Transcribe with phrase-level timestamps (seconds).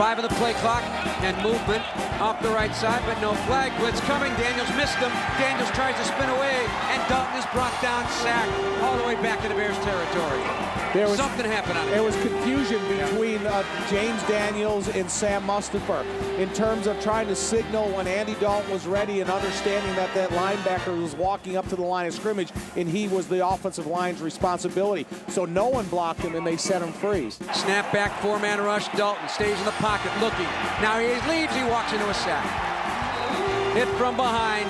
[0.00, 0.82] Five of the play clock
[1.20, 1.84] and movement
[2.20, 3.72] off the right side, but no flag.
[3.80, 4.32] Blitz coming.
[4.34, 5.10] Daniels missed him.
[5.38, 9.40] Daniels tries to spin away, and Dalton is brought down, sacked, all the way back
[9.42, 10.70] to the Bears territory.
[10.92, 11.92] There was, Something happened on it.
[11.92, 16.04] There was confusion between uh, James Daniels and Sam Mustipher
[16.36, 20.30] in terms of trying to signal when Andy Dalton was ready and understanding that that
[20.30, 24.20] linebacker was walking up to the line of scrimmage and he was the offensive line's
[24.20, 25.06] responsibility.
[25.28, 27.30] So no one blocked him and they set him free.
[27.30, 28.88] Snap back, four-man rush.
[28.96, 30.46] Dalton stays in the pocket, looking.
[30.82, 31.54] Now he leaves.
[31.54, 34.68] He walks into Hit from behind.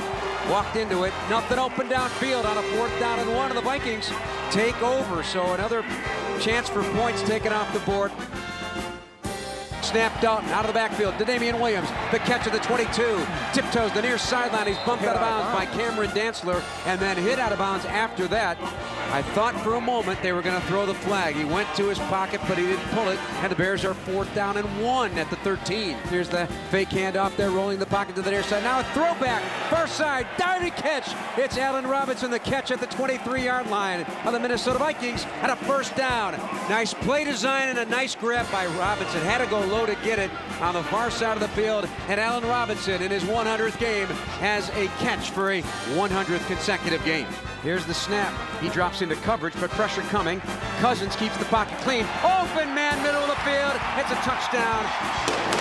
[0.50, 1.12] Walked into it.
[1.30, 4.10] Nothing open downfield on a fourth down and one of the Vikings
[4.50, 5.22] take over.
[5.22, 5.82] So another
[6.38, 8.12] chance for points taken off the board.
[9.82, 11.88] Snap Dalton out of the backfield to Damien Williams.
[12.10, 13.26] The catch of the 22.
[13.52, 14.66] Tiptoes the near sideline.
[14.66, 18.28] He's bumped out of bounds by Cameron Dantzler and then hit out of bounds after
[18.28, 18.58] that.
[19.12, 21.34] I thought for a moment they were going to throw the flag.
[21.34, 23.18] He went to his pocket, but he didn't pull it.
[23.42, 25.96] And the Bears are fourth down and one at the 13.
[26.08, 28.62] Here's the fake handoff there, rolling the pocket to the near side.
[28.62, 31.12] Now a throwback, far side, diving catch.
[31.36, 35.56] It's Allen Robinson, the catch at the 23-yard line of the Minnesota Vikings, and a
[35.56, 36.34] first down.
[36.68, 39.20] Nice play design and a nice grab by Robinson.
[39.22, 41.88] Had to go low to get it on the far side of the field.
[42.08, 44.06] And Allen Robinson, in his 100th game,
[44.38, 47.26] has a catch for a 100th consecutive game.
[47.62, 48.32] Here's the snap.
[48.62, 50.40] He drops into coverage, but pressure coming.
[50.80, 52.06] Cousins keeps the pocket clean.
[52.24, 53.76] Open man, middle of the field.
[54.00, 54.80] It's a touchdown.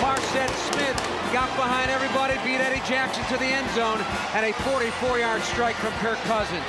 [0.00, 0.96] Marset Smith
[1.30, 4.00] got behind everybody, beat Eddie Jackson to the end zone,
[4.32, 6.64] and a 44-yard strike from Kirk Cousins.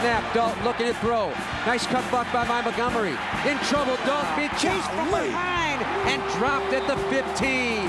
[0.00, 1.30] Snap, Dalton looking to throw.
[1.64, 3.16] Nice cut block by Mike Montgomery.
[3.48, 5.80] In trouble, Dalton being chased from behind
[6.12, 7.88] and dropped at the 15.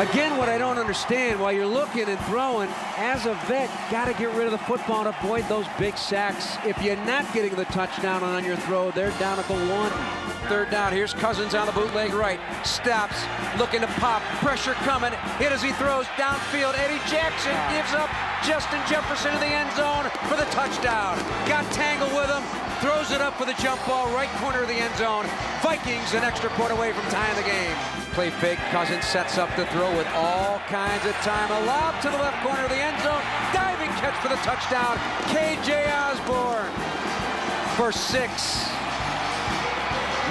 [0.00, 4.14] Again, what I don't understand, while you're looking and throwing, as a vet, got to
[4.14, 6.56] get rid of the football and avoid those big sacks.
[6.64, 9.92] If you're not getting the touchdown on your throw, they're down at the one.
[10.48, 12.40] Third down, here's Cousins on the bootleg right.
[12.64, 13.20] Stops,
[13.58, 15.12] looking to pop, pressure coming.
[15.36, 16.78] Hit as he throws downfield.
[16.78, 18.08] Eddie Jackson gives up
[18.42, 21.18] Justin Jefferson in the end zone for the touchdown.
[21.46, 22.42] Got tangled with him,
[22.80, 25.26] throws it up for the jump ball, right corner of the end zone.
[25.60, 27.99] Vikings an extra point away from tying the game.
[28.12, 31.50] Play fake, Cousins sets up the throw with all kinds of time.
[31.52, 33.22] A to the left corner of the end zone.
[33.52, 34.96] Diving catch for the touchdown.
[35.30, 36.70] KJ Osborn
[37.76, 38.68] for six.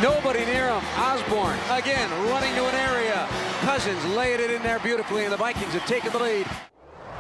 [0.02, 0.84] Nobody near him.
[0.98, 3.28] Osborn again running to an area.
[3.62, 6.48] Cousins laid it in there beautifully, and the Vikings have taken the lead.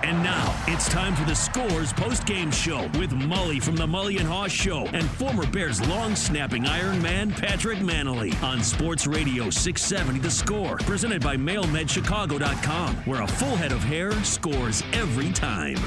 [0.01, 4.27] And now it's time for the Scores post-game show with Mully from the Mully and
[4.27, 10.31] Haw Show and former Bears long-snapping Iron Man Patrick Mannelly on Sports Radio 670 The
[10.31, 15.77] Score, presented by MailMedChicago.com, where a full head of hair scores every time.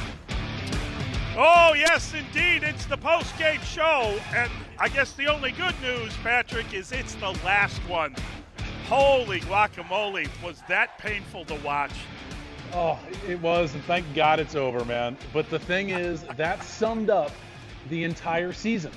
[1.34, 2.62] Oh, yes, indeed.
[2.62, 4.20] It's the post-game show.
[4.34, 8.14] And I guess the only good news, Patrick, is it's the last one.
[8.86, 10.28] Holy guacamole.
[10.44, 11.92] Was that painful to watch?
[12.74, 15.18] Oh, it was, and thank God it's over, man.
[15.34, 17.30] But the thing is, that summed up
[17.90, 18.92] the entire season.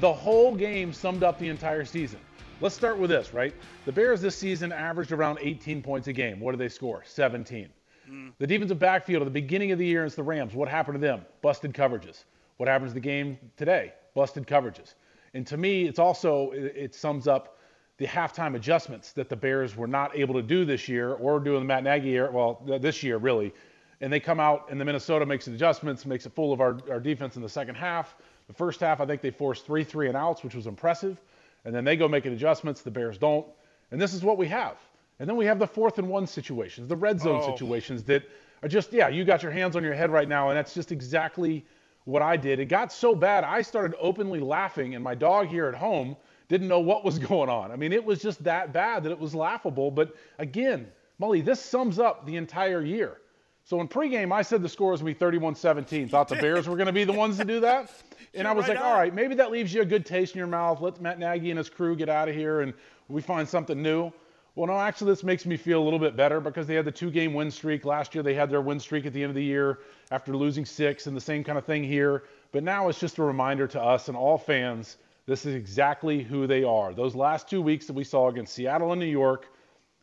[0.00, 2.20] The whole game summed up the entire season.
[2.62, 3.54] Let's start with this, right?
[3.84, 6.40] The Bears this season averaged around 18 points a game.
[6.40, 7.02] What did they score?
[7.04, 7.68] 17.
[8.10, 8.32] Mm.
[8.38, 11.00] The defensive backfield at the beginning of the year against the Rams, what happened to
[11.00, 11.26] them?
[11.42, 12.24] Busted coverages.
[12.56, 13.92] What happens to the game today?
[14.14, 14.94] Busted coverages.
[15.34, 17.57] And to me, it's also, it sums up
[17.98, 21.56] the halftime adjustments that the Bears were not able to do this year or do
[21.56, 23.52] in the Matt Nagy year, well, this year really.
[24.00, 27.00] And they come out and the Minnesota makes adjustments, makes it full of our, our
[27.00, 28.14] defense in the second half.
[28.46, 31.20] The first half, I think they forced three three and outs, which was impressive.
[31.64, 32.82] And then they go making adjustments.
[32.82, 33.44] The Bears don't.
[33.90, 34.76] And this is what we have.
[35.18, 37.50] And then we have the fourth and one situations, the red zone oh.
[37.50, 38.22] situations that
[38.62, 40.50] are just, yeah, you got your hands on your head right now.
[40.50, 41.66] And that's just exactly
[42.04, 42.60] what I did.
[42.60, 46.16] It got so bad, I started openly laughing, and my dog here at home
[46.48, 47.70] didn't know what was going on.
[47.70, 49.90] I mean, it was just that bad that it was laughable.
[49.90, 50.88] But again,
[51.20, 53.18] Mully, this sums up the entire year.
[53.64, 56.08] So in pregame, I said the score was going to be 31 17.
[56.08, 57.90] Thought the Bears were going to be the ones to do that.
[58.34, 58.92] And I was right like, on.
[58.92, 60.82] all right, maybe that leaves you a good taste in your mouth.
[60.82, 62.74] Let Matt Nagy and his crew get out of here and
[63.08, 64.12] we find something new.
[64.54, 66.92] Well, no, actually, this makes me feel a little bit better because they had the
[66.92, 67.86] two game win streak.
[67.86, 69.78] Last year, they had their win streak at the end of the year
[70.10, 72.24] after losing six, and the same kind of thing here.
[72.52, 76.46] But now it's just a reminder to us and all fans this is exactly who
[76.46, 76.94] they are.
[76.94, 79.48] Those last two weeks that we saw against Seattle and New York,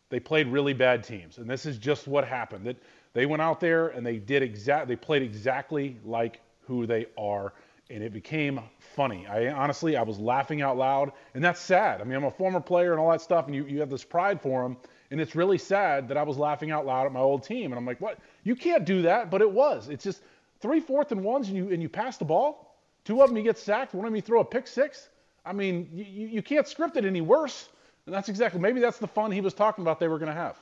[0.09, 2.63] they played really bad teams, and this is just what happened.
[2.67, 2.77] That
[3.13, 7.53] they went out there and they did exact, they played exactly like who they are,
[7.89, 9.25] and it became funny.
[9.25, 12.01] I honestly, I was laughing out loud, and that's sad.
[12.01, 14.03] I mean, I'm a former player and all that stuff, and you, you have this
[14.03, 14.77] pride for them,
[15.09, 17.79] and it's really sad that I was laughing out loud at my old team, and
[17.79, 18.19] I'm like, what?
[18.43, 19.89] You can't do that, but it was.
[19.89, 20.21] It's just
[20.59, 22.77] three fourth and ones, and you and you pass the ball.
[23.05, 23.95] Two of them you get sacked.
[23.95, 25.09] One of them you throw a pick six.
[25.45, 27.69] I mean, you, you can't script it any worse.
[28.05, 30.37] And that's exactly maybe that's the fun he was talking about they were going to
[30.37, 30.57] have.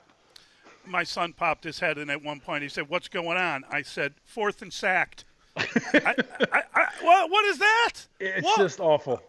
[0.86, 2.64] My son popped his head in at one point.
[2.64, 5.24] He said, "What's going on?" I said, fourth and sacked."
[5.58, 5.66] I,
[6.52, 7.94] I, I, what, what is that?
[8.20, 8.58] It's What?
[8.58, 9.22] just awful.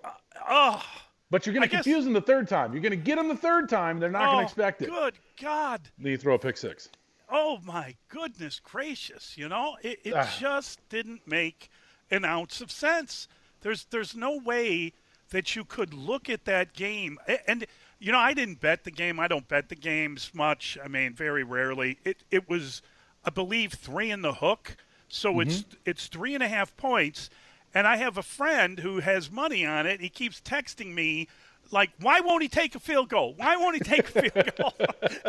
[0.49, 0.83] oh,
[1.31, 2.73] But you're going to guess- confuse them the third time.
[2.73, 3.99] You're going to get them the third time.
[4.01, 4.89] They're not going oh, to expect it.
[4.91, 5.81] Good God.
[5.99, 6.89] Then you throw a pick six.
[7.31, 9.37] Oh my goodness gracious!
[9.37, 10.33] You know, it, it Ah.
[10.41, 11.69] just didn't make
[12.11, 13.29] an ounce of sense.
[13.61, 14.93] There's there's no way
[15.35, 17.67] that you could look at that game and
[17.99, 19.19] you know I didn't bet the game.
[19.19, 20.79] I don't bet the games much.
[20.83, 21.99] I mean, very rarely.
[22.05, 22.83] It it was,
[23.25, 24.77] I believe, three in the hook.
[25.09, 25.41] So mm-hmm.
[25.41, 27.31] it's it's three and a half points.
[27.75, 30.01] And I have a friend who has money on it.
[30.01, 31.27] He keeps texting me
[31.71, 33.35] like, why won't he take a field goal?
[33.37, 34.75] Why won't he take a field goal?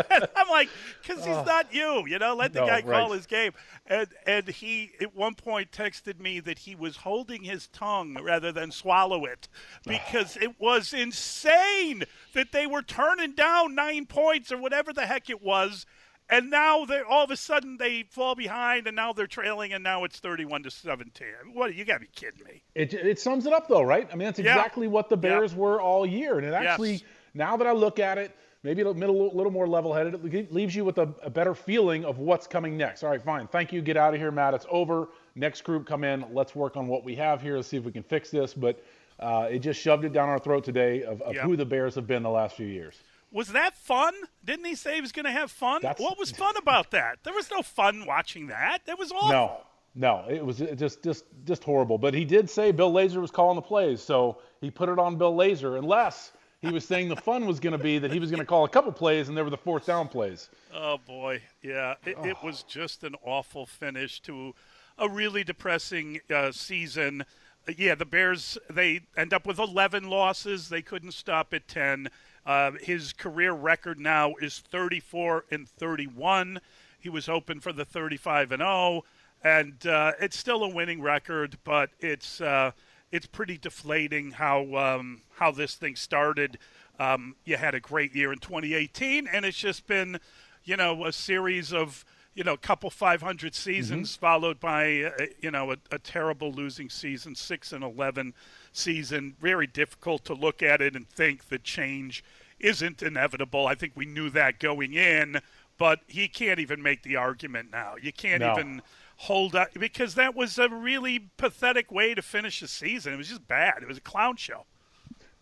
[0.09, 0.69] and I'm like,
[1.01, 1.43] because he's ah.
[1.43, 2.35] not you, you know.
[2.35, 3.11] Let the No, guy call right.
[3.11, 3.51] his game.
[3.87, 8.51] And and he at one point texted me that he was holding his tongue rather
[8.51, 9.79] than swallow it ah.
[9.85, 12.03] because it was insane
[12.33, 15.85] that they were turning down nine points or whatever the heck it was.
[16.29, 19.83] And now they all of a sudden they fall behind, and now they're trailing, and
[19.83, 21.27] now it's thirty-one to seventeen.
[21.53, 22.63] What you got to be kidding me?
[22.73, 24.07] It, it sums it up though, right?
[24.11, 24.55] I mean, that's Yeah.
[24.55, 26.37] exactly what the Bears were all year.
[26.39, 27.03] And it actually, Yes.
[27.35, 30.83] now that I look at it, maybe a little, little more level-headed, it leaves you
[30.83, 33.03] with a, a better feeling of what's coming next.
[33.03, 33.45] All right, fine.
[33.45, 33.83] Thank you.
[33.83, 34.55] Get out of here, Matt.
[34.55, 35.09] It's over.
[35.35, 36.25] Next group come in.
[36.33, 37.57] Let's work on what we have here.
[37.57, 38.55] Let's see if we can fix this.
[38.55, 38.83] But
[39.19, 41.43] uh, it just shoved it down our throat today of, of Yeah.
[41.43, 42.95] who the Bears have been the last few years.
[43.35, 44.13] Was that fun?
[44.45, 45.81] Didn't he say he was going to have fun?
[45.81, 47.19] That's- what was fun about that?
[47.23, 48.85] There was no fun watching that.
[48.85, 49.29] That was awful.
[49.29, 49.57] No,
[49.93, 51.97] no, it was just just just horrible.
[51.97, 55.17] But he did say Bill Lazor was calling the plays, so he put it on
[55.17, 55.77] Bill Lazor.
[55.77, 58.45] Unless he was saying the fun was going to be that he was going to
[58.45, 60.49] call a couple plays and they were the fourth down plays.
[60.73, 64.55] Oh boy, yeah, it, it was just an awful finish to
[64.97, 67.25] a really depressing uh, season.
[67.67, 70.69] Uh, Yeah, the Bears they end up with 11 losses.
[70.69, 72.09] They couldn't stop at 10.
[72.45, 76.59] Uh, his career record now is 34 and 31.
[76.99, 79.03] He was open for the 35 and 0,
[79.43, 82.71] and uh, it's still a winning record, but it's uh,
[83.11, 86.57] it's pretty deflating how um, how this thing started.
[86.99, 90.19] Um, you had a great year in 2018, and it's just been,
[90.63, 92.05] you know, a series of
[92.35, 96.89] you know, a couple 500 seasons followed by uh, you know a, a terrible losing
[96.89, 98.33] season, six and 11
[98.73, 99.35] season.
[99.39, 102.23] Very difficult to look at it and think that change
[102.65, 103.67] isn't inevitable.
[103.67, 105.39] I think we knew that going in,
[105.77, 107.95] but he can't even make the argument now.
[108.01, 108.53] You can't No.
[108.53, 108.81] even
[109.17, 113.13] hold up because that was a really pathetic way to finish the season.
[113.13, 113.75] It was just bad.
[113.81, 114.65] It was a clown show.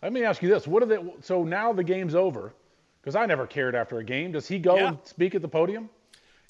[0.02, 0.98] Let me ask you this: What are they?
[1.22, 2.52] So now the game's over,
[3.00, 4.32] because I never cared after a game.
[4.32, 4.88] Does he go Yeah.
[4.88, 5.88] and speak at the podium,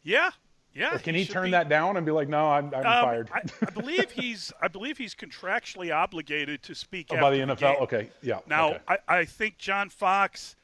[0.02, 0.31] Yeah,
[0.75, 0.97] yeah.
[0.97, 3.04] or can he should turn be- that down and be like, "No, I'm, I'm Um,
[3.04, 3.31] fired"?
[3.33, 7.54] I, I believe he's I believe he's contractually obligated to speak Oh, by the after
[7.64, 7.73] NFL.
[7.75, 7.83] game.
[7.83, 8.40] Okay, yeah.
[8.49, 8.78] Now okay.
[8.88, 10.57] I, I think John Fox,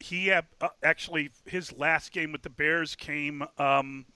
[0.00, 4.06] he had uh, actually his last game with the Bears came um,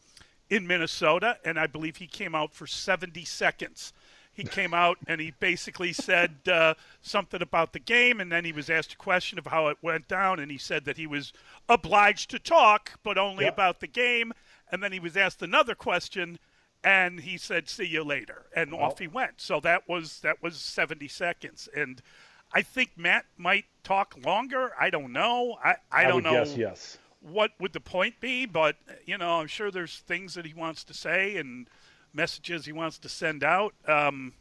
[0.50, 3.92] in Minnesota, and I believe he came out for 70 seconds.
[4.32, 8.52] He came out and he basically said uh, something about the game, and then he
[8.52, 11.32] was asked a question of how it went down, and he said that he was
[11.68, 14.32] obliged to talk, but only about the game.
[14.70, 16.38] And then he was asked another question,
[16.84, 19.40] and he said, "See you later," and off he went.
[19.40, 22.02] So that was that was 70 seconds, and
[22.52, 24.72] I think Matt might talk longer.
[24.80, 25.56] I don't know.
[25.62, 26.98] I, I, don't know guess yes.
[27.20, 30.84] what would the point be, but you know, I'm sure there's things that he wants
[30.84, 31.68] to say and
[32.12, 33.74] messages he wants to send out.
[33.86, 34.32] Um,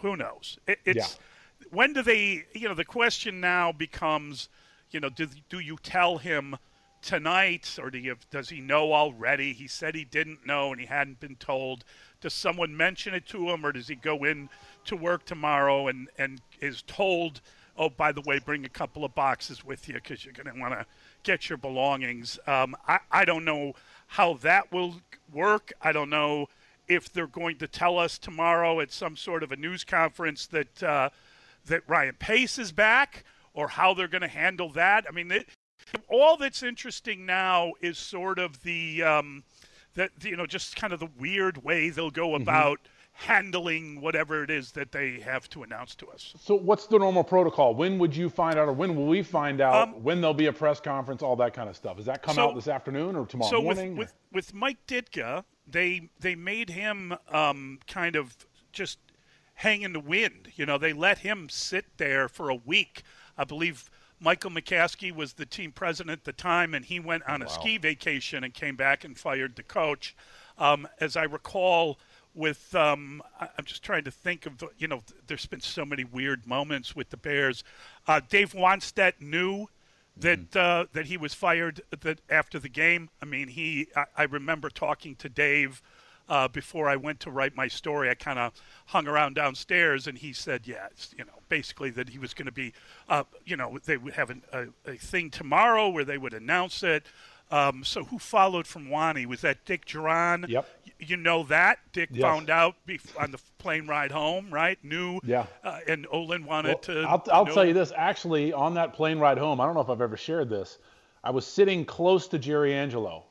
[0.00, 0.58] who knows?
[0.66, 1.18] It, it's
[1.70, 2.44] when do they?
[2.52, 4.48] You know, the question now becomes,
[4.90, 6.56] you know, do do you tell him
[7.04, 9.52] tonight, or do you, does he know already?
[9.52, 11.84] He said he didn't know and he hadn't been told.
[12.20, 14.48] Does someone mention it to him, or does he go in
[14.86, 17.40] to work tomorrow and and is told
[17.76, 20.60] oh, by the way, bring a couple of boxes with you because you're going to
[20.60, 20.86] want to
[21.22, 22.38] get your belongings.
[22.46, 23.74] Um, I, I don't know
[24.06, 25.00] how that will
[25.32, 25.72] work.
[25.82, 26.48] I don't know
[26.86, 30.82] if they're going to tell us tomorrow at some sort of a news conference that
[30.82, 31.10] uh,
[31.66, 33.24] that Ryan Pace is back,
[33.54, 35.06] or how they're going to handle that.
[35.08, 35.48] I mean, it,
[36.08, 39.44] all that's interesting now is sort of the um,
[39.94, 42.34] that you know just kind of the weird way they'll go
[42.82, 42.93] Mm-hmm.
[43.14, 46.34] Handling whatever it is that they have to announce to us.
[46.38, 47.74] So what's the normal protocol?
[47.74, 49.88] When would you find out, or when will we find out?
[49.88, 51.96] Um, when there'll be a press conference, all that kind of stuff.
[51.96, 53.96] Does that come So- out this afternoon or tomorrow so morning?
[53.96, 58.36] with, with with Mike Ditka, they they made him um, kind of
[58.72, 58.98] just
[59.54, 60.48] hang in the wind.
[60.56, 63.04] You know, they let him sit there for a week.
[63.38, 67.42] I believe Michael McCaskey was the team president at the time, and he went on
[67.42, 70.16] a ski vacation and came back and fired the coach.
[70.58, 71.98] Um, as I recall,
[72.34, 76.46] with um, I'm just trying to think of you know, there's been so many weird
[76.46, 77.64] moments with the Bears.
[78.06, 79.68] Uh, Dave Wannstedt knew
[80.16, 83.10] that uh, that he was fired that after the game.
[83.20, 85.82] I mean, he I, I remember talking to Dave
[86.28, 88.10] uh, before I went to write my story.
[88.10, 88.52] I kind of
[88.86, 92.52] hung around downstairs, and he said, "Yeah, you know, basically that he was going to
[92.52, 92.72] be,
[93.08, 96.82] uh, you know, they would have an, a, a thing tomorrow where they would announce
[96.82, 97.06] it."
[97.54, 99.26] Um, so who followed from Wani?
[99.26, 100.48] Was that Dick Jauron?
[100.48, 100.68] Yep.
[100.98, 102.22] You know that Dick Yes.
[102.22, 102.74] found out
[103.18, 104.78] on the plane ride home, right?
[104.82, 105.20] Knew.
[105.24, 105.46] Yeah.
[105.62, 107.00] Uh, and Olin wanted Well, to.
[107.02, 107.92] I'll, I'll tell you this.
[107.96, 110.78] Actually, on that plane ride home, I don't know if I've ever shared this.
[111.22, 113.24] I was sitting close to Jerry Angelo,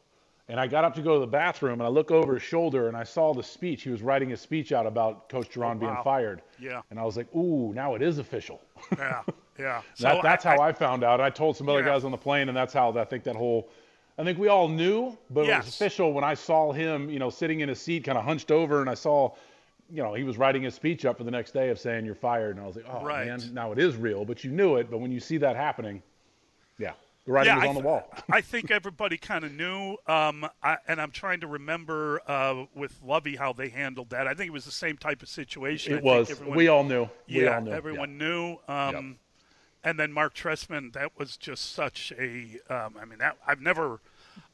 [0.48, 2.88] and I got up to go to the bathroom, and I look over his shoulder,
[2.88, 3.84] and I saw the speech.
[3.84, 6.04] He was writing a speech out about Coach Jauron being Oh, wow.
[6.04, 6.42] fired.
[6.60, 6.82] Yeah.
[6.92, 8.62] And I was like, ooh, now it is official.
[8.98, 9.22] Yeah,
[9.60, 9.82] yeah.
[10.00, 11.20] that, So that's how I, found out.
[11.22, 11.86] I told some other Yeah.
[11.88, 13.70] guys on the plane, and that's how I think that whole.
[14.18, 17.30] I think we all knew, but it was official when I saw him, you know,
[17.32, 19.32] sitting in his seat, kind of hunched over, and I saw,
[19.90, 22.14] you know, he was writing his speech up for the next day of saying you're
[22.16, 23.26] fired, and I was like, oh Right.
[23.28, 24.92] man, now it is real, but you knew it.
[24.92, 26.04] But when you see that happening,
[26.78, 26.94] yeah,
[27.26, 28.08] the writing was I on the wall.
[28.30, 32.96] I think everybody kind of knew, um, I, and I'm trying to remember uh, with
[33.04, 34.28] Lovie how they handled that.
[34.28, 35.94] I think it was the same type of situation.
[35.94, 36.30] I It think was.
[36.30, 37.10] everyone- we all knew.
[37.28, 37.72] we yeah, all knew.
[37.72, 38.58] everyone knew.
[38.68, 39.18] Um,
[39.84, 42.60] And then Marc Trestman, that was just such a.
[42.70, 44.00] Um, I mean, that I've never,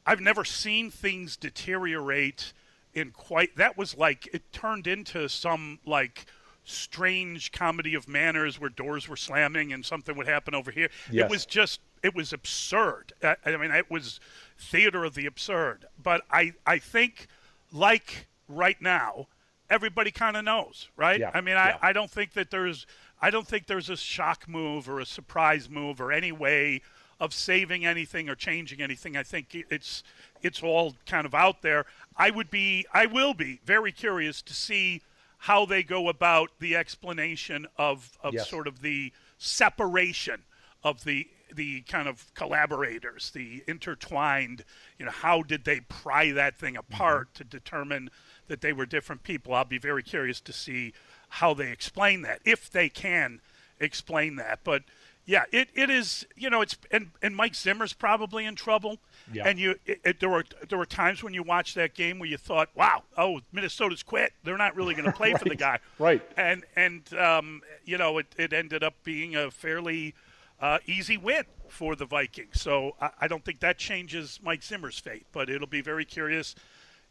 [0.06, 2.54] I've never seen things deteriorate
[2.94, 3.56] in quite.
[3.56, 6.26] That was like it turned into some like
[6.64, 10.90] strange comedy of manners where doors were slamming and something would happen over here.
[11.12, 11.26] Yes.
[11.26, 11.80] It was just.
[12.02, 13.12] It was absurd.
[13.22, 14.22] I, I mean, it was
[14.58, 15.86] theater of the absurd.
[16.02, 17.28] But I, I think,
[17.74, 19.28] like right now,
[19.70, 21.20] everybody kind of knows, right?
[21.20, 21.78] Yeah, I mean, yeah.
[21.82, 22.88] I, I don't think that there's
[23.22, 26.82] I don't think there's a shock move or a surprise move or any way
[27.20, 29.18] of saving anything or changing anything.
[29.18, 30.04] I think it's
[30.42, 31.86] it's all kind of out there.
[32.16, 35.02] I would be I will be very curious to see
[35.40, 38.50] how they go about the explanation of of Yes.
[38.50, 40.44] sort of the separation
[40.84, 44.64] of the the kind of collaborators, the intertwined,
[45.00, 46.94] you know, how did they pry that thing mm-hmm.
[46.94, 48.10] apart to determine
[48.48, 49.54] that they were different people?
[49.54, 50.94] I'll be very curious to see
[51.30, 53.42] how they explain that, if they can
[53.80, 54.60] explain that.
[54.64, 54.84] But
[55.26, 58.98] yeah, it, it is, you know, it's and, and Mike Zimmer's probably in trouble.
[59.32, 59.48] Yeah.
[59.48, 62.28] And you, it, it, there were there were times when you watched that game where
[62.28, 64.34] you thought, "Wow, oh, Minnesota's quit.
[64.44, 66.22] They're not really going to play for the guy." Right.
[66.36, 70.16] And and um, you know, it, it ended up being a fairly
[70.60, 72.60] uh, easy win for the Vikings.
[72.60, 76.56] So I, I don't think that changes Mike Zimmer's fate, but it'll be very curious.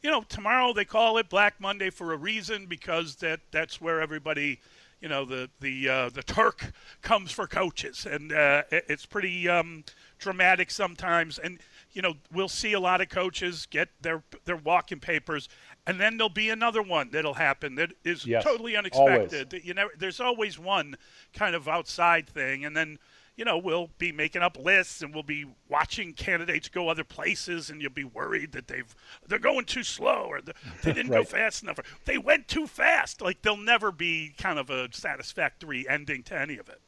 [0.02, 4.00] You know, tomorrow they call it Black Monday for a reason because that that's where
[4.00, 4.60] everybody,
[5.00, 9.48] you know, the the uh, the Turk comes for coaches, and uh, it- it's pretty
[9.48, 9.84] um,
[10.18, 11.38] dramatic sometimes.
[11.38, 11.58] And
[11.92, 15.48] you know, we'll see a lot of coaches get their their walking papers,
[15.84, 19.50] and then there'll be another one that'll happen that is Yes, totally unexpected.
[19.50, 20.96] That you never there's always one
[21.32, 22.64] kind of outside thing.
[22.64, 22.98] And then
[23.38, 27.70] you know we'll be making up lists and we'll be watching candidates go other places
[27.70, 28.94] and you'll be worried that they've
[29.26, 30.52] they're going too slow or the,
[30.82, 34.58] they didn't go fast enough or they went too fast like there'll never be kind
[34.58, 36.80] of a satisfactory ending to any of it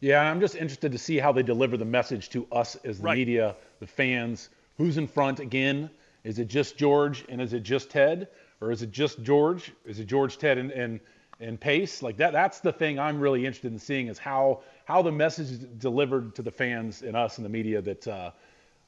[0.00, 3.04] Yeah, I'm just interested to see how they deliver the message to us as the
[3.04, 3.18] Right.
[3.18, 4.48] media, the fans.
[4.76, 5.90] Who's in front again?
[6.22, 8.28] Is it just George and is it just Ted?
[8.60, 9.72] Or is it just George?
[9.84, 11.00] Is it George, Ted, and, and,
[11.40, 12.00] and Pace?
[12.00, 15.50] Like that that's the thing I'm really interested in seeing is how how the message
[15.50, 18.30] is delivered to the fans and us and the media that uh,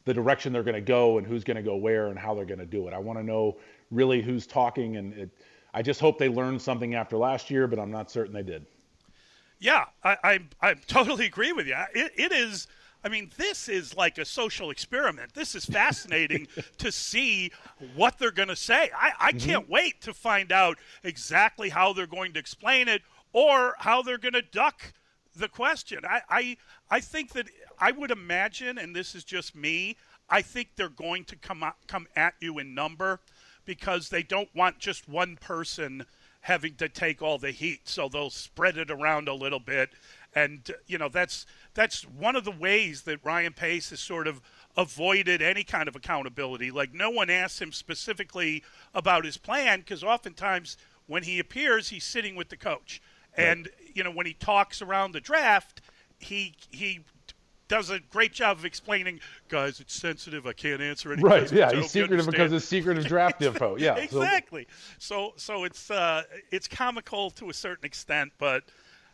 [0.07, 2.47] the direction they're going to go and who's going to go where and how they're
[2.47, 2.95] going to do it.
[2.95, 3.59] I want to know
[3.91, 5.31] really who's talking and it,
[5.75, 8.65] I just hope they learned something after last year, but I'm not certain they did.
[9.59, 11.77] Yeah, I, I, I totally agree with you.
[11.95, 12.67] It, it is.
[13.05, 15.35] I mean, this is like a social experiment.
[15.35, 17.53] This is fascinating to see
[17.95, 18.91] what they're going to say.
[18.97, 23.03] I, I can't wait to find out exactly how they're going to explain it
[23.35, 24.95] or how they're going to duck
[25.37, 26.01] the question.
[26.05, 26.57] I, I
[26.91, 29.97] I think that I would imagine, and this is just me.
[30.29, 33.21] I think they're going to come out, come at you in number
[33.65, 36.07] because they don't want just one person
[36.43, 37.89] having to take all the heat.
[37.89, 39.91] So they'll spread it around a little bit,
[40.35, 44.41] and you know that's that's one of the ways that Ryan Pace has sort of
[44.77, 46.71] avoided any kind of accountability.
[46.71, 48.63] Like no one asks him specifically
[48.95, 53.03] about his plan because oftentimes when he appears, he's sitting with the coach,
[53.37, 53.45] right.
[53.45, 55.81] and you know when he talks around the draft,
[56.19, 57.01] he he
[57.71, 60.45] does a great job of explaining, guys, it's sensitive.
[60.45, 61.51] I can't answer any Right.
[61.53, 61.73] Yeah.
[61.73, 63.77] He's secretive because it's secretive draft info.
[63.77, 63.95] Yeah.
[63.95, 64.67] exactly.
[64.99, 68.65] So so it's uh, it's comical to a certain extent, but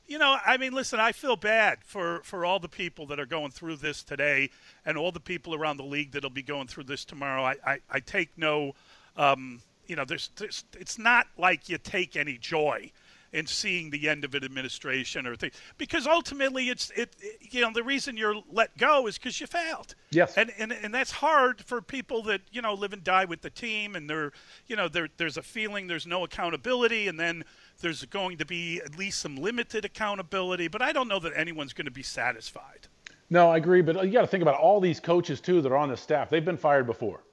[0.08, 3.26] you know, I mean, listen, I feel bad for for all the people that are
[3.26, 4.50] going through this today,
[4.86, 7.44] and all the people around the league that'll be going through this tomorrow.
[7.44, 8.72] I I, I take no.
[9.16, 12.90] Um, you know, there's, there's, it's not like you take any joy
[13.36, 15.50] in seeing the end of an administration or thing.
[15.76, 19.46] Because ultimately it's it, it you know the reason you're let go is because you
[19.46, 19.94] failed.
[20.10, 20.38] Yes.
[20.38, 23.50] And, and and that's hard for people that you know live and die with the
[23.50, 24.32] team and they're
[24.66, 27.44] you know there there's a feeling there's no accountability and then
[27.82, 30.68] there's going to be at least some limited accountability.
[30.68, 32.88] But i don't know that anyone's going to be satisfied.
[33.28, 35.76] No i agree but you got to think about all these coaches too that are
[35.76, 36.30] on the staff.
[36.30, 37.25] They've been fired before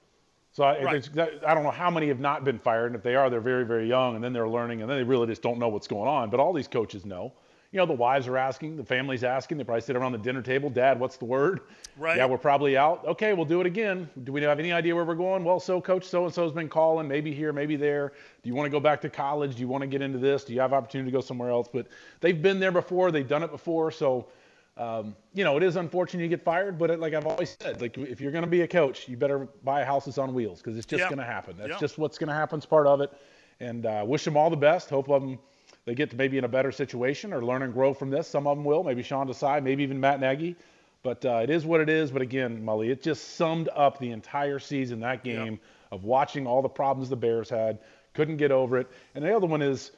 [0.53, 1.09] so I, right.
[1.45, 3.65] I don't know how many have not been fired, and if they are, they're very,
[3.65, 6.07] very young, and then they're learning, and then they really just don't know what's going
[6.07, 6.29] on.
[6.29, 7.33] But all these coaches know.
[7.71, 9.57] You know, the wives are asking, the family's asking.
[9.57, 10.69] They probably sit around the dinner table.
[10.69, 11.61] Dad, what's the word?
[11.97, 12.17] Right.
[12.17, 13.03] Yeah, we're probably out.
[13.07, 14.07] Okay, we'll do it again.
[14.23, 15.43] Do we have any idea where we're going?
[15.43, 18.13] Well, so coach so and so's been calling, maybe here, maybe there.
[18.43, 19.55] Do you want to go back to college?
[19.55, 20.43] Do you want to get into this?
[20.43, 21.67] Do you have opportunity to go somewhere else?
[21.67, 21.87] But
[22.21, 23.11] they've been there before.
[23.11, 23.89] They've done it before.
[23.89, 24.27] So
[24.75, 27.79] um, you know, it is unfortunate you get fired, but it, like I've always said,
[27.79, 30.77] like if you're going to be a coach, you better buy houses on wheels because
[30.77, 31.55] it's just going to happen.
[31.57, 32.57] That's just what's going to happen.
[32.57, 33.11] It's part of it.
[33.59, 34.89] And uh, wish them all the best.
[34.89, 35.37] Hope of them
[35.85, 38.27] they get to maybe in a better situation or learn and grow from this.
[38.27, 38.83] Some of them will.
[38.83, 40.55] Maybe Sean Desai, maybe even Matt Nagy.
[41.03, 42.09] But uh, it is what it is.
[42.09, 45.59] But again, Mully, it just summed up the entire season, that game
[45.91, 47.79] of watching all the problems the Bears had,
[48.13, 48.89] couldn't get over it.
[49.13, 49.91] And the other one is,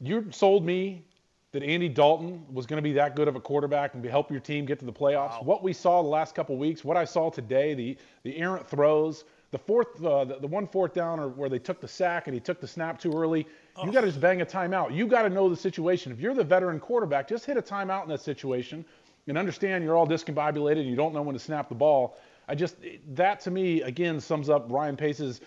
[0.00, 1.04] you sold me
[1.54, 4.40] that Andy Dalton was going to be that good of a quarterback and help your
[4.40, 5.34] team get to the playoffs.
[5.34, 5.42] Wow.
[5.44, 9.22] What we saw the last couple weeks, what I saw today, the the errant throws,
[9.52, 12.34] the fourth, uh, the, the, one fourth down or where they took the sack and
[12.34, 13.46] he took the snap too early.
[13.76, 13.86] Oh.
[13.86, 14.92] You got to just bang a timeout.
[14.92, 16.10] You got to know the situation.
[16.10, 18.84] If you're the veteran quarterback, just hit a timeout in that situation
[19.28, 22.18] and understand you're all discombobulated and you don't know when to snap the ball.
[22.48, 22.74] I just
[23.10, 25.40] that to me again sums up Ryan Pace's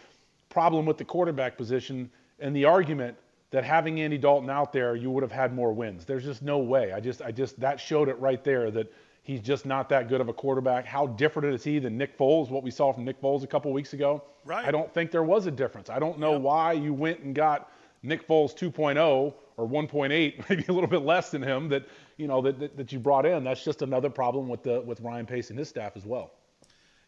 [0.47, 3.17] problem with the quarterback position and the argument
[3.51, 6.05] that having Andy Dalton out there, you would have had more wins.
[6.05, 6.91] There's just no way.
[6.91, 8.91] I just, I just, that showed it right there that
[9.23, 10.86] he's just not that good of a quarterback.
[10.86, 12.49] How different is he than Nick Foles?
[12.49, 14.23] What we saw from Nick Foles a couple weeks ago.
[14.45, 14.65] Right.
[14.65, 15.89] I don't think there was a difference.
[15.89, 16.41] I don't know yep.
[16.41, 17.71] why you went and got
[18.03, 21.69] Nick Foles 2.0 or 1.8, maybe a little bit less than him.
[21.69, 21.86] That
[22.17, 23.43] you know that, that, that you brought in.
[23.43, 26.31] That's just another problem with the with Ryan Pace and his staff as well.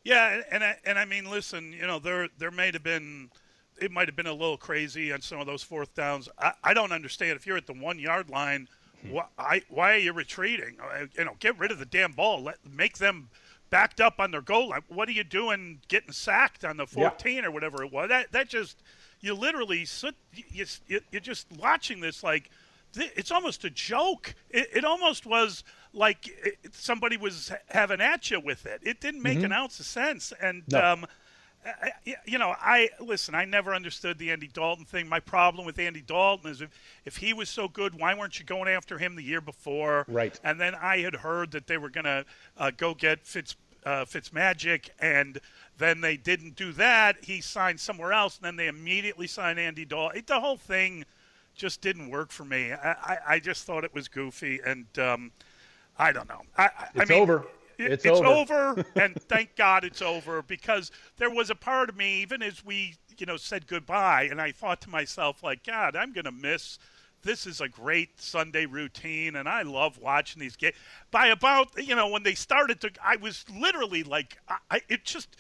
[0.03, 3.29] Yeah, and I, and I mean, listen, you know, there there may have been
[3.81, 6.29] it might have been a little crazy on some of those fourth downs.
[6.37, 7.35] I, I don't understand.
[7.35, 8.67] If you're at the one yard line,
[9.01, 9.11] hmm.
[9.11, 10.77] why, why are you retreating?
[10.81, 12.43] Uh, you know, get rid of the damn ball.
[12.43, 13.29] Let make them
[13.69, 14.81] backed up on their goal line.
[14.87, 17.45] What are you doing, getting sacked on the 14 yeah.
[17.45, 18.09] or whatever it was?
[18.09, 18.81] That that just
[19.21, 20.15] you literally sit.
[20.33, 20.65] You,
[21.11, 22.49] you're just watching this like
[22.95, 24.33] it's almost a joke.
[24.49, 25.63] It, it almost was
[25.93, 28.81] like it, somebody was having at you with it.
[28.83, 29.45] It didn't make mm-hmm.
[29.45, 30.33] an ounce of sense.
[30.41, 30.83] And no.
[30.83, 31.05] um,
[32.25, 33.35] you know, I listen.
[33.35, 35.07] I never understood the Andy Dalton thing.
[35.07, 36.69] My problem with Andy Dalton is if,
[37.05, 40.05] if he was so good, why weren't you going after him the year before?
[40.07, 40.39] Right.
[40.43, 42.25] And then I had heard that they were going to
[42.57, 45.39] uh, go get Fitz uh, Fitzmagic, and
[45.77, 47.23] then they didn't do that.
[47.23, 50.23] He signed somewhere else, and then they immediately signed Andy Dalton.
[50.25, 51.05] The whole thing
[51.55, 52.71] just didn't work for me.
[52.71, 55.31] I, I, I just thought it was goofy, and um,
[55.97, 56.41] I don't know.
[56.57, 57.45] I, it's I mean, over.
[57.79, 61.95] It's, it's, over, over and thank God it's over because there was a part of
[61.95, 65.95] me, even as we, you know, said goodbye, and I thought to myself, like, God,
[65.95, 66.77] I'm going to miss.
[67.21, 70.75] This is a great Sunday routine, and I love watching these games.
[71.11, 74.37] By about, you know, when they started to, I was literally like,
[74.69, 75.35] I, it just,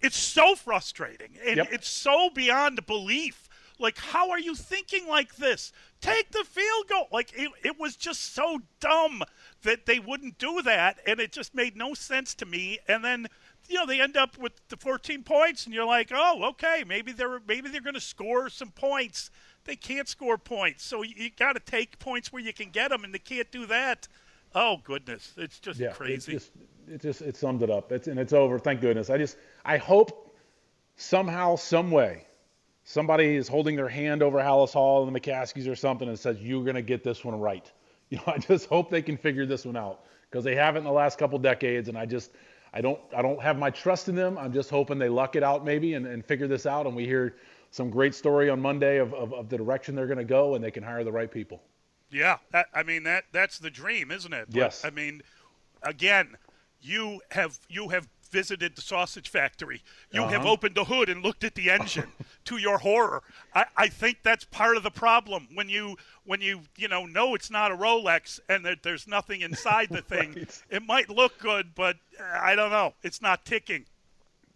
[0.00, 1.68] it's so frustrating, and yep.
[1.72, 3.48] it's so beyond belief.
[3.80, 5.72] Like, how are you thinking like this?
[6.00, 7.08] Take the field goal.
[7.10, 9.22] Like, it, it was just so dumb
[9.62, 12.78] that they wouldn't do that, and it just made no sense to me.
[12.86, 13.26] And then
[13.68, 17.12] you know they end up with the 14 points, and you're like, oh, okay, maybe
[17.12, 19.30] they're maybe they're going to score some points.
[19.64, 22.90] They can't score points, so you, you got to take points where you can get
[22.90, 24.08] them, and they can't do that.
[24.54, 26.32] Oh goodness, it's just yeah, crazy.
[26.32, 26.50] It just,
[26.88, 27.92] it just it summed it up.
[27.92, 28.58] It's and it's over.
[28.58, 29.10] Thank goodness.
[29.10, 30.30] I just I hope
[30.96, 32.26] somehow, some way,
[32.90, 36.40] somebody is holding their hand over Halas Hall and the McCaskies or something and says
[36.40, 37.70] you're going to get this one right
[38.10, 40.84] You know, I just hope they can figure this one out because they haven't in
[40.84, 42.32] the last couple decades, and I just
[42.74, 44.36] I don't I don't have my trust in them.
[44.36, 47.04] I'm just hoping they luck it out maybe and, and figure this out, and we
[47.04, 47.36] hear
[47.70, 50.64] some great story on Monday of, of, of the direction they're going to go, and
[50.64, 51.62] they can hire the right people.
[52.10, 54.46] Yeah, that, I mean that that's the dream, isn't it?
[54.48, 54.84] But, Yes.
[54.84, 55.22] I mean,
[55.84, 56.36] again,
[56.80, 59.82] you have you have visited the sausage factory.
[60.12, 60.50] You have Uh-huh.
[60.52, 62.12] opened the hood and looked at the engine.
[62.44, 63.22] to your horror,
[63.54, 67.34] I, I think that's part of the problem when you when you you know know
[67.34, 70.32] it's not a Rolex and that there's nothing inside the thing.
[70.34, 70.62] Right.
[70.70, 72.94] It might look good, but uh, I don't know.
[73.02, 73.84] It's not ticking.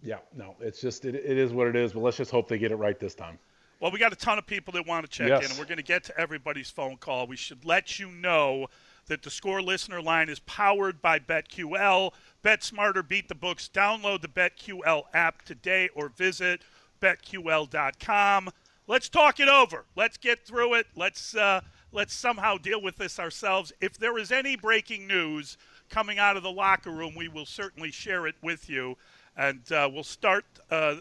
[0.03, 1.93] Yeah, no, it's just it, it is what it is.
[1.93, 3.39] But let's just hope they get it right this time.
[3.81, 5.45] Well, we got a ton of people that want to check Yes.
[5.45, 7.27] in, and we're going to get to everybody's phone call.
[7.27, 8.69] We should let you know
[9.07, 12.13] that the score listener line is powered by BetQL.
[12.45, 13.71] Bet smarter, beat the books.
[13.73, 16.61] Download the BetQL app today or visit
[17.01, 18.51] betql.com.
[18.87, 19.87] Let's talk it over.
[19.97, 20.87] Let's get through it.
[20.95, 23.73] Let's uh, let's somehow deal with this ourselves.
[23.81, 25.57] If there is any breaking news
[25.89, 28.99] coming out of the locker room, we will certainly share it with you.
[29.39, 30.97] And uh, we'll start uh,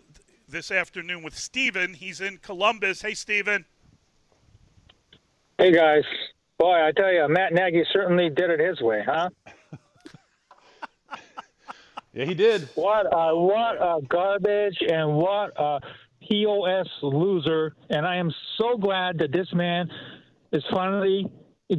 [0.48, 1.94] this afternoon with Steven.
[1.94, 3.02] He's in Columbus.
[3.02, 3.66] Hey, Steven.
[5.58, 6.04] Hey guys,
[6.58, 9.30] boy, I tell you, Matt Nagy certainly did it his way, huh?
[12.14, 12.70] Yeah, he did.
[12.76, 15.80] What a what a garbage and what a
[16.22, 17.76] pos loser!
[17.90, 19.90] And I am so glad that this man
[20.52, 21.26] is finally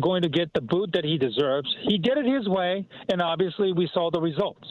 [0.01, 1.73] going to get the boot that he deserves.
[1.89, 4.67] He did it his way, and obviously we saw the results.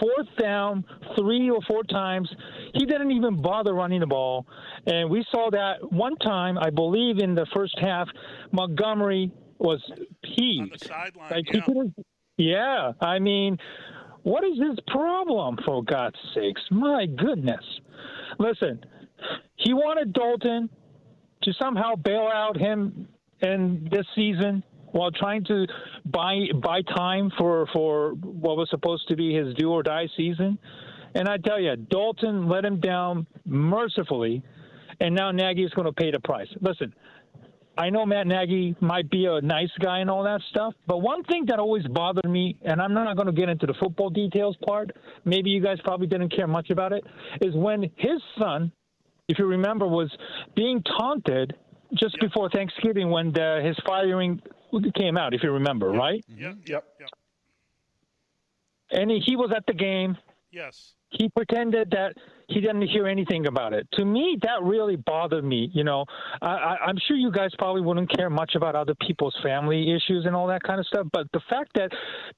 [0.00, 0.84] Fourth down,
[1.16, 2.28] three or four times.
[2.74, 4.46] He didn't even bother running the ball.
[4.86, 8.08] And we saw that one time, I believe, in the first half,
[8.52, 9.80] Montgomery was
[10.22, 10.62] peeved.
[10.62, 11.84] On the sideline, Like, yeah.
[12.36, 13.58] yeah, I mean,
[14.26, 16.60] what is his problem, for God's sakes?
[16.72, 17.64] My goodness.
[18.40, 18.84] Listen,
[19.54, 20.68] he wanted Dalton
[21.44, 23.06] to somehow bail out him
[23.40, 25.68] in this season while trying to
[26.06, 30.58] buy buy time for, for what was supposed to be his do or die season.
[31.14, 34.42] And I tell you, Dalton let him down mercifully,
[34.98, 36.48] and now Nagy is going to pay the price.
[36.60, 36.92] Listen,
[37.78, 41.22] I know Matt Nagy might be a nice guy and all that stuff, but one
[41.24, 44.56] thing that always bothered me, and I'm not going to get into the football details
[44.66, 47.04] part, maybe you guys probably didn't care much about it,
[47.42, 48.72] is when his son,
[49.28, 50.10] if you remember, was
[50.54, 51.54] being taunted
[51.94, 54.40] just before Thanksgiving when the, his firing
[54.94, 56.24] came out, if you remember, right?
[56.28, 56.56] Yep.
[56.66, 56.84] Yep.
[57.00, 57.08] Yep.
[58.90, 60.16] And he was at the game.
[60.50, 60.94] Yes.
[61.10, 62.14] He pretended that
[62.48, 63.88] he didn't hear anything about it.
[63.94, 65.70] To me, that really bothered me.
[65.72, 66.04] You know,
[66.40, 70.36] I, I'm sure you guys probably wouldn't care much about other people's family issues and
[70.36, 71.06] all that kind of stuff.
[71.12, 71.90] But the fact that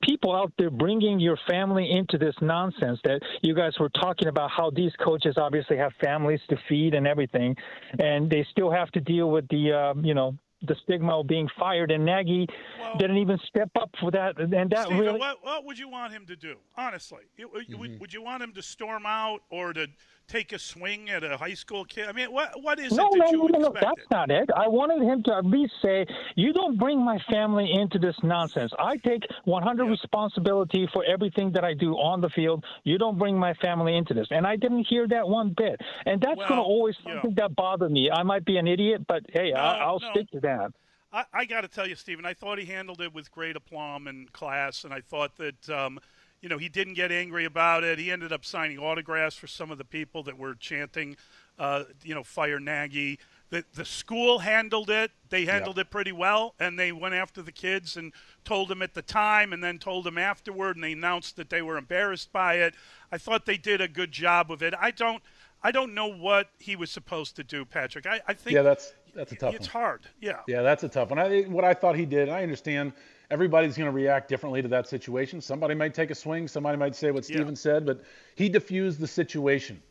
[0.02, 4.50] people out there bringing your family into this nonsense, that you guys were talking about
[4.50, 7.54] how these coaches obviously have families to feed and everything,
[7.98, 11.48] and they still have to deal with the, uh, you know, the stigma of being
[11.58, 12.46] fired, and Nagy
[12.80, 15.18] Well- didn't even step up for that, and that Steven, really.
[15.18, 16.56] what, what would you want him to do?
[16.76, 17.98] Honestly, You- Mm-hmm.
[17.98, 19.86] would you want him to storm out or to
[20.28, 22.06] take a swing at a high school kid?
[22.08, 23.72] I mean, what what is No, it that no, you no, no, no.
[23.80, 24.48] That's not it.
[24.54, 28.72] I wanted him to at least say, "You don't bring my family into this nonsense.
[28.78, 32.64] I take 100 responsibility for everything that I do on the field.
[32.84, 35.80] You don't bring my family into this." And I didn't hear that one bit.
[36.06, 37.14] And that's going to Well, always yeah.
[37.14, 38.10] something that bothered me.
[38.10, 40.10] I might be an idiot, but hey, I, No, I'll no.
[40.12, 40.72] stick to that.
[41.10, 44.06] I, I got to tell you, Stephen, I thought he handled it with great aplomb
[44.06, 45.98] and class, and I thought that, um,
[46.40, 47.98] you know, he didn't get angry about it.
[47.98, 51.16] He ended up signing autographs for some of the people that were chanting,
[51.58, 53.18] uh, you know, fire Nagy.
[53.50, 55.10] The, the school handled it.
[55.30, 58.12] They handled it pretty well, and they went after the kids and
[58.44, 61.62] told them at the time and then told them afterward, and they announced that they
[61.62, 62.74] were embarrassed by it.
[63.10, 64.74] I thought they did a good job of it.
[64.78, 65.22] I don't.
[65.60, 68.06] I don't know what he was supposed to do, Patrick.
[68.06, 69.82] I, I think Yeah, that's that's a tough it's one.
[69.82, 70.02] hard.
[70.20, 70.38] Yeah.
[70.46, 71.18] Yeah, that's a tough one.
[71.18, 72.92] I, what I thought he did, I understand
[73.30, 75.40] everybody's going to react differently to that situation.
[75.40, 77.36] Somebody might take a swing, somebody might say what Yeah.
[77.36, 78.02] Steven said, but
[78.36, 79.82] he diffused the situation.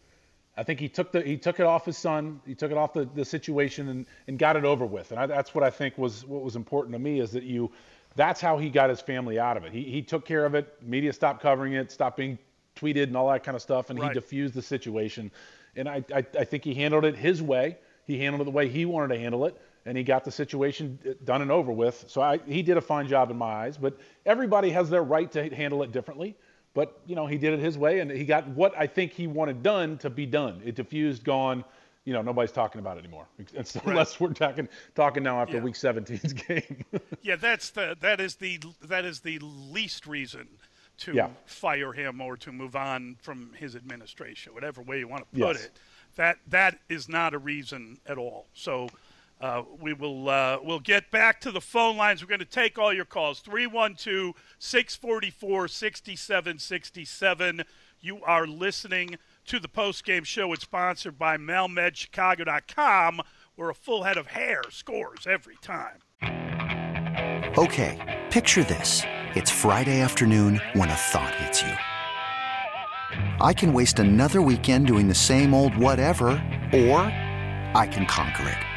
[0.60, 2.94] I think he took the he took it off his son, he took it off
[2.94, 5.12] the, the situation and, and got it over with.
[5.12, 7.72] And I, that's what I think was what was important to me is that you
[8.16, 9.72] that's how he got his family out of it.
[9.72, 10.76] He he took care of it.
[10.82, 12.40] Media stopped covering it, stopped being
[12.76, 14.10] tweeted and all that kind of stuff, and Right.
[14.10, 15.32] he diffused the situation.
[15.76, 17.78] And I, I I think he handled it his way.
[18.08, 21.00] He handled it the way he wanted to handle it, and he got the situation
[21.24, 22.04] done and over with.
[22.08, 23.78] So I, he did a fine job in my eyes.
[23.78, 26.36] But everybody has their right to handle it differently.
[26.74, 29.26] But you know, he did it his way, and he got what I think he
[29.26, 30.62] wanted done to be done.
[30.64, 31.64] It diffused, gone.
[32.06, 35.64] You know, nobody's talking about it anymore, It's- unless we're talking talking now after Yeah.
[35.64, 36.86] Week 17's game.
[37.22, 40.48] Yeah, that's the that is the that is the least reason
[41.00, 41.30] to Yeah.
[41.46, 45.56] fire him or to move on from his administration, whatever way you want to put
[45.56, 45.66] Yes.
[45.66, 45.72] it.
[46.16, 48.46] That that is not a reason at all.
[48.54, 48.90] So,
[49.40, 52.22] Uh, we will uh, we'll get back to the phone lines.
[52.24, 57.64] We're going to take all your calls 312 644 6767.
[58.00, 60.54] You are listening to the post game show.
[60.54, 63.22] It's sponsored by MelMedChicago.com,
[63.56, 66.00] where a full head of hair scores every time.
[67.58, 69.04] Okay, picture this.
[69.36, 71.74] It's Friday afternoon when a thought hits you.
[73.40, 76.28] I can waste another weekend doing the same old whatever,
[76.74, 77.02] or
[77.76, 78.77] I can conquer it.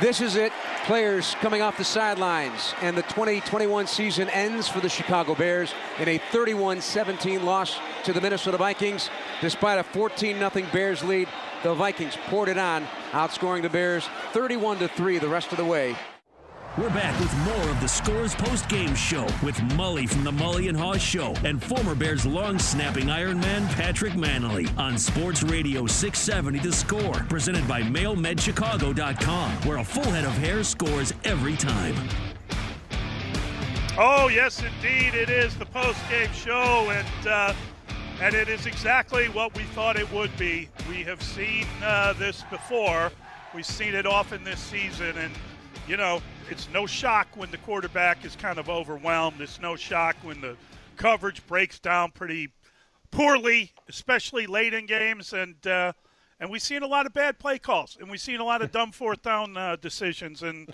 [0.00, 0.50] This is it.
[0.86, 6.08] Players coming off the sidelines, and the 2021 season ends for the Chicago Bears in
[6.08, 9.10] a 31-17 loss to the Minnesota Vikings.
[9.42, 11.28] Despite a 14-0 Bears lead,
[11.62, 15.94] the Vikings poured it on, outscoring the Bears 31-3 the rest of the way.
[16.80, 20.70] We're back with more of the Scores Post Game Show with Mully from the Mully
[20.70, 26.58] and Haw Show and former Bears long snapping Ironman Patrick Mannelly on Sports Radio 670
[26.60, 31.94] The Score, presented by MailMedChicago.com, where a full head of hair scores every time.
[33.98, 35.12] Oh, yes, indeed.
[35.12, 37.52] It is the post game show, and uh,
[38.22, 40.70] and it is exactly what we thought it would be.
[40.88, 43.12] We have seen uh, this before.
[43.54, 45.34] We've seen it often this season, and
[45.90, 49.40] you know, it's no shock when the quarterback is kind of overwhelmed.
[49.40, 50.56] It's no shock when the
[50.96, 52.52] coverage breaks down pretty
[53.10, 55.92] poorly, especially late in games, and uh,
[56.38, 58.70] and we've seen a lot of bad play calls, and we've seen a lot of
[58.70, 60.72] dumb fourth down uh, decisions, and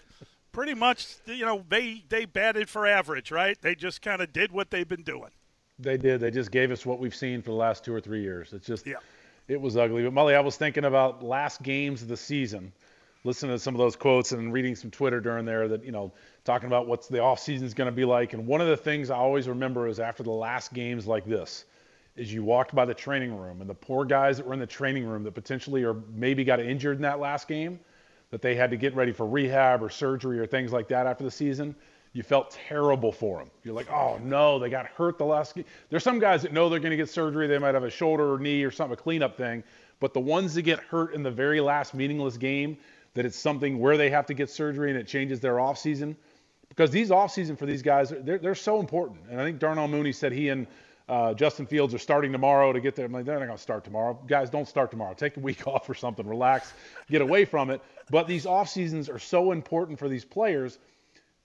[0.53, 3.57] pretty much, you know, they they batted for average, right?
[3.63, 5.31] They just kind of did what they've been doing.
[5.79, 6.21] They did.
[6.21, 8.53] They just gave us what we've seen for the last two or three years.
[8.53, 8.97] It's just, yeah.
[9.49, 10.03] it was ugly.
[10.03, 12.71] But Mully, I was thinking about last games of the season
[13.27, 16.13] listening to some of those quotes and reading some Twitter during there that, you know,
[16.45, 18.33] talking about what's the off season is going to be like.
[18.33, 21.65] And one of the things I always remember is after the last games like this,
[22.17, 24.67] is you walked by the training room and the poor guys that were in the
[24.67, 27.79] training room that potentially or maybe got injured in that last game,
[28.31, 31.25] that they had to get ready for rehab or surgery or things like that after
[31.25, 31.75] the season.
[32.13, 33.51] You felt terrible for them.
[33.63, 35.67] You're like, oh no, they got hurt the last game.
[35.91, 37.47] There's some guys that know they're going to get surgery.
[37.47, 39.63] They might have a shoulder or knee or something, a cleanup thing.
[40.01, 42.79] But the ones that get hurt in the very last meaningless game,
[43.17, 46.17] that it's something where they have to get surgery and it changes their off season.
[46.69, 49.21] Because these off season for these guys they're, they're so important.
[49.31, 50.67] And i think darnell mooney said he and
[51.09, 53.07] uh, justin fields are starting tomorrow to get there.
[53.07, 54.19] I'm like they're not going to start tomorrow.
[54.27, 55.15] Guys don't start tomorrow.
[55.15, 56.27] Take a week off or something.
[56.27, 56.73] Relax.
[57.09, 57.81] Get away from it.
[58.11, 60.79] But these off seasons are so important for these players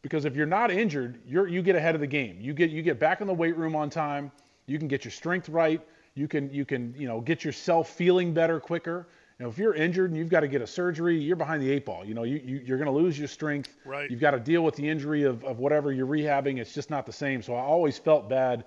[0.02, 2.38] because if you're not injured you're, you get ahead of the game.
[2.42, 4.32] You get you get back in the weight room on time.
[4.66, 5.82] You can get your strength right.
[6.16, 9.08] You can you can you know get yourself feeling better quicker
[9.42, 11.86] know, if you're injured and you've got to get a surgery, you're behind the eight
[11.86, 12.06] ball.
[12.06, 13.76] You know, you, you are going to lose your strength.
[13.86, 14.10] Right.
[14.10, 16.60] You've got to deal with the injury of, of whatever you're rehabbing.
[16.60, 17.42] It's just not the same.
[17.42, 18.66] So I always felt bad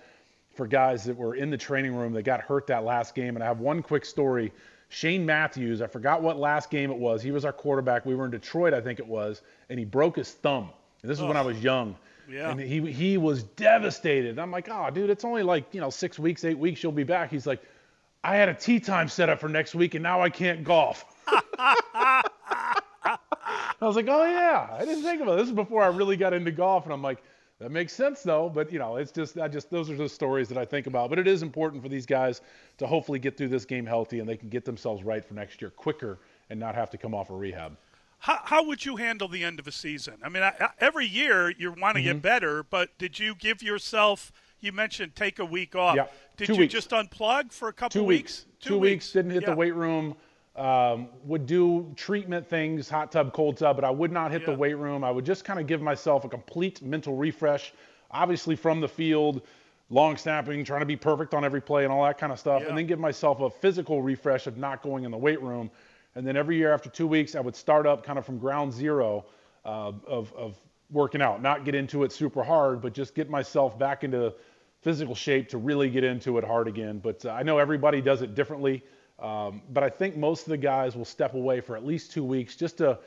[0.55, 3.37] for guys that were in the training room that got hurt that last game.
[3.37, 4.53] And I have one quick story.
[4.89, 7.23] Shane Matthews, I forgot what last game it was.
[7.23, 8.07] He was our quarterback.
[8.07, 10.71] We were in Detroit, I think it was, and he broke his thumb.
[11.03, 11.29] And this is oh.
[11.29, 11.97] when I was young.
[12.31, 12.51] Yeah.
[12.51, 14.39] And he he was devastated.
[14.39, 17.05] I'm like, oh, dude, it's only like you know six weeks, eight weeks, you'll be
[17.05, 17.31] back.
[17.31, 17.61] He's like,
[18.25, 21.05] I had a tea time set up for next week, and now I can't golf.
[21.29, 22.23] I
[23.81, 25.37] was like, oh yeah, I didn't think about it.
[25.39, 27.23] This is before I really got into golf, and I'm like,
[27.61, 28.49] that makes sense though.
[28.49, 31.11] But you know, it's just I just those are the stories that I think about.
[31.11, 32.41] But it is important for these guys
[32.79, 35.61] to hopefully get through this game healthy, and they can get themselves right for next
[35.61, 36.19] year quicker
[36.51, 37.77] and not have to come off a rehab.
[38.21, 40.15] How, how would you handle the end of a season?
[40.23, 42.05] I mean, I, I, every year you want to Mm-hmm.
[42.05, 44.33] get better, but did you give yourself?
[44.65, 45.95] You mentioned take a week off.
[45.95, 46.07] Yeah,
[46.39, 46.73] Did two you weeks.
[46.73, 48.47] just unplug for a couple Two weeks.
[48.61, 49.13] Two, weeks.
[49.13, 49.51] Didn't hit Yeah.
[49.51, 50.17] the weight room.
[50.57, 54.55] Um, would do treatment things, hot tub, cold tub, but I would not hit the
[54.55, 55.05] weight room.
[55.05, 57.75] I would just kind of give myself a complete mental refresh.
[58.11, 59.43] Obviously from the field,
[59.91, 62.63] long snapping, trying to be perfect on every play and all that kind of stuff,
[62.63, 62.69] Yeah.
[62.69, 65.71] and then give myself a physical refresh of not going in the weight room.
[66.15, 68.73] And then every year after two weeks, I would start up kind of from ground
[68.73, 69.27] zero
[69.67, 70.57] uh, of, of
[70.93, 74.33] working out, not get into it super hard, but just get myself back into
[74.85, 76.99] physical shape to really get into it hard again.
[76.99, 78.85] But uh, I know everybody does it differently.
[79.19, 82.25] Um, but I think most of the guys will step away for at least two
[82.25, 82.99] weeks just to.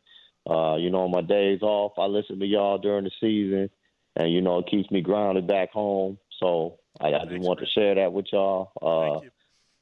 [0.49, 3.69] Uh, you know, on my days off, I listen to y'all during the season,
[4.15, 6.17] and you know, it keeps me grounded back home.
[6.39, 8.71] So I, I just want to share that with y'all.
[8.81, 9.31] Uh, as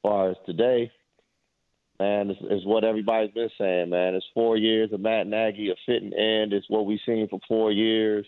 [0.02, 0.92] far as today,
[2.00, 4.16] man, it's, it's what everybody's been saying, man.
[4.16, 6.54] It's four years of Matt Nagy, a fitting end.
[6.54, 8.26] It's what we've seen for four years.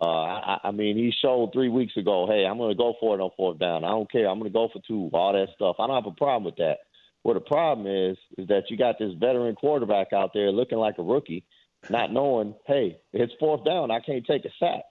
[0.00, 3.16] Uh, I, I mean, he showed three weeks ago, hey, I'm going to go for
[3.16, 3.82] it on fourth down.
[3.82, 4.28] I don't care.
[4.28, 5.76] I'm going to go for two, all that stuff.
[5.78, 6.80] I don't have a problem with that.
[7.22, 10.98] What the problem is, is that you got this veteran quarterback out there looking like
[10.98, 11.44] a rookie,
[11.88, 13.90] not knowing, hey, it's fourth down.
[13.90, 14.82] I can't take a sack.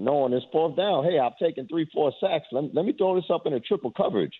[0.00, 2.46] Knowing it's fourth down, hey, I've taken three, four sacks.
[2.52, 4.32] Let, let me throw this up in a triple coverage.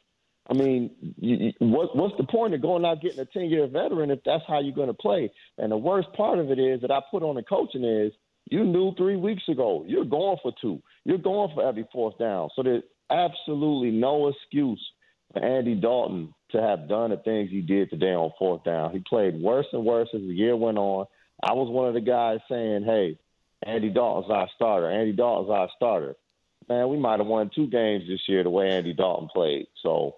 [0.49, 3.67] I mean, you, you, what, what's the point of going out getting a 10 year
[3.67, 5.31] veteran if that's how you're going to play?
[5.59, 8.11] And the worst part of it is that I put on the coaching is
[8.51, 10.81] you knew three weeks ago you're going for two.
[11.05, 12.49] You're going for every fourth down.
[12.57, 14.85] So there's absolutely no excuse
[15.35, 18.93] for Andy Dalton to have done the things he did today on fourth down.
[18.93, 21.05] He played worse and worse as the year went on.
[21.43, 23.19] I was one of the guys saying, hey,
[23.65, 24.91] Andy Dalton's our starter.
[24.91, 26.17] Andy Dalton's our starter.
[26.69, 29.67] Man, we might have won two games this year the way Andy Dalton played.
[29.83, 30.17] So,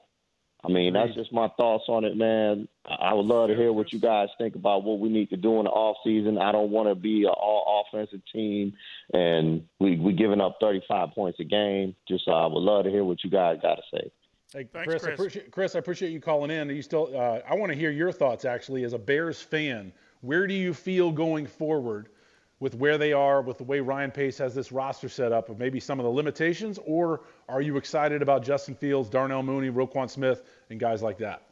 [0.65, 2.69] I mean, that's just my thoughts on it, man.
[2.87, 5.37] I I would love to hear what you guys think about what we need to
[5.37, 6.39] do in the off season.
[6.39, 8.75] I don't want to be an all offensive team
[9.13, 11.95] and we we giving up 35 points a game.
[12.07, 14.11] Just uh, I would love to hear what you guys got to say.
[14.53, 15.19] Hey, Thanks, Chris, I Chris.
[15.19, 16.69] appreciate, Chris, I appreciate you calling in.
[16.69, 17.11] Are you still?
[17.15, 19.93] Uh, I want to hear your thoughts actually as a Bears fan.
[20.21, 22.11] Where do you feel going forward
[22.63, 25.59] with where they are, with the way Ryan Pace has this roster set up, of
[25.59, 30.09] maybe some of the limitations, or are you excited about Justin Fields, Darnell Mooney, Roquan
[30.09, 31.43] Smith, and guys like that?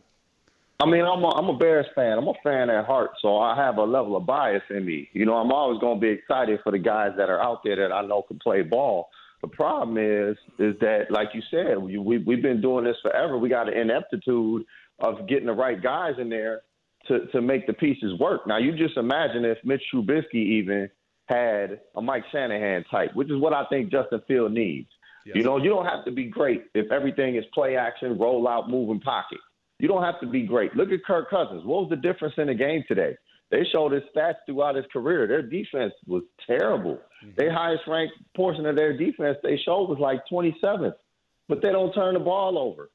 [0.78, 2.16] I mean, I'm a, I'm a Bears fan.
[2.16, 5.08] I'm a fan at heart, so I have a level of bias in me.
[5.12, 7.74] You know, I'm always going to be excited for the guys that are out there
[7.74, 9.08] that I know can play ball.
[9.42, 13.36] The problem is, is that like you said, we, we we've been doing this forever.
[13.36, 14.64] We got an ineptitude
[15.00, 16.60] of getting the right guys in there
[17.08, 18.46] to to make the pieces work.
[18.46, 20.88] Now, you just imagine if Mitch Trubisky even
[21.30, 24.88] had a Mike Shanahan type, which is what I think Justin Field needs.
[25.24, 28.68] You know, you don't have to be great if everything is play action, roll out,
[28.68, 29.38] moving pocket.
[29.78, 30.74] You don't have to be great.
[30.74, 31.64] Look at Kirk Cousins.
[31.64, 33.16] What was the difference in the game today?
[33.50, 35.26] They showed his stats throughout his career.
[35.26, 36.98] Their defense was terrible.
[37.24, 37.30] Mm-hmm.
[37.36, 40.94] Their highest ranked portion of their defense they showed was like 27th,
[41.48, 42.90] but they don't turn the ball over.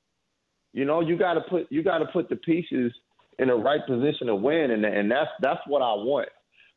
[0.73, 2.91] You know, you got to put you got to put the pieces
[3.39, 6.29] in the right position to win, and and that's that's what I want.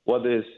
[0.04, 0.48] Whether it's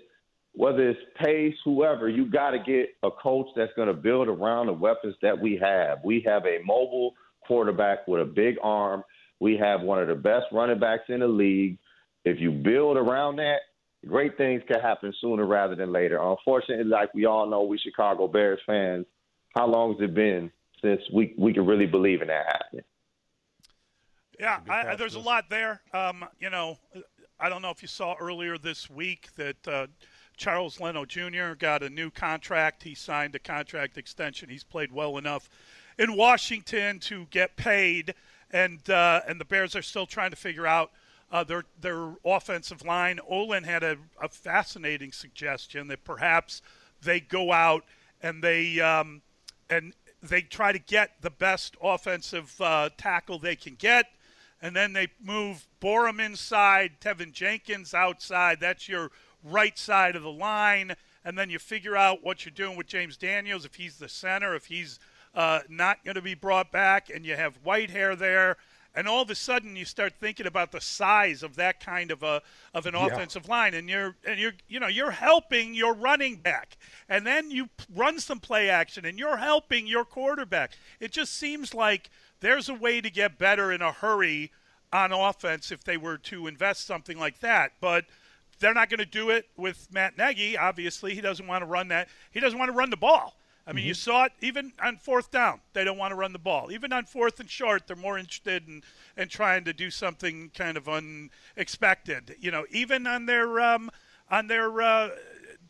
[0.54, 4.66] whether it's Pace, whoever, you got to get a coach that's going to build around
[4.66, 5.98] the weapons that we have.
[6.04, 7.14] We have a mobile
[7.46, 9.04] quarterback with a big arm.
[9.38, 11.78] We have one of the best running backs in the league.
[12.24, 13.60] If you build around that,
[14.06, 16.20] great things can happen sooner rather than later.
[16.20, 19.06] Unfortunately, like we all know, we Chicago Bears fans,
[19.56, 20.50] how long has it been
[20.82, 22.84] since we we can really believe in that happening?
[24.38, 25.82] Yeah, I, I, there's a lot there.
[25.92, 26.78] Um, you know,
[27.38, 29.86] I don't know if you saw earlier this week that uh,
[30.40, 31.52] Charles Leno Jr.
[31.58, 32.82] got a new contract.
[32.82, 34.48] He signed a contract extension.
[34.48, 35.50] He's played well enough
[35.98, 38.14] in Washington to get paid,
[38.50, 40.92] and uh, and the Bears are still trying to figure out
[41.30, 43.20] uh, their their offensive line.
[43.28, 46.62] Olin had a, a, fascinating suggestion that perhaps
[47.02, 47.84] they go out
[48.22, 49.20] and they um,
[49.68, 54.06] and they try to get the best offensive uh, tackle they can get,
[54.62, 58.58] and then they move Borom inside, Teven Jenkins outside.
[58.58, 59.10] That's your
[59.44, 63.16] right side of the line, and then you figure out what you're doing with James
[63.16, 64.98] Daniels if he's the center, if he's
[65.34, 68.56] uh, not going to be brought back, and you have Whitehair there
[68.94, 72.22] and all of a sudden you start thinking about the size of that kind of
[72.22, 72.42] a
[72.74, 73.06] of an yeah.
[73.06, 76.76] offensive line and you're and you're you know you're helping your running back
[77.08, 81.74] and then you run some play action and you're helping your quarterback it just seems
[81.74, 82.10] like
[82.40, 84.50] there's a way to get better in a hurry
[84.92, 88.04] on offense if they were to invest something like that but
[88.60, 91.88] they're not going to do it with Matt Nagy obviously he doesn't want to run
[91.88, 93.34] that he doesn't want to run the ball
[93.70, 93.88] I mean, mm-hmm.
[93.88, 95.60] you saw it even on fourth down.
[95.74, 96.72] They don't want to run the ball.
[96.72, 98.82] Even on fourth and short, they're more interested in,
[99.16, 102.34] in trying to do something kind of unexpected.
[102.40, 103.90] You know, even on their um,
[104.28, 105.10] on their uh,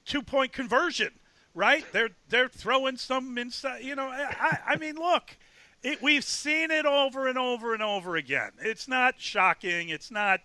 [0.07, 1.11] two point conversion,
[1.55, 1.84] right?
[1.93, 3.82] They're they're throwing some inside.
[3.82, 5.36] You know, I, I mean, look.
[5.82, 8.51] It, we've seen it over and over and over again.
[8.61, 9.88] It's not shocking.
[9.88, 10.41] It's not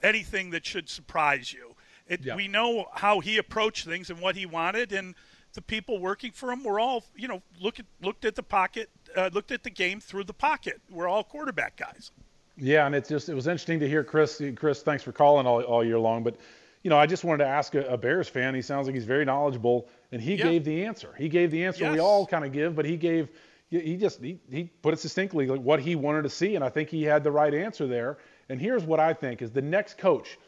[0.00, 1.75] anything that should surprise you.
[2.08, 2.36] It, yeah.
[2.36, 5.14] We know how he approached things and what he wanted, and
[5.54, 8.90] the people working for him were all, you know, look at, looked at the pocket,
[9.16, 10.80] uh, looked at the game through the pocket.
[10.90, 12.10] We're all quarterback guys.
[12.56, 14.40] Yeah, and it's just it was interesting to hear Chris.
[14.54, 16.22] Chris, thanks for calling all, all year long.
[16.22, 16.36] But
[16.82, 18.54] you know, I just wanted to ask a, a Bears fan.
[18.54, 21.12] He sounds like he's very knowledgeable, and he gave the answer.
[21.18, 21.92] He gave the answer yes.
[21.92, 23.28] we all kind of give, but he gave
[23.70, 26.68] he just he, he put it succinctly like what he wanted to see, and I
[26.68, 28.18] think he had the right answer there.
[28.48, 30.38] And here's what I think is the next coach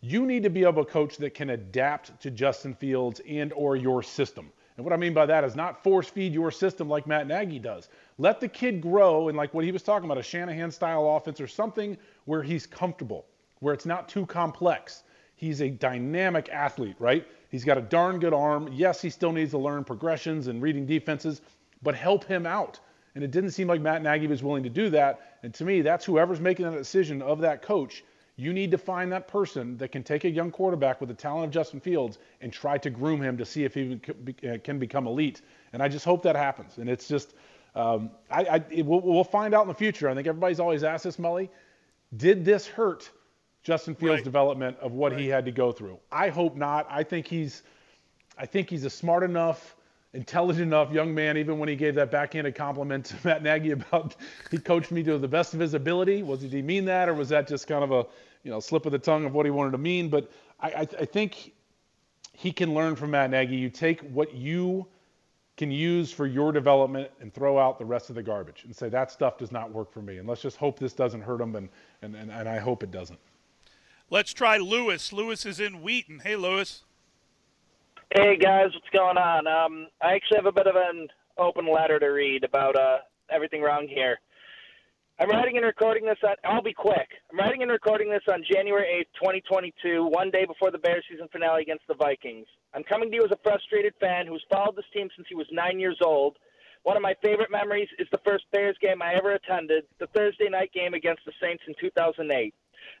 [0.00, 3.76] you need to be able to coach that can adapt to Justin Fields and or
[3.76, 4.50] your system.
[4.76, 7.58] And what I mean by that is not force feed your system like Matt Nagy
[7.58, 7.90] does.
[8.16, 11.38] Let the kid grow and like what he was talking about, a Shanahan style offense
[11.38, 13.26] or something where he's comfortable,
[13.58, 15.02] where it's not too complex.
[15.36, 17.26] He's a dynamic athlete, right?
[17.50, 18.70] He's got a darn good arm.
[18.72, 21.42] Yes, he still needs to learn progressions and reading defenses,
[21.82, 22.80] but help him out.
[23.14, 25.38] And it didn't seem like Matt Nagy was willing to do that.
[25.42, 28.02] And to me, that's whoever's making that decision of that coach
[28.40, 31.44] you need to find that person that can take a young quarterback with the talent
[31.44, 34.00] of Justin Fields and try to groom him to see if he
[34.48, 35.42] uh, can become elite.
[35.74, 36.78] And I just hope that happens.
[36.78, 37.34] And it's just,
[37.74, 40.08] um, I, I it, we'll, we'll, find out in the future.
[40.08, 41.50] I think everybody's always asked this, Mully.
[42.16, 43.10] Did this hurt
[43.62, 44.24] Justin Fields' right.
[44.24, 45.20] development of what right.
[45.20, 45.98] he had to go through?
[46.10, 46.86] I hope not.
[46.88, 47.62] I think he's,
[48.38, 49.76] I think he's a smart enough
[50.12, 54.16] intelligent enough young man, even when he gave that backhanded compliment to Matt Nagy about
[54.50, 56.22] he coached me to the best of his ability.
[56.22, 58.06] Was did he mean that, or was that just kind of a
[58.42, 60.08] you know slip of the tongue of what he wanted to mean?
[60.08, 60.30] But
[60.60, 61.52] I, I, I think
[62.32, 63.56] he can learn from Matt Nagy.
[63.56, 64.86] You take what you
[65.56, 68.88] can use for your development and throw out the rest of the garbage and say
[68.88, 70.16] that stuff does not work for me.
[70.16, 71.68] And let's just hope this doesn't hurt him, and
[72.02, 73.18] and, and, and I hope it doesn't.
[74.08, 75.12] Let's try Lewis.
[75.12, 76.20] Lewis is in Wheaton.
[76.20, 76.84] Hey, Lewis.
[78.12, 79.46] Hey guys, what's going on?
[79.46, 81.06] Um, I actually have a bit of an
[81.38, 82.98] open letter to read about uh,
[83.30, 84.18] everything wrong here.
[85.20, 86.34] I'm writing and recording this on.
[86.48, 87.12] I'll be quick.
[87.30, 91.28] I'm writing and recording this on January 8th, 2022, one day before the Bears season
[91.30, 92.46] finale against the Vikings.
[92.72, 95.44] I'm coming to you as a frustrated fan who's followed this team since he was
[95.52, 96.38] nine years old.
[96.84, 100.48] One of my favorite memories is the first Bears game I ever attended, the Thursday
[100.48, 102.54] night game against the Saints in 2008.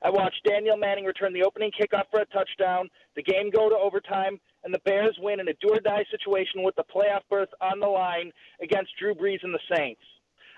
[0.04, 3.76] I watched Danieal Manning return the opening kickoff for a touchdown, the game go to
[3.76, 7.48] overtime, and the Bears win in a do or die situation with the playoff berth
[7.62, 10.04] on the line against Drew Brees and the Saints.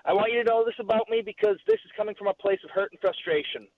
[0.04, 2.58] I want you to know this about me because this is coming from a place
[2.64, 3.68] of hurt and frustration.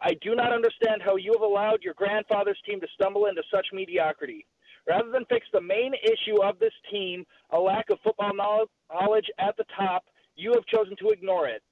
[0.00, 3.66] I do not understand how you have allowed your grandfather's team to stumble into such
[3.72, 4.46] mediocrity.
[4.88, 9.56] Rather than fix the main issue of this team, a lack of football knowledge at
[9.56, 10.04] the top,
[10.36, 11.62] you have chosen to ignore it.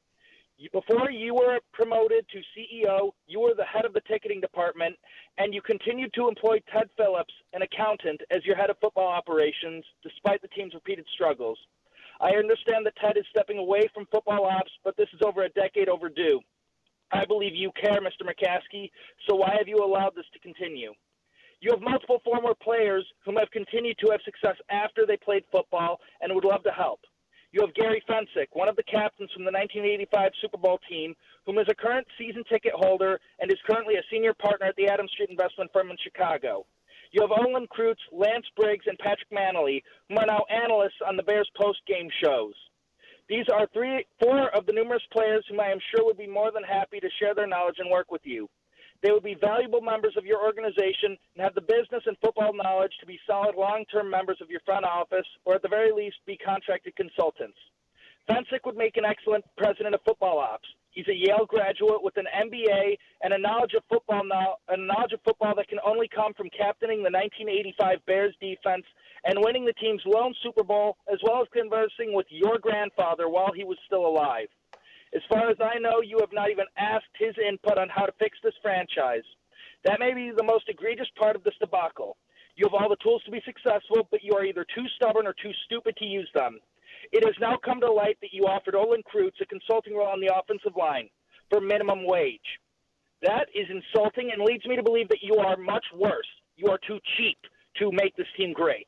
[0.72, 4.94] Before you were promoted to CEO, you were the head of the ticketing department,
[5.38, 9.84] and you continued to employ Ted Phillips, an accountant, as your head of football operations,
[10.02, 11.58] despite the team's repeated struggles.
[12.20, 15.48] I understand that Ted is stepping away from football ops, but this is over a
[15.50, 16.40] decade overdue.
[17.12, 18.22] I believe you care, Mr.
[18.28, 18.90] McCaskey,
[19.26, 20.92] so why have you allowed this to continue?
[21.60, 26.00] You have multiple former players whom have continued to have success after they played football
[26.20, 27.00] and would love to help.
[27.52, 31.14] You have Gary Fencik, one of the captains from the 1985 Super Bowl team,
[31.46, 34.86] whom is a current season ticket holder and is currently a senior partner at the
[34.86, 36.64] Adams Street Investment Firm in Chicago.
[37.12, 41.24] You have Olin Kreutz, Lance Briggs, and Patrick Mannelly, who are now analysts on the
[41.24, 42.54] Bears post-game shows.
[43.28, 46.50] These are three, four of the numerous players whom I am sure would be more
[46.52, 48.48] than happy to share their knowledge and work with you.
[49.02, 52.92] They would be valuable members of your organization and have the business and football knowledge
[53.00, 56.16] to be solid long term members of your front office, or at the very least,
[56.26, 57.56] be contracted consultants.
[58.28, 60.68] Fencik would make an excellent president of football ops.
[60.90, 65.12] He's a Yale graduate with an MBA and a knowledge of football now, a knowledge
[65.12, 68.84] of football that can only come from captaining the 1985 Bears defense
[69.24, 73.52] and winning the team's lone Super Bowl, as well as conversing with your grandfather while
[73.54, 74.48] he was still alive.
[75.14, 78.12] As far as I know, you have not even asked his input on how to
[78.18, 79.26] fix this franchise.
[79.84, 82.16] That may be the most egregious part of this debacle.
[82.56, 85.34] You have all the tools to be successful, but you are either too stubborn or
[85.34, 86.58] too stupid to use them.
[87.12, 90.20] It has now come to light that you offered Olin Kreutz a consulting role on
[90.20, 91.08] the offensive line
[91.48, 92.40] for minimum wage.
[93.22, 96.28] That is insulting and leads me to believe that you are much worse.
[96.56, 97.38] You are too cheap
[97.78, 98.86] to make this team great.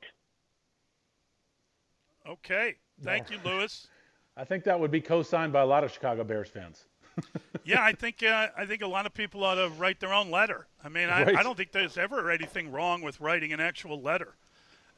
[2.28, 2.76] Okay.
[3.02, 3.88] Thank you, Lewis.
[4.36, 6.84] I think that would be co-signed by a lot of Chicago Bears fans.
[7.64, 10.30] yeah, I think uh, I think a lot of people ought to write their own
[10.30, 10.66] letter.
[10.82, 11.36] I mean, I, Right.
[11.36, 14.34] I don't think there's ever anything wrong with writing an actual letter,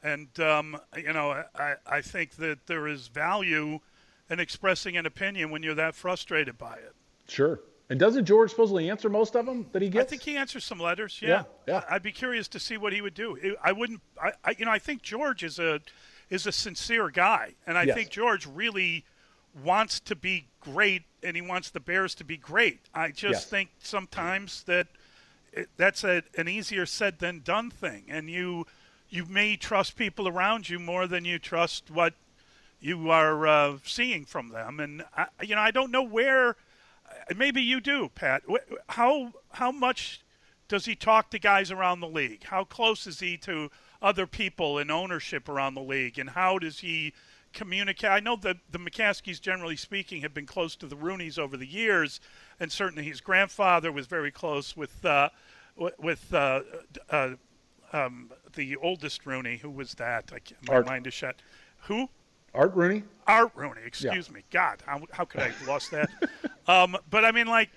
[0.03, 3.79] and um, you know, I, I think that there is value
[4.29, 6.93] in expressing an opinion when you're that frustrated by it.
[7.27, 7.59] Sure.
[7.89, 10.07] And doesn't George supposedly answer most of them that he gets?
[10.07, 11.19] I think he answers some letters.
[11.21, 11.83] Yeah, Yeah, yeah.
[11.87, 13.37] I'd be curious to see what he would do.
[13.63, 14.01] I- wouldn't.
[14.21, 15.81] I, I you know, I think George is a
[16.29, 17.95] is a sincere guy, and I Yes.
[17.95, 19.05] think George really
[19.63, 22.79] wants to be great, and he wants the Bears to be great.
[22.95, 23.45] I just Yes.
[23.45, 24.87] think sometimes that
[25.53, 28.65] it, that's a, an easier said than done thing, and you
[29.15, 32.13] you may trust people around you more than you trust what
[32.81, 34.79] you are uh, seeing from them.
[34.79, 36.55] And I, you know, I don't know where.
[37.35, 38.43] Maybe you do, Pat.
[38.89, 40.21] How how much
[40.67, 42.43] does he talk to guys around the league?
[42.43, 43.69] How close is he to
[44.01, 46.19] other people in ownership around the league?
[46.19, 47.13] And how does he
[47.53, 48.09] communicate?
[48.09, 51.67] I know that the McCaskeys, generally speaking, have been close to the Rooneys over the
[51.67, 52.19] years,
[52.59, 55.29] and certainly his grandfather was very close with uh,
[55.75, 56.61] wi- with uh,
[57.09, 57.29] uh,
[57.95, 59.57] um, the oldest Rooney.
[59.57, 60.31] Who was that?
[60.33, 60.85] I can't, my Art.
[60.85, 61.37] mind is shut.
[61.81, 62.09] Who?
[62.53, 63.03] Art Rooney?
[63.27, 64.41] Art Rooney, excuse me.
[64.49, 66.09] God, how, how could I have lost that?
[66.67, 67.69] um, but I mean, like,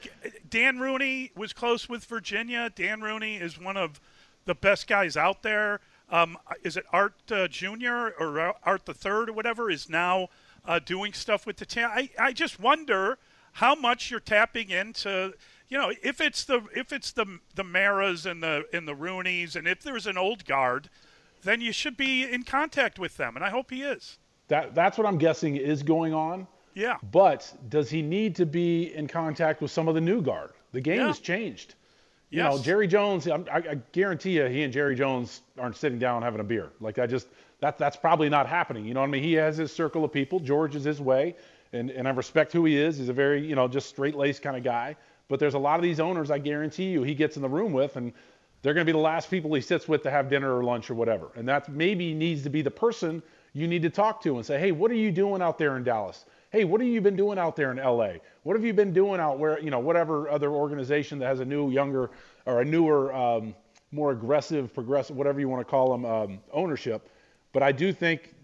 [0.49, 2.71] Dan Rooney was close with Virginia.
[2.75, 4.01] Dan Rooney is one of
[4.45, 5.81] the best guys out there.
[6.11, 8.11] Um, is it Art uh, Jr.
[8.19, 10.29] or Art the Third or whatever is now
[10.65, 11.89] uh, doing stuff with the team?
[11.91, 13.19] I, I just wonder
[13.53, 15.35] how much you're tapping into.
[15.69, 19.55] You know, if it's the if it's the the Maras and the and the Rooneys,
[19.57, 20.89] and if there's an old guard,
[21.43, 24.19] then you should be in contact with them, and I hope he is.
[24.49, 26.47] That that's what I'm guessing is going on.
[26.75, 26.97] Yeah.
[27.11, 30.53] But does he need to be in contact with some of the new guard?
[30.73, 31.09] The game Yeah.
[31.09, 31.75] has changed.
[32.31, 33.27] You know, Jerry Jones.
[33.27, 36.71] I, I guarantee you, he and Jerry Jones aren't sitting down having a beer.
[36.81, 37.27] Like I just
[37.61, 38.85] that that's probably not happening.
[38.85, 39.23] You know what I mean?
[39.23, 40.39] He has his circle of people.
[40.39, 41.35] George is his way,
[41.73, 42.99] and and I respect who he is.
[42.99, 44.97] He's a very you know just straight laced kind of guy.
[45.29, 46.31] But there's a lot of these owners.
[46.31, 48.13] I guarantee you, he gets in the room with, and
[48.63, 50.91] they're going to be the last people he sits with to have dinner or lunch
[50.91, 51.29] or whatever.
[51.37, 54.59] And that maybe needs to be the person you need to talk to and say,
[54.59, 56.25] hey, what are you doing out there in Dallas?
[56.51, 58.15] Hey, what have you been doing out there in LA?
[58.43, 61.45] What have you been doing out where, you know, whatever other organization that has a
[61.45, 62.11] new, younger,
[62.47, 63.55] or a newer, um,
[63.93, 67.11] more aggressive, progressive, whatever you want to call them, um, ownership.
[67.53, 68.35] But I do think,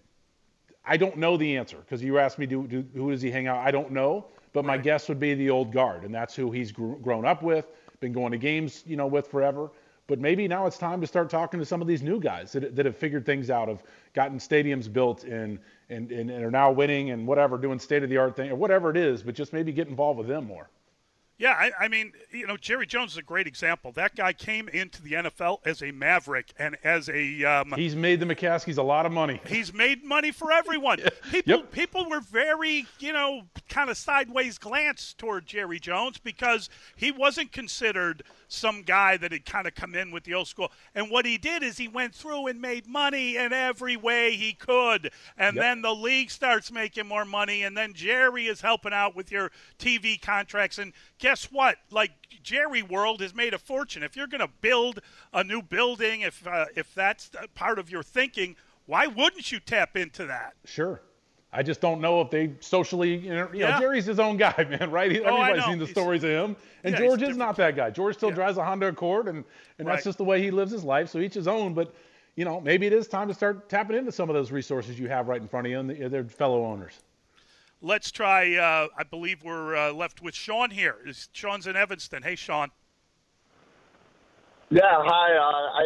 [0.85, 3.47] I don't know the answer because you asked me, do, do, who does he hang
[3.47, 3.57] out?
[3.57, 4.25] I don't know.
[4.53, 7.43] But my guess would be the old guard, and that's who he's gr- grown up
[7.43, 7.65] with,
[7.99, 9.69] been going to games, you know, with forever.
[10.07, 12.73] But maybe now it's time to start talking to some of these new guys that,
[12.75, 13.83] that have figured things out, have
[14.13, 15.59] gotten stadiums built and,
[15.89, 18.55] and, and, and are now winning and whatever, doing state of the art thing or
[18.55, 20.69] whatever it is, but just maybe get involved with them more.
[21.37, 23.91] Yeah, I, I mean, you know, Jerry Jones is a great example.
[23.91, 28.21] That guy came into the NFL as a maverick and as a um, He's made
[28.21, 29.41] the McCaskeys a lot of money.
[29.45, 30.99] He's made money for everyone.
[31.31, 37.11] People people were very, you know, kind of sideways glance toward Jerry Jones because he
[37.11, 40.71] wasn't considered some guy that had kind of come in with the old school.
[40.93, 44.53] And what he did is he went through and made money in every way he
[44.53, 45.11] could.
[45.37, 45.63] And Yep.
[45.63, 49.51] then the league starts making more money and then Jerry is helping out with your
[49.79, 51.77] TV contracts and guess what?
[51.91, 52.11] Like
[52.43, 54.03] Jerry World has made a fortune.
[54.03, 54.99] If you're going to build
[55.33, 59.97] a new building, if uh, if that's part of your thinking, why wouldn't you tap
[59.97, 60.53] into that?
[60.65, 61.01] Sure.
[61.57, 63.79] I just don't know if they socially, you know, you know, Yeah.
[63.79, 65.11] Jerry's his own guy, man, right?
[65.11, 66.55] He- Oh, Everybody's seen the He's- stories of him.
[66.83, 67.89] And Yeah, George is not that guy.
[67.89, 69.43] George still drives a Honda Accord, and,
[69.79, 69.93] and Right.
[69.95, 71.09] that's just the way he lives his life.
[71.09, 71.73] So each his own.
[71.73, 71.93] But,
[72.35, 75.07] you know, maybe it is time to start tapping into some of those resources you
[75.07, 76.99] have right in front of you and the, their fellow owners.
[77.81, 78.55] Let's try.
[78.55, 80.97] Uh, I believe we're uh, left with Sean here.
[81.05, 82.23] Is Sean's in Evanston?
[82.23, 82.69] Hey, Sean.
[84.69, 85.35] Yeah, hi.
[85.37, 85.83] Uh, I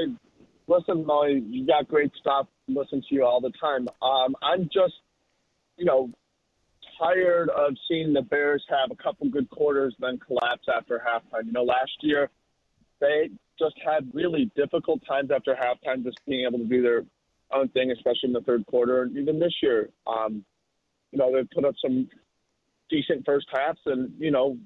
[0.67, 1.43] listen, Mully.
[1.49, 2.47] You got great stuff.
[2.67, 3.87] Listen to you all the time.
[4.01, 4.93] Um, I'm just,
[5.79, 6.11] you know,
[7.01, 11.45] tired of seeing the Bears have a couple good quarters, then collapse after halftime.
[11.45, 12.29] You know, last year
[12.99, 17.03] they just had really difficult times after halftime, just being able to do their
[17.51, 19.03] own thing, especially in the third quarter.
[19.03, 20.43] And even this year, um,
[21.11, 22.09] you know, they put up some
[22.89, 24.57] decent first halves and, you know,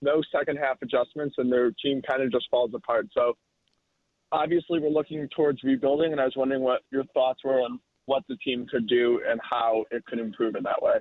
[0.00, 3.06] no second half adjustments, and their team kind of just falls apart.
[3.12, 3.36] So
[4.32, 8.24] obviously, we're looking towards rebuilding, and I was wondering what your thoughts were on what
[8.28, 10.96] the team could do and how it could improve in that way.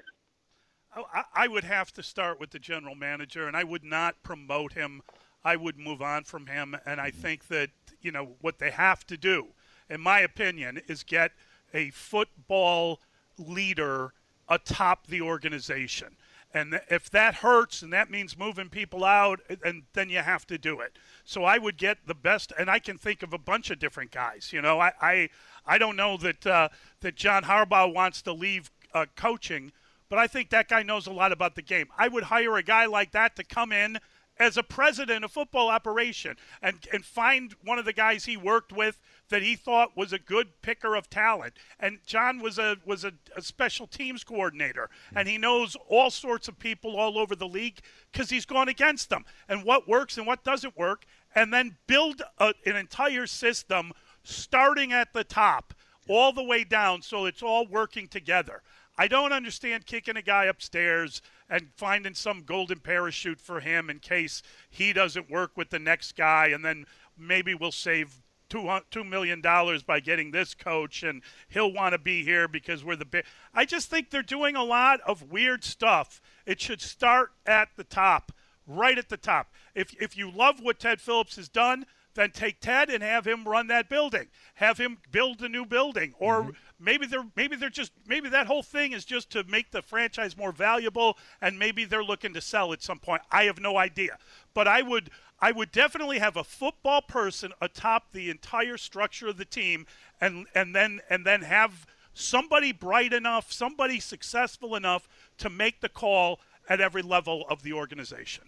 [0.95, 4.73] Oh, I would have to start with the general manager, and I would not promote
[4.73, 5.01] him.
[5.43, 7.69] I would move on from him, and I think that
[8.01, 9.47] you know what they have to do,
[9.89, 11.31] in my opinion, is get
[11.73, 12.99] a football
[13.37, 14.13] leader
[14.49, 16.17] atop the organization.
[16.53, 20.57] And if that hurts and that means moving people out, and then you have to
[20.57, 20.97] do it.
[21.23, 24.11] So I would get the best, and I can think of a bunch of different
[24.11, 24.51] guys.
[24.51, 25.29] You know, I I,
[25.65, 29.71] I don't know that uh, that John Harbaugh wants to leave uh, coaching,
[30.09, 31.87] but I think that guy knows a lot about the game.
[31.97, 33.97] I would hire a guy like that to come in
[34.41, 38.73] as a president of football operation and, and find one of the guys he worked
[38.73, 41.53] with that he thought was a good picker of talent.
[41.79, 46.47] And John was a was a, a special teams coordinator, and he knows all sorts
[46.47, 47.81] of people all over the league
[48.11, 52.23] because he's gone against them and what works and what doesn't work, and then build
[52.39, 53.91] a, an entire system
[54.23, 55.75] starting at the top
[56.09, 58.63] all the way down so it's all working together.
[58.97, 61.21] I don't understand kicking a guy upstairs
[61.51, 66.15] and finding some golden parachute for him in case he doesn't work with the next
[66.15, 66.85] guy, and then
[67.17, 72.23] maybe we'll save two million dollars by getting this coach, and he'll want to be
[72.23, 73.25] here because we're the big.
[73.53, 76.21] I just think they're doing a lot of weird stuff.
[76.45, 78.31] It should start at the top,
[78.65, 79.53] right at the top.
[79.75, 83.43] If if you love what Ted Phillips has done, then take Ted and have him
[83.45, 84.27] run that building.
[84.55, 86.51] Have him build a new building, or mm-hmm.
[86.79, 90.35] maybe they're maybe they're just maybe that whole thing is just to make the franchise
[90.37, 93.21] more valuable, and maybe they're looking to sell at some point.
[93.31, 94.17] I have no idea,
[94.53, 95.09] but I would
[95.39, 99.87] I would definitely have a football person atop the entire structure of the team,
[100.19, 105.07] and and then and then have somebody bright enough, somebody successful enough
[105.37, 106.39] to make the call
[106.69, 108.43] at every level of the organization.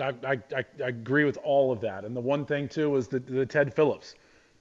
[0.00, 2.04] I, I, I, agree with all of that.
[2.04, 4.14] And the one thing too is that the Ted Phillips,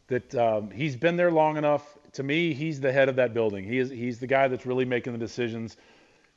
[0.08, 1.98] that um, he's been there long enough.
[2.14, 3.64] To me, he's the head of that building.
[3.64, 5.78] He is he's the guy that's really making the decisions,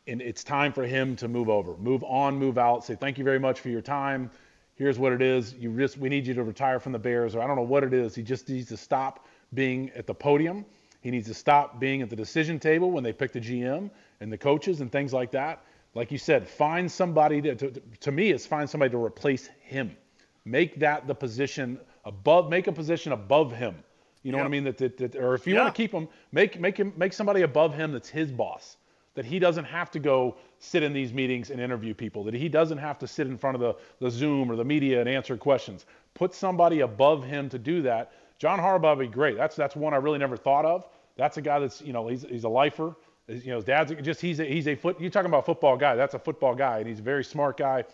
[0.06, 2.84] and it's time for him to move over, move on, move out.
[2.84, 4.30] Say thank you very much for your time.
[4.76, 5.54] Here's what it is.
[5.54, 7.84] You just we need you to retire from the Bears, or I don't know what
[7.84, 8.14] it is.
[8.14, 10.64] He just needs to stop being at the podium.
[11.02, 13.90] He needs to stop being at the decision table when they pick the GM
[14.20, 15.62] and the coaches and things like that
[15.96, 17.70] like you said, find somebody to, to,
[18.00, 19.96] to me, it's find somebody to replace him.
[20.44, 23.74] Make that the position above, make a position above him.
[24.22, 24.64] You know what I mean?
[24.64, 25.62] That, that, that or if you yeah.
[25.62, 28.76] want to keep him, make make him make somebody above him that's his boss.
[29.14, 32.24] That he doesn't have to go sit in these meetings and interview people.
[32.24, 35.00] That he doesn't have to sit in front of the, the Zoom or the media
[35.00, 35.86] and answer questions.
[36.12, 38.12] Put somebody above him to do that.
[38.38, 39.38] John Harbaugh would be great.
[39.38, 40.86] That's that's one I really never thought of.
[41.16, 42.94] That's a guy that's you know he's he's a lifer.
[43.28, 45.00] You know, his dad's just he's a, he's a foot.
[45.00, 45.96] You're talking about football guy.
[45.96, 47.84] That's a football guy, and he's a very smart guy.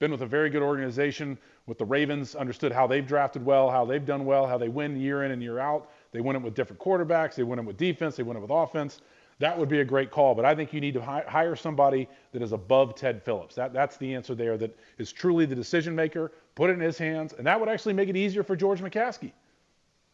[0.00, 2.34] Been with a very good organization with the Ravens.
[2.34, 5.42] Understood how they've drafted well, how they've done well, how they win year in and
[5.42, 5.90] year out.
[6.10, 7.36] They win it with different quarterbacks.
[7.36, 8.16] They win it with defense.
[8.16, 9.00] They win it with offense.
[9.38, 10.34] That would be a great call.
[10.34, 13.54] But I think you need to hi- hire somebody that is above Ted Phillips.
[13.54, 14.56] That that's the answer there.
[14.56, 16.32] That is truly the decision maker.
[16.56, 19.30] Put it in his hands, and that would actually make it easier for George McCaskey.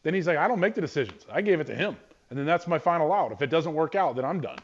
[0.02, 1.24] Then he's like, I don't make the decisions.
[1.32, 1.96] I gave it to him
[2.30, 3.32] and then that's my final out.
[3.32, 4.58] If it doesn't work out, then I'm done.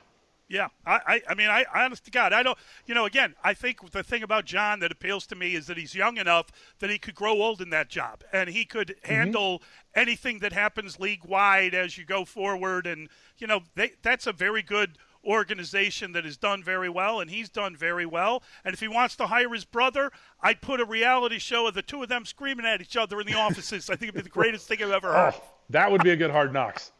[0.53, 3.55] Yeah, I, I, I mean, I, honest to God, I don't, you know, again, I
[3.55, 6.49] think the thing about John that appeals to me is that he's young enough
[6.81, 9.15] that he could grow old in that job and he could mm-hmm.
[9.15, 9.63] handle
[9.95, 12.87] anything that happens league wide as you go forward.
[12.87, 13.09] And,
[13.39, 17.49] you know, they, that's a very good organization that has done very well, and he's
[17.49, 18.43] done very well.
[18.65, 20.11] And if he wants to hire his brother,
[20.41, 23.27] I'd put a reality show of the two of them screaming at each other in
[23.27, 23.89] the offices.
[23.91, 25.35] I think it'd be the greatest thing I've ever oh, heard.
[25.37, 26.93] Oh, that would be a good hard knocks.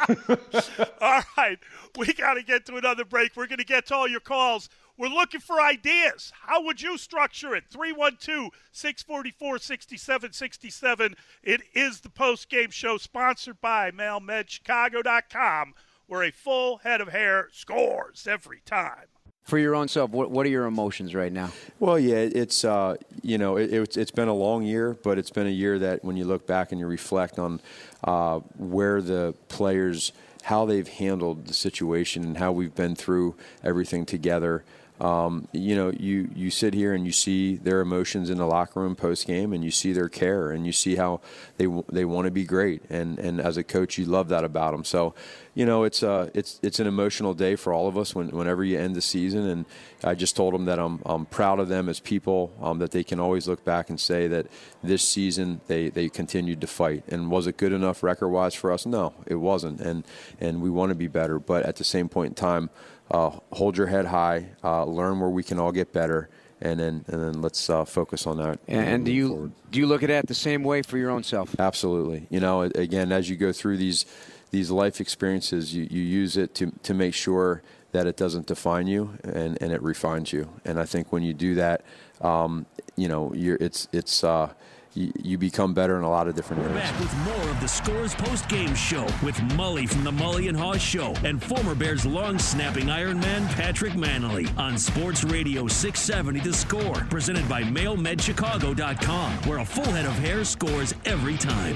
[1.02, 1.60] all right,
[1.98, 3.36] we got to get to another break.
[3.36, 4.70] We're going to get to all your calls.
[4.98, 6.34] We're looking for ideas.
[6.42, 7.64] How would you structure it?
[7.70, 11.16] 312 644 6767.
[11.42, 15.74] It is the post game show sponsored by MailMedChicago.com
[16.10, 19.06] where a full head of hair scores every time.
[19.44, 21.52] For your own self, what, what are your emotions right now?
[21.80, 25.32] Well, yeah, it's uh, you know it, it's it's been a long year, but it's
[25.32, 27.62] been a year that when you look back and you reflect on
[28.04, 30.12] uh, where the players,
[30.44, 34.64] how they've handled the situation, and how we've been through everything together.
[35.00, 38.82] Um, you know, you you sit here and you see their emotions in the locker
[38.82, 41.22] room post game, and you see their care, and you see how
[41.58, 44.74] they they want to be great, and and as a coach, you love that about
[44.74, 44.84] them.
[44.84, 45.16] So,
[45.54, 48.62] you know, it's uh it's it's an emotional day for all of us when, whenever
[48.64, 49.66] you end the season, and
[50.04, 53.06] I just told them that I'm I'm proud of them as people, um, that they
[53.06, 54.48] can always look back and say that
[54.84, 58.70] this season they they continued to fight, and was it good enough record wise for
[58.70, 58.86] us?
[58.86, 60.04] No, it wasn't, and
[60.42, 62.70] and we want to be better, but at the same point in time
[63.12, 66.30] uh, hold your head high, uh, learn where we can all get better,
[66.62, 68.60] and then and then let's uh, focus on that.
[68.68, 69.52] And do you forward.
[69.72, 71.56] do you look at it the same way for your own self?
[71.60, 72.28] Absolutely.
[72.30, 74.06] You know, again, as you go through these
[74.52, 78.88] these life experiences, you, you use it to to make sure that it doesn't define
[78.88, 80.50] you and, and it refines you.
[80.64, 81.82] And I think when you do that,
[82.22, 84.54] um, you know, you're, it's it's uh,
[85.00, 86.90] you, you become better in a lot of different areas.
[86.90, 90.58] Back with more of the Scores Post Game Show with Mully from the Mully and
[90.58, 96.40] Haugh Show and former Bears long snapping Iron Man Patrick Mannelly on Sports Radio 670
[96.42, 101.76] The Score, presented by MailMedChicago.com, where a full head of hair scores every time.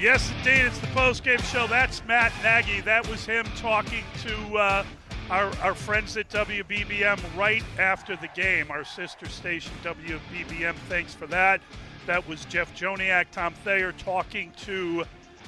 [0.00, 1.66] Yes, indeed, it's the post game show.
[1.66, 2.80] That's Matt Nagy.
[2.82, 4.56] That was him talking to.
[4.56, 4.84] Uh,
[5.30, 10.74] our, our friends at WBBM right after the game, our sister station WBBM.
[10.88, 11.60] Thanks for that.
[12.06, 15.04] That was Jeff Joniak, Tom Thayer talking to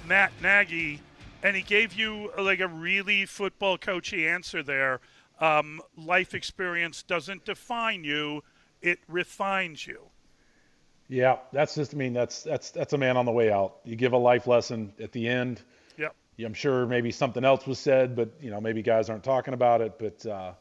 [0.06, 1.00] Matt Nagy,
[1.42, 5.00] and he gave you like a really football coachy answer there.
[5.40, 8.42] Um, life experience doesn't define you;
[8.80, 10.00] it refines you.
[11.08, 11.92] Yeah, that's just.
[11.92, 13.76] I mean, that's that's that's a man on the way out.
[13.84, 15.62] You give a life lesson at the end
[16.45, 19.80] I'm sure maybe something else was said, but you know maybe guys aren't talking about
[19.80, 19.99] it.
[19.99, 20.53] But uh,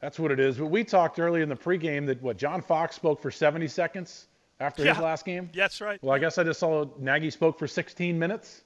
[0.00, 0.58] that's what it is.
[0.58, 4.26] But we talked early in the pregame that what John Fox spoke for 70 seconds
[4.60, 4.94] after yeah.
[4.94, 5.50] his last game.
[5.54, 6.02] That's right.
[6.02, 8.62] Well, I guess I just saw Nagy spoke for 16 minutes.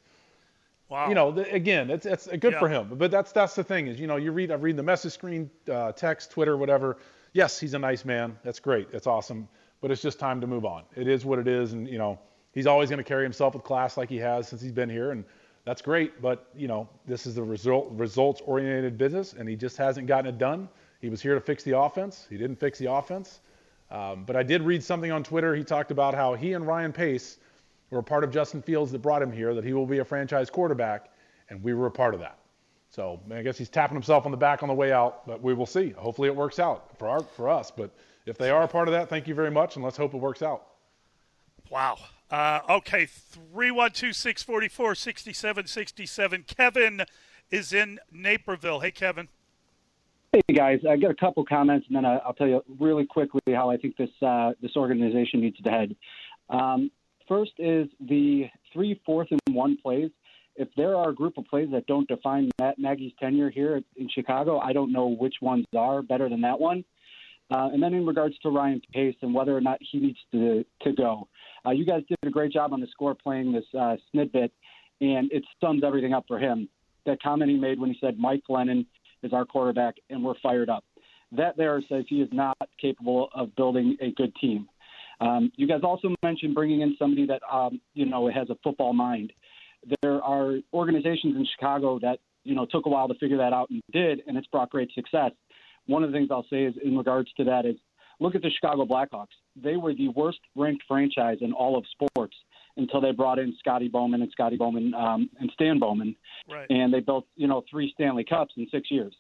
[0.89, 1.09] Wow.
[1.09, 2.59] You know, the, again, it's it's good yeah.
[2.59, 2.91] for him.
[2.93, 5.51] But that's that's the thing is, you know, you read I read the message screen,
[5.71, 6.99] uh, text, Twitter, whatever.
[7.33, 8.39] Yes, he's a nice man.
[8.45, 8.93] That's great.
[8.93, 9.49] That's awesome.
[9.81, 10.85] But it's just time to move on.
[10.95, 12.19] It is what it is, and you know,
[12.53, 15.13] he's always going to carry himself with class like he has since he's been here,
[15.13, 15.25] and
[15.65, 19.77] that's great, but you know this is a result results oriented business, and he just
[19.77, 20.69] hasn't gotten it done.
[21.01, 22.27] He was here to fix the offense.
[22.31, 23.41] He didn't fix the offense.
[23.91, 25.55] Um, but I did read something on Twitter.
[25.55, 27.39] He talked about how he and Ryan Pace
[27.91, 30.49] were part of Justin Fields that brought him here, that he will be a franchise
[30.49, 31.11] quarterback,
[31.51, 32.39] and we were a part of that.
[32.89, 35.55] So I guess he's tapping himself on the back on the way out, but we
[35.55, 35.91] will see.
[35.91, 37.71] Hopefully it works out for our, for us.
[37.71, 37.91] But
[38.27, 40.19] if they are a part of that, thank you very much, and let's hope it
[40.19, 40.67] works out.
[41.71, 41.99] Wow.
[42.33, 46.45] Uh, okay, 312 644 6767.
[46.45, 47.03] Kevin
[47.51, 48.81] is in Naperville.
[48.81, 49.29] Hey, Kevin.
[50.33, 53.69] Hey guys, I got a couple comments, and then I'll tell you really quickly how
[53.69, 55.95] I think this uh, this organization needs to head.
[56.49, 56.91] Um,
[57.29, 60.11] first is the three fourth and one plays.
[60.57, 64.09] If there are a group of plays that don't define Matt Nagy's tenure here in
[64.09, 66.83] Chicago, I don't know which ones are better than that one.
[67.53, 70.65] Uh, and then in regards to Ryan Pace and whether or not he needs to
[70.83, 71.29] to go,
[71.67, 74.53] uh, you guys did a great job on the score playing this uh, snippet,
[75.01, 76.69] and it sums everything up for him.
[77.05, 78.87] That comment he made when he said Mike Glennon
[79.23, 80.85] is our quarterback and we're fired up.
[81.33, 84.69] That there says he is not capable of building a good team.
[85.21, 88.93] Um, you guys also mentioned bringing in somebody that um, you know has a football
[88.93, 89.33] mind.
[90.01, 93.69] There are organizations in Chicago that you know took a while to figure that out
[93.71, 95.33] and did, and it's brought great success.
[95.87, 97.77] One of the things I'll say is in regards to that is
[98.21, 102.37] look at the Chicago Blackhawks they were the worst ranked franchise in all of sports
[102.77, 106.17] until they brought in Scotty Bowman and Scotty Bowman um, and Stan Bowman,
[106.51, 106.67] right.
[106.71, 109.15] and they built you know three Stanley Cups in six years.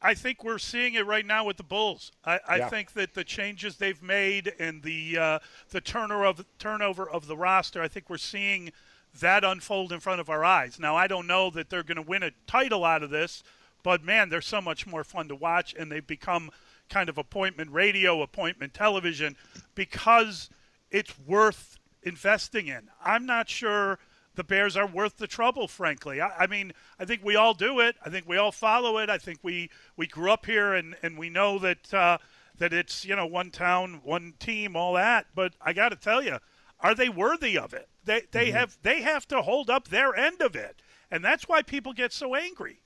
[0.00, 2.10] I think we're seeing it right now with the Bulls.
[2.24, 2.68] I, I yeah.
[2.70, 5.38] think that the changes they've made and the uh,
[5.68, 8.72] the turnover of turnover of the roster, I think we're seeing
[9.20, 10.78] that unfold in front of our eyes.
[10.80, 13.42] Now, I don't know that they're going to win a title out of this,
[13.86, 16.50] but man, they're so much more fun to watch, and they've become
[16.88, 19.36] kind of appointment radio, appointment television,
[19.76, 20.50] because
[20.90, 22.88] it's worth investing in.
[23.04, 24.00] I'm not sure
[24.34, 26.20] the Bears are worth the trouble, frankly.
[26.20, 27.94] I, I, mean, I think we all do it.
[28.04, 29.08] I think we all follow it.
[29.08, 32.18] I think we, we grew up here and, and we know that uh,
[32.58, 35.26] that it's you know one town, one team, all that.
[35.32, 36.38] But I got to tell you,
[36.80, 37.88] are they worthy of it?
[38.04, 38.56] They they mm-hmm.
[38.56, 42.12] have they have to hold up their end of it, and that's why people get
[42.12, 42.80] so angry.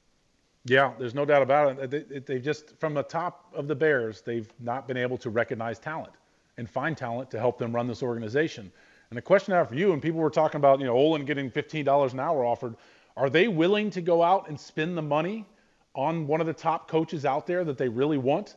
[0.65, 1.91] Yeah, there's no doubt about it.
[1.91, 5.79] They, they just, from the top of the Bears, they've not been able to recognize
[5.79, 6.13] talent
[6.59, 8.71] and find talent to help them run this organization.
[9.09, 11.25] And the question I have for you, and people were talking about, you know, Olin
[11.25, 12.77] getting $15 an hour offered,
[13.17, 15.47] are they willing to go out and spend the money
[15.95, 18.57] on one of the top coaches out there that they really want?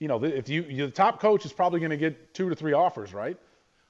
[0.00, 2.72] You know, if you, the top coach is probably going to get two to three
[2.72, 3.38] offers, right?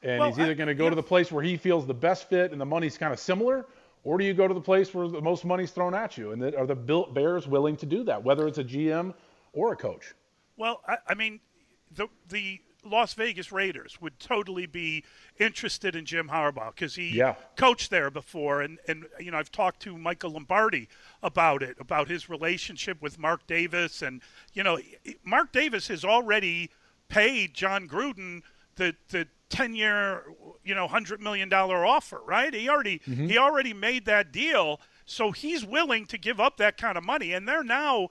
[0.03, 1.95] And well, he's either going to go I, to the place where he feels the
[1.95, 3.67] best fit and the money's kind of similar,
[4.05, 6.33] or do you go to the place where the most money's thrown at you?
[6.33, 9.15] And that, are the Bears willing to do that, whether it's a GM
[9.53, 10.15] or a coach?
[10.57, 11.41] Well, I, I mean,
[11.91, 15.05] the the Las Vegas Raiders would totally be
[15.39, 17.35] interested in Jim Harbaugh because he yeah.
[17.57, 20.89] coached there before, and and you know I've talked to Michael Lombardi
[21.23, 24.21] about it, about his relationship with Mark Davis, and
[24.53, 24.79] you know
[25.25, 26.71] Mark Davis has already
[27.09, 28.43] paid Jon Gruden
[28.77, 30.25] the the 10 year
[30.65, 32.53] you know 100 million dollar offer right?
[32.55, 33.29] He already mm-hmm.
[33.29, 34.81] he already made that deal.
[35.05, 37.33] So he's willing to give up that kind of money.
[37.33, 38.09] And they're now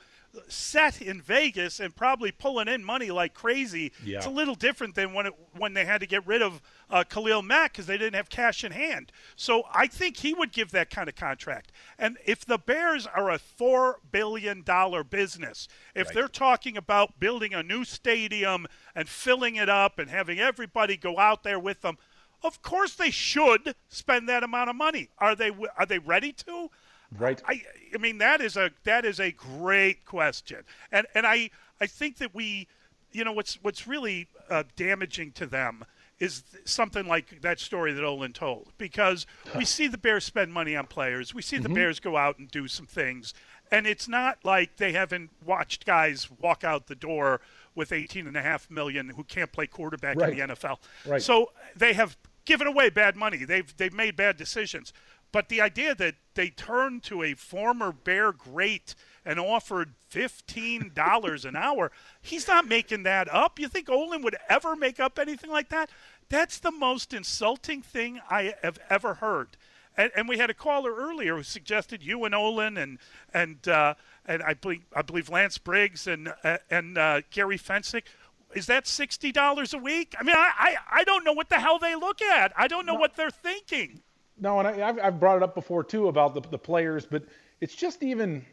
[0.48, 3.92] set in Vegas and probably pulling in money like crazy.
[4.04, 4.18] Yeah.
[4.18, 7.04] It's a little different than when it, when they had to get rid of uh,
[7.04, 9.12] Khalil Mack because they didn't have cash in hand.
[9.36, 11.72] So I think he would give that kind of contract.
[11.98, 16.16] And if the Bears are a four billion dollar business, if right.
[16.16, 21.20] they're talking about building a new stadium and filling it up and having everybody go
[21.20, 21.98] out there with them.
[22.44, 25.10] Of course, they should spend that amount of money.
[25.18, 25.52] Are they?
[25.78, 26.70] Are they ready to?
[27.18, 27.42] Right.
[27.48, 27.62] I,
[27.94, 31.50] I mean that is a that is a great question, and and I
[31.82, 32.68] I think that we,
[33.12, 35.86] you know, what's what's really uh, damaging to them
[36.20, 39.26] is something like that story that Olin told because
[39.58, 41.74] we see the Bears spend money on players, we see the Mm-hmm.
[41.74, 43.34] Bears go out and do some things,
[43.72, 47.42] and it's not like they haven't watched guys walk out the door
[47.76, 50.38] with 18 and a half million who can't play quarterback Right.
[50.38, 50.78] in the NFL.
[51.06, 51.22] Right.
[51.22, 53.44] So they have given away bad money.
[53.44, 54.94] They've they've made bad decisions.
[55.34, 61.44] But the idea that they turned to a former Bear great and offered fifteen dollars
[61.44, 63.60] an hour, he's not making that up.
[63.60, 65.90] You think Olin would ever make up anything like that?
[66.30, 69.58] That's the most insulting thing I have ever heard.
[69.98, 73.00] And, and we had a caller earlier who suggested you and Olin and
[73.34, 78.04] and uh, and I believe I believe Lance Briggs and uh, and uh, Gary Fencik.
[78.54, 80.14] Is that sixty dollars a week?
[80.20, 82.54] I mean, I, I I don't know what the hell they look at.
[82.56, 84.02] I don't know what they're thinking.
[84.40, 87.24] No, and I, I've, I've brought it up before too about the, the players, but
[87.62, 88.46] it's just even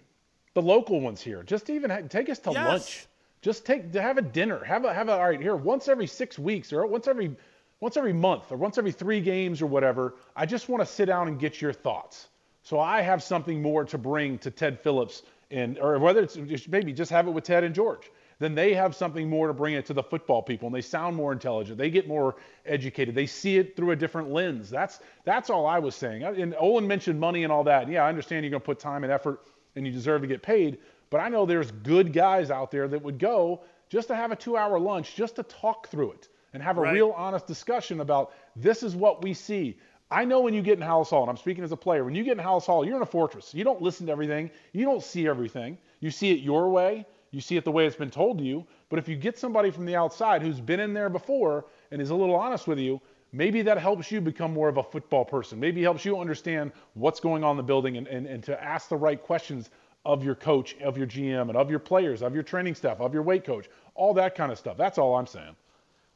[0.54, 1.42] the local ones here.
[1.42, 2.66] Just even ha- take us to Yes.
[2.66, 3.06] lunch.
[3.42, 4.62] Just take to have a dinner.
[4.64, 7.34] Have a have a all right here once every six weeks or once every
[7.80, 10.16] once every month or once every three games or whatever.
[10.36, 12.28] I just want to sit down and get your thoughts.
[12.62, 16.68] So I have something more to bring to Ted Phillips and or whether it's just
[16.68, 18.10] maybe just have it with Ted and George.
[18.40, 21.14] Then they have something more to bring it to the football people, and they sound
[21.14, 21.78] more intelligent.
[21.78, 22.36] They get more
[22.66, 23.14] educated.
[23.14, 24.70] They see it through a different lens.
[24.70, 26.24] That's that's all I was saying.
[26.24, 27.88] And Olin mentioned money and all that.
[27.88, 29.42] Yeah, I understand you're going to put time and effort,
[29.76, 30.78] and you deserve to get paid.
[31.10, 33.60] But I know there's good guys out there that would go
[33.90, 36.94] just to have a two-hour lunch, just to talk through it and have a Right.
[36.94, 39.76] real honest discussion about this is what we see.
[40.10, 42.14] I know when you get in Halas Hall, and I'm speaking as a player, when
[42.14, 43.54] you get in Halas Hall, you're in a fortress.
[43.54, 44.50] You don't listen to everything.
[44.72, 45.76] You don't see everything.
[46.00, 47.06] You see it your way.
[47.30, 48.66] You see it the way it's been told to you.
[48.88, 52.10] But if you get somebody from the outside who's been in there before and is
[52.10, 53.00] a little honest with you,
[53.32, 55.60] maybe that helps you become more of a football person.
[55.60, 58.88] Maybe helps you understand what's going on in the building and, and, and to ask
[58.88, 59.70] the right questions
[60.04, 63.12] of your coach, of your GM, and of your players, of your training staff, of
[63.12, 64.76] your weight coach, all that kind of stuff.
[64.76, 65.54] That's all I'm saying.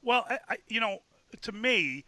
[0.02, 1.00] Well, I, I, you know,
[1.42, 2.04] to me,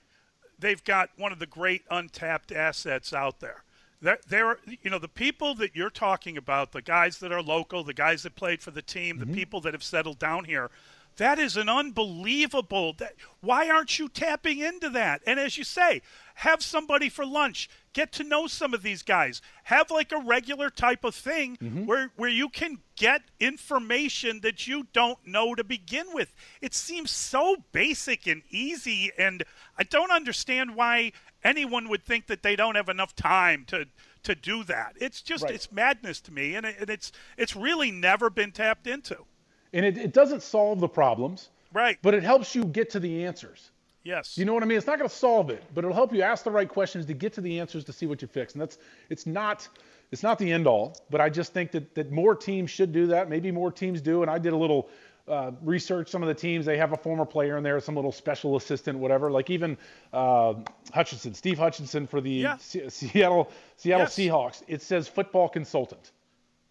[0.58, 3.62] they've got one of the great untapped assets out there.
[4.00, 7.82] There, there, you know, the people that you're talking about, the guys that are local,
[7.82, 9.34] the guys that played for the team, the mm-hmm.
[9.34, 10.70] people that have settled down here.
[11.16, 12.92] That is an unbelievable.
[12.98, 15.22] That, why aren't you tapping into that?
[15.26, 16.02] And as you say,
[16.34, 17.70] have somebody for lunch.
[17.94, 19.40] Get to know some of these guys.
[19.64, 21.86] Have like a regular type of thing mm-hmm.
[21.86, 26.34] where where you can get information that you don't know to begin with.
[26.60, 29.42] It seems so basic and easy, and
[29.78, 31.12] I don't understand why
[31.46, 33.86] anyone would think that they don't have enough time to
[34.24, 34.94] to do that.
[35.00, 35.54] It's just Right.
[35.54, 39.24] it's madness to me, and, it, and it's it's really never been tapped into.
[39.72, 41.98] And it, it doesn't solve the problems, Right.
[42.02, 43.70] but it helps you get to the answers.
[44.02, 44.38] Yes.
[44.38, 44.78] You know what I mean?
[44.78, 47.14] It's not going to solve it, but it'll help you ask the right questions to
[47.14, 48.52] get to the answers to see what you fix.
[48.54, 48.78] And that's
[49.10, 49.68] it's not
[50.12, 53.06] it's not the end all, but I just think that that more teams should do
[53.08, 53.28] that.
[53.28, 54.22] Maybe more teams do.
[54.22, 54.88] And I did a little
[55.28, 56.08] uh, research.
[56.10, 58.98] Some of the teams they have a former player in there, some little special assistant,
[58.98, 59.30] whatever.
[59.30, 59.76] Like even
[60.12, 60.54] uh,
[60.92, 62.56] Hutchinson, Steve Hutchinson for the Yeah.
[62.58, 64.16] Se- Seattle Seattle Yes.
[64.16, 64.62] Seahawks.
[64.68, 66.12] It says football consultant.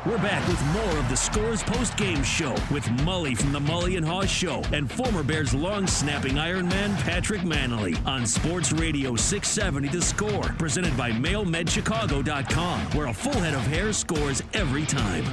[0.05, 3.95] We're back with more of the Scores post game show with Mully from the Mully
[3.95, 9.87] and Haugh Show and former Bears long snapping Ironman Patrick Mannelly on Sports Radio 670
[9.87, 15.23] The Score, presented by MailMedChicago.com, where a full head of hair scores every time.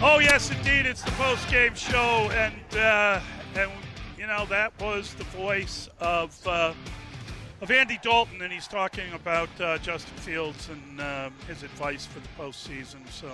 [0.00, 3.20] Oh yes, indeed, it's the post game show, and uh,
[3.56, 3.72] and
[4.16, 6.46] you know that was the voice of.
[6.46, 6.74] Uh,
[7.60, 12.20] of Andy Dalton, and he's talking about uh, Justin Fields and uh, his advice for
[12.20, 13.08] the postseason.
[13.10, 13.30] So,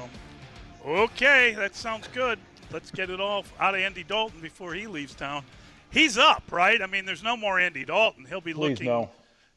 [0.87, 2.39] okay, that sounds good.
[2.73, 5.45] Let's get it all out of Andy Dalton before he leaves town.
[5.91, 6.81] He's up, right?
[6.83, 8.25] I mean, there's no more Andy Dalton.
[8.25, 9.11] He'll be Please looking no.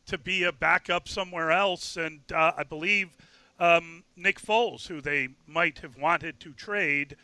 [0.07, 3.09] to be a backup somewhere else, and uh, I believe
[3.59, 7.15] um, Nick Foles, who they might have wanted to trade.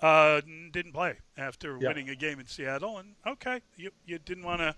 [0.00, 0.40] Uh,
[0.72, 1.86] didn't play after Yeah.
[1.88, 4.74] winning a game in Seattle, and okay, you you didn't want to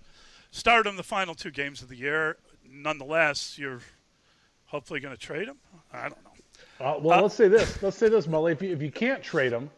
[0.55, 2.37] start him the final two games of the year.
[2.67, 3.81] Nonetheless, you're
[4.65, 5.57] hopefully going to trade him.
[5.91, 6.31] I don't know.
[6.85, 7.81] Uh, well, Uh, let's say this.
[7.83, 8.53] Let's say this, Mully.
[8.53, 9.69] If you, if you can't trade them,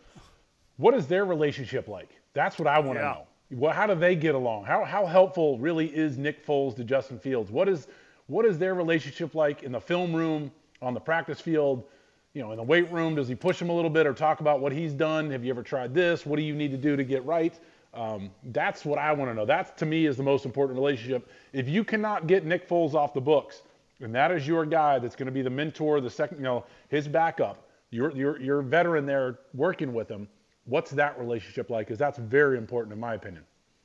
[0.77, 2.09] what is their relationship like?
[2.33, 3.11] That's what I want to Yeah.
[3.13, 3.27] know.
[3.51, 4.65] Well, how do they get along?
[4.65, 7.49] How, how helpful really is Nick Foles to Justin Fields?
[7.51, 7.87] What is
[8.27, 10.51] what is their relationship like in the film room,
[10.81, 11.85] on the practice field,
[12.33, 13.15] you know, in the weight room?
[13.15, 15.31] Does he push him a little bit or talk about what he's done?
[15.31, 16.25] Have you ever tried this?
[16.25, 17.57] What do you need to do to get right?
[17.93, 19.45] Um, that's what I want to know.
[19.45, 21.29] That to me is the most important relationship.
[21.53, 23.63] If you cannot get Nick Foles off the books,
[24.01, 26.65] and that is your guy that's going to be the mentor, the second, you know,
[26.89, 30.27] his backup, your your your veteran there working with him.
[30.65, 31.87] What's that relationship like?
[31.87, 33.43] Because that's very important in my opinion.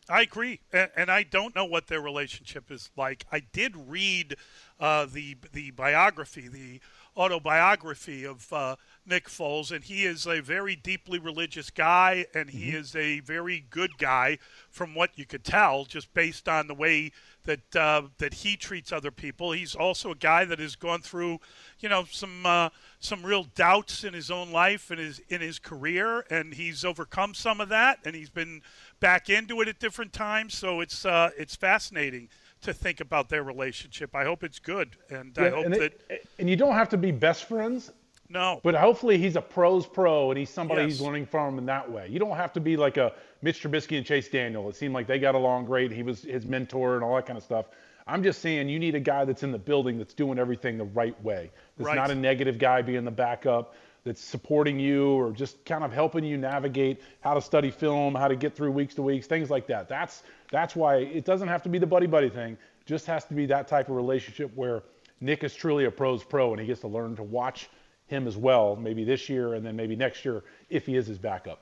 [0.09, 3.25] I agree, and, and I don't know what their relationship is like.
[3.31, 4.35] I did read
[4.81, 6.81] uh, the the biography, the
[7.17, 12.71] autobiography of uh, Nick Foles, and he is a very deeply religious guy, and he
[12.71, 14.39] is a very good guy,
[14.71, 17.11] from what you could tell, just based on the way
[17.45, 19.53] that uh, that he treats other people.
[19.53, 21.41] He's also a guy that has gone through,
[21.81, 22.69] you know, some uh,
[23.01, 27.35] some real doubts in his own life and his in his career, and he's overcome
[27.35, 28.63] some of that, and he's been
[29.01, 30.55] back into it at different times.
[30.55, 32.29] So it's uh, it's fascinating
[32.63, 34.15] to think about their relationship.
[34.15, 36.97] I hope it's good, and I hope and, that it- and you don't have to
[36.97, 37.93] be best friends.
[38.29, 38.61] No.
[38.63, 40.93] But hopefully he's a pros pro and he's somebody Yes.
[40.93, 42.09] who's learning from in that way.
[42.09, 44.71] You don't have to be like a Mitch Trubisky and Chase Daniel.
[44.71, 45.93] It seemed like they got along great.
[45.93, 47.67] He was his mentor and all that kind of stuff.
[48.07, 50.85] I'm just saying you need a guy that's in the building that's doing everything the
[50.85, 51.51] right way.
[51.77, 51.97] That's Right.
[51.97, 53.75] not a negative guy being the backup.
[54.05, 58.27] That's supporting you or just kind of helping you navigate how to study film, how
[58.27, 59.89] to get through weeks to weeks, things like that.
[59.89, 62.59] That's that's why it doesn't have to be the buddy buddy thing.
[62.85, 64.83] Just has to be that type of relationship where
[65.21, 67.71] Nick is truly a pros pro and he gets to learn to watch
[68.09, 71.19] him as well, maybe this year and then maybe next year if he is his
[71.19, 71.61] backup.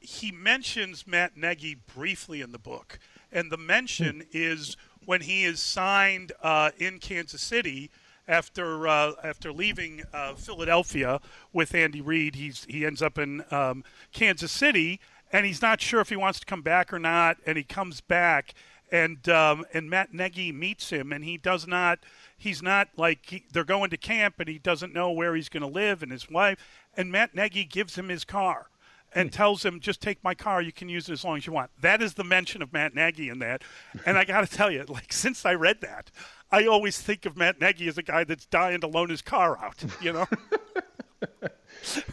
[0.00, 2.98] he mentions Matt Nagy briefly in the book,
[3.30, 7.90] and the mention is when he is signed uh, in Kansas City
[8.26, 11.20] after uh, after leaving uh, Philadelphia
[11.52, 12.34] with Andy Reid.
[12.34, 15.00] He's he ends up in um, Kansas City,
[15.32, 17.36] and he's not sure if he wants to come back or not.
[17.46, 18.54] And he comes back,
[18.90, 22.00] and um, and Matt Nagy meets him, and he does not.
[22.36, 25.62] He's not like he, they're going to camp, and he doesn't know where he's going
[25.62, 26.58] to live, and his wife.
[26.96, 28.68] And Matt Nagy gives him his car
[29.14, 30.60] and tells him, "Just take my car.
[30.60, 32.94] You can use it as long as you want." That is the mention of Matt
[32.94, 33.62] Nagy in that.
[34.04, 36.10] And I got to tell you, like since I read that,
[36.50, 39.58] I always think of Matt Nagy as a guy that's dying to loan his car
[39.58, 39.84] out.
[40.00, 40.26] You know.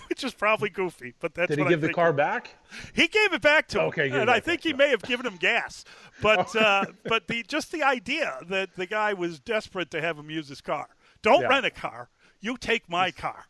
[0.10, 2.56] Which is probably goofy, but that's Did he what give I the car back?
[2.94, 5.38] He gave it back to him, Okay, and I think he may have given him
[5.38, 5.86] gas.
[6.22, 10.30] But uh, but the just the idea that the guy was desperate to have him
[10.30, 10.88] use his car.
[11.22, 11.48] Don't Yeah.
[11.48, 12.10] rent a car.
[12.42, 13.46] You take my car.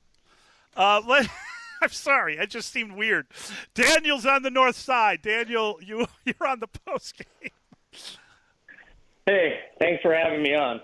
[0.76, 1.28] Uh, let,
[1.84, 3.27] I'm sorry, it just seemed weird.
[3.73, 5.21] Daniel's on the north side.
[5.23, 7.51] Daniel, you you're on the post game.
[9.25, 10.75] Hey, thanks for having me on.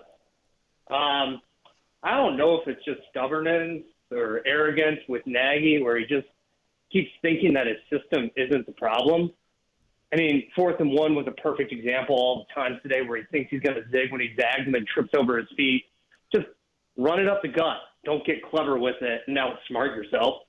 [0.90, 1.42] Um,
[2.04, 6.28] I don't know if it's just stubbornness or arrogance with Nagy, where he just
[6.92, 9.32] keeps thinking that his system isn't the problem.
[10.14, 13.24] I mean, fourth and one was a perfect example all the times today where he
[13.32, 15.84] thinks he's going to zig when he zags and then trips over his feet.
[16.34, 16.48] Just
[16.96, 17.78] run it up the gut.
[18.06, 20.44] Don't get clever with it and outsmart yourself.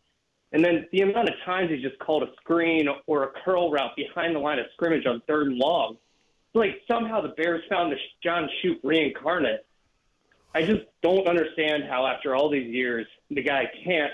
[0.53, 3.95] And then the amount of times he just called a screen or a curl route
[3.97, 5.97] behind the line of scrimmage on third and long.
[6.55, 9.67] Like somehow the Bears found the John Shoot reincarnate.
[10.55, 14.11] I just don't understand how after all these years the guy can't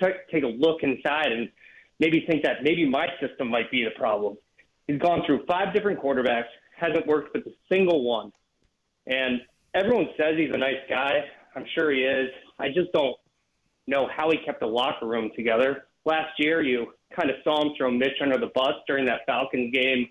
[0.00, 1.50] t- take a look inside and
[2.00, 4.38] maybe think that maybe my system might be the problem.
[4.86, 8.32] He's gone through five different quarterbacks, hasn't worked with a single one.
[9.06, 9.42] And
[9.74, 11.24] everyone says he's a nice guy.
[11.54, 12.30] I'm sure he is.
[12.58, 13.16] I just don't
[13.86, 15.84] know how he kept the locker room together.
[16.04, 19.72] Last year, you kind of saw him throw Mitch under the bus during that Falcons
[19.72, 20.08] game.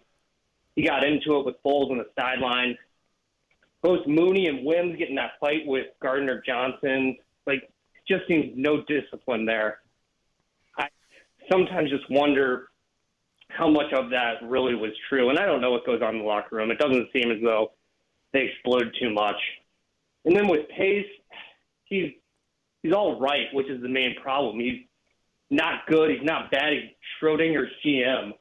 [0.76, 2.78] He got into it with Foles on the sideline.
[3.82, 7.18] Both Mooney and Wims getting that fight with Gardner Johnson.
[7.46, 7.70] Like,
[8.08, 9.80] just seems no discipline there.
[10.78, 10.88] I
[11.52, 12.70] sometimes just wonder
[13.50, 15.30] how much of that really was true.
[15.30, 16.72] And I don't know what goes on in the locker room.
[16.72, 17.72] It doesn't seem as though
[18.34, 19.36] they exploded too much.
[20.26, 21.08] And then with Pace,
[21.86, 22.12] he's
[22.84, 24.60] he's all right, which is the main problem.
[24.60, 24.82] He's
[25.50, 26.12] not good.
[26.12, 26.74] He's not bad.
[26.74, 28.32] He's Schrodinger's GM,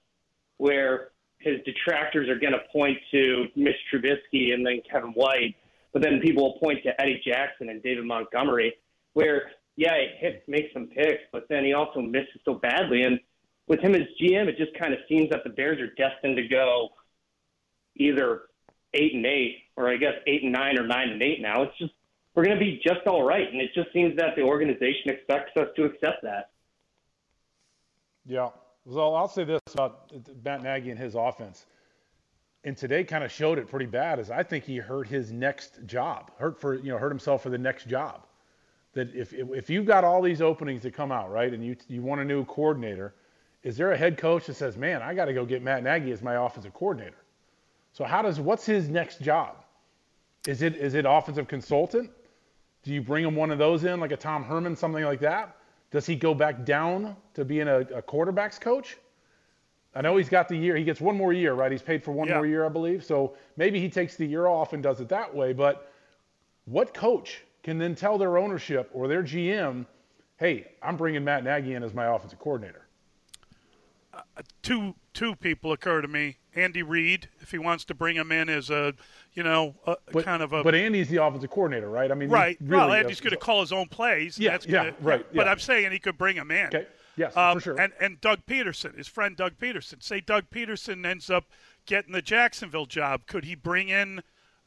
[0.59, 5.57] where his detractors are going to point to Mitch Trubisky and then Kevin White,
[5.93, 8.74] but then people will point to Eddie Jackson and David Montgomery,
[9.14, 13.03] where yeah, he hits makes some picks, but then he also misses so badly.
[13.05, 13.18] And
[13.66, 16.47] with him as GM, it just kind of seems that the Bears are destined to
[16.49, 16.91] go
[17.97, 18.43] either
[18.93, 21.41] eight and eight, or I guess eight and nine or nine and eight.
[21.41, 21.93] Now it's just
[22.35, 25.53] we're going to be just all right, and it just seems that the organization expects
[25.57, 26.51] us to accept that.
[28.26, 28.51] Yeah.
[28.85, 30.12] Well, I'll say this about
[30.45, 31.66] Matt Nagy and his offense.
[32.64, 34.18] And today kind of showed it pretty bad.
[34.18, 37.51] Is I think he hurt his next job, hurt for you know hurt himself for
[37.51, 38.26] the next job
[38.93, 42.03] that if, if you've got all these openings that come out, right, and you, you
[42.03, 43.14] want a new coordinator,
[43.62, 46.11] is there a head coach that says, man, I got to go get Matt Nagy
[46.12, 47.16] as my offensive coordinator?
[47.93, 49.57] So how does, what's his next job?
[50.47, 52.11] Is it, is it offensive consultant?
[52.83, 55.57] Do you bring him one of those in, like a Tom Herman, something like that?
[55.91, 58.97] Does he go back down to being a, a quarterback's coach?
[59.95, 60.76] I know he's got the year.
[60.76, 61.70] He gets one more year, right?
[61.70, 62.37] He's paid for one yeah.
[62.37, 63.05] more year, I believe.
[63.05, 65.53] So maybe he takes the year off and does it that way.
[65.53, 65.93] But
[66.66, 69.85] what coach can then tell their ownership or their GM,
[70.39, 72.87] hey, I'm bringing Matt Nagy in as my offensive coordinator?
[74.14, 74.22] Uh,
[74.62, 76.37] two two people occur to me.
[76.55, 78.94] Andy Reid, if he wants to bring him in as a,
[79.34, 80.62] you know, a, but, kind of a.
[80.62, 82.11] But Andy's the offensive coordinator, right?
[82.11, 82.57] I mean, right.
[82.61, 84.38] Really, well, Andy's going to call his own plays.
[84.38, 85.26] Yeah, yeah, gonna, right.
[85.34, 86.66] But I'm saying he could bring him in.
[86.66, 86.86] Okay.
[87.16, 87.80] Yes, um, for sure.
[87.80, 90.03] And and Doug Pederson, his friend Doug Pederson.
[90.03, 91.44] Say Doug Pederson ends up
[91.86, 93.26] getting the Jacksonville job.
[93.26, 94.22] Could he bring in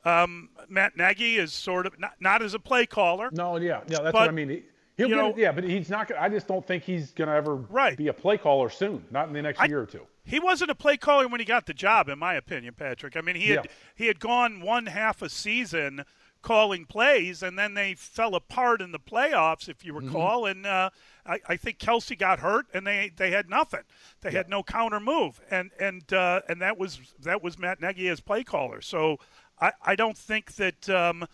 [0.06, 3.30] um, Matt Nagy is sort of not, not as a play caller.
[3.32, 4.50] No, yeah, yeah, that's but, what I mean.
[4.50, 4.64] He,
[4.98, 6.10] he'll get know, it, yeah, but he's not.
[6.10, 7.98] Gonna, I just don't think he's going to ever right.
[7.98, 9.04] be a play caller soon.
[9.12, 10.06] Not in the next I, year or two.
[10.26, 13.18] He wasn't a play caller when he got the job, in my opinion, Patrick.
[13.18, 13.72] I mean, he had yeah.
[13.96, 16.06] he had gone one half a season
[16.44, 20.08] calling plays, and then they fell apart in the playoffs, if you mm-hmm.
[20.08, 20.44] recall.
[20.44, 20.58] Mm-hmm.
[20.58, 20.90] And uh,
[21.26, 23.82] I, I, think Kelce got hurt, and they they had nothing.
[24.22, 24.40] They yeah.
[24.40, 28.20] had no counter move, and and uh, and that was that was Matt Nagy as
[28.20, 28.82] play caller.
[28.82, 29.18] So
[29.60, 30.90] I, I don't think that.
[30.90, 31.26] Um,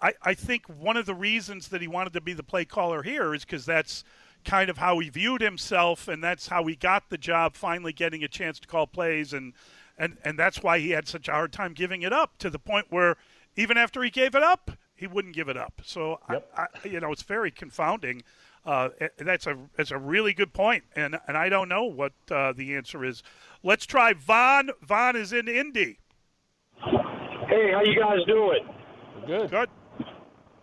[0.00, 3.02] I, I think one of the reasons that he wanted to be the play caller
[3.02, 4.04] here is because that's
[4.44, 8.24] kind of how he viewed himself, and that's how he got the job, finally getting
[8.24, 9.52] a chance to call plays, and
[9.96, 12.58] and and that's why he had such a hard time giving it up to the
[12.58, 13.16] point where
[13.56, 15.80] even after he gave it up, he wouldn't give it up.
[15.84, 16.50] So yep.
[16.56, 18.22] I, I, you know, it's very confounding.
[18.64, 22.52] Uh, that's a that's a really good point, and and I don't know what uh,
[22.52, 23.22] the answer is.
[23.62, 24.70] Let's try Vaughn.
[24.82, 25.98] Vaughn is in Indy.
[26.80, 28.60] Hey, how you guys doing?
[29.26, 29.50] Good.
[29.50, 29.70] Good.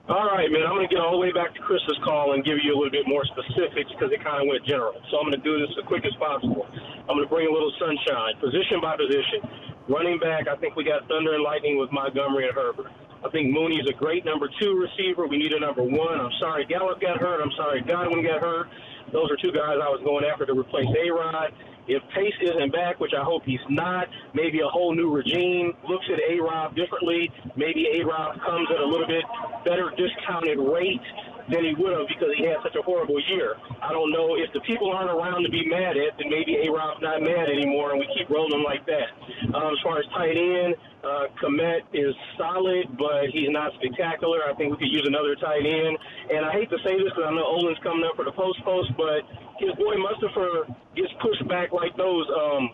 [0.06, 0.62] All right, man.
[0.70, 2.78] I'm going to get all the way back to Chris's call and give you a
[2.78, 4.94] little bit more specifics because it kind of went general.
[5.10, 6.70] So I'm going to do this as quick as possible.
[7.10, 9.42] I'm going to bring a little sunshine, position by position.
[9.90, 12.94] Running back, I think we got thunder and lightning with Montgomery and Herbert.
[13.26, 15.26] I think Mooney is a great number two receiver.
[15.26, 16.22] We need a number one.
[16.22, 17.42] I'm sorry Gallup got hurt.
[17.42, 18.70] I'm sorry Godwin got hurt.
[19.12, 21.50] Those are two guys I was going after to replace A Rod.
[21.88, 26.06] If Pace isn't back, which I hope he's not, maybe a whole new regime looks
[26.12, 27.30] at A Rob differently.
[27.56, 29.24] Maybe A Rob comes at a little bit
[29.64, 31.02] better discounted rate
[31.50, 33.54] than he would have because he had such a horrible year.
[33.82, 36.72] I don't know if the people aren't around to be mad at, then maybe A
[36.74, 39.14] Rob's not mad anymore, and we keep rolling like that.
[39.54, 40.74] Um, as far as tight end,
[41.06, 44.42] uh, Kmet is solid, but he's not spectacular.
[44.50, 45.94] I think we could use another tight end.
[46.34, 48.58] And I hate to say this because I know Olin's coming up for the post
[48.66, 49.22] post, but
[49.60, 52.70] his boy Mustipher gets pushed back like those um,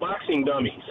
[0.00, 0.86] boxing dummies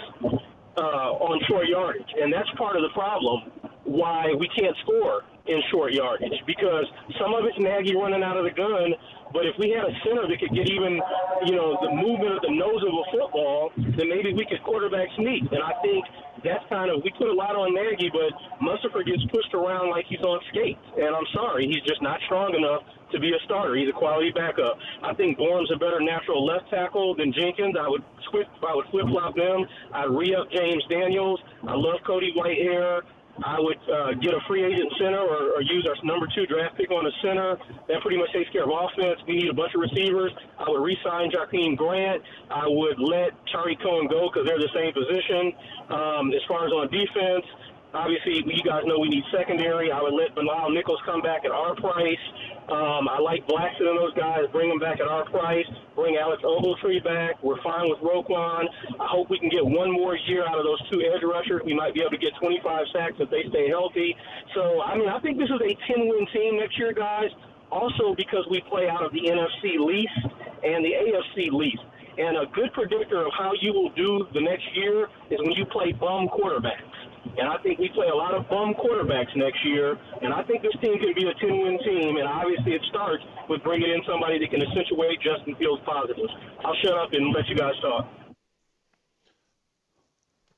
[0.77, 3.51] uh, on short yardage, and that's part of the problem
[3.83, 6.85] why we can't score in short yardage because
[7.19, 8.93] some of it's Nagy running out of the gun.
[9.33, 10.99] But if we had a center that could get even,
[11.47, 15.07] you know, the movement of the nose of a football, then maybe we could quarterback
[15.15, 15.47] sneak.
[15.55, 16.03] And I think
[16.43, 20.05] that's kind of we put a lot on Nagy, but Mustipher gets pushed around like
[20.11, 20.83] he's on skates.
[20.99, 23.75] And I'm sorry, he's just not strong enough to be a starter.
[23.75, 24.77] He's a quality backup.
[25.03, 27.75] I think Borom's a better natural left tackle than Jenkins.
[27.79, 28.47] I would switch.
[28.61, 29.65] I would flip flop them.
[29.93, 31.39] I'd re up James Daniels.
[31.67, 33.01] I love Cody Whitehair.
[33.43, 36.77] I would uh, get a free agent center or, or use our number two draft
[36.77, 37.57] pick on a center.
[37.87, 39.19] That pretty much takes care of offense.
[39.27, 40.31] We need a bunch of receivers.
[40.59, 42.21] I would re-sign Jakeem Grant.
[42.51, 45.53] I would let Charlie Cohen go because they're the same position.
[45.89, 47.45] Um, as far as on defense,
[47.93, 49.91] Obviously, you guys know we need secondary.
[49.91, 52.23] I would let Bilal Nichols come back at our price.
[52.71, 54.47] Um, I like Blackson and those guys.
[54.53, 55.65] Bring them back at our price.
[55.93, 57.35] Bring Alex Ogletree back.
[57.43, 58.63] We're fine with Roquan.
[58.95, 61.61] I hope we can get one more year out of those two edge rushers.
[61.65, 62.63] We might be able to get 25
[62.93, 64.15] sacks if they stay healthy.
[64.55, 67.27] So, I mean, I think this is a 10-win team next year, guys.
[67.71, 70.15] Also, because we play out of the NFC least
[70.63, 71.83] and the AFC least.
[72.17, 75.65] And a good predictor of how you will do the next year is when you
[75.65, 77.00] play bum quarterbacks.
[77.37, 79.97] And I think we play a lot of bum quarterbacks next year.
[80.21, 82.17] And I think this team can be a 10 win team.
[82.17, 86.31] And obviously, it starts with bringing in somebody that can accentuate Justin Fields' positives.
[86.65, 88.07] I'll shut up and let you guys talk.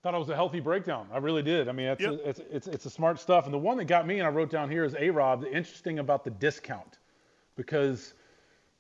[0.04, 1.08] Thought it was a healthy breakdown.
[1.14, 1.70] I really did.
[1.70, 2.20] I mean, it's, yep.
[2.26, 3.46] it's, it's, it's, a smart stuff.
[3.46, 5.42] And the one that got me, and I wrote down here, is A Rob.
[5.42, 6.98] The interesting about the discount,
[7.56, 8.14] because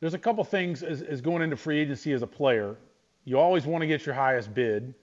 [0.02, 2.76] there's a couple things as, as going into free agency as a player.
[3.24, 4.94] You always want to get your highest bid.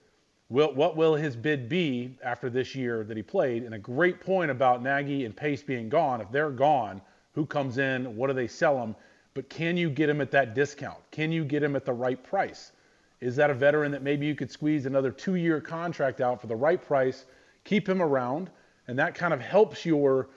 [0.51, 3.63] Will, what will his bid be after this year that he played?
[3.63, 6.19] And a great point about Nagy and Pace being gone.
[6.19, 7.01] If they're gone,
[7.31, 8.17] who comes in?
[8.17, 8.93] What do they sell him?
[9.33, 10.99] But can you get him at that discount?
[11.09, 12.73] Can you get him at the right price?
[13.21, 16.47] Is that a veteran that maybe you could squeeze another two year contract out for
[16.47, 17.23] the right price,
[17.63, 18.49] keep him around,
[18.89, 20.27] and that kind of helps your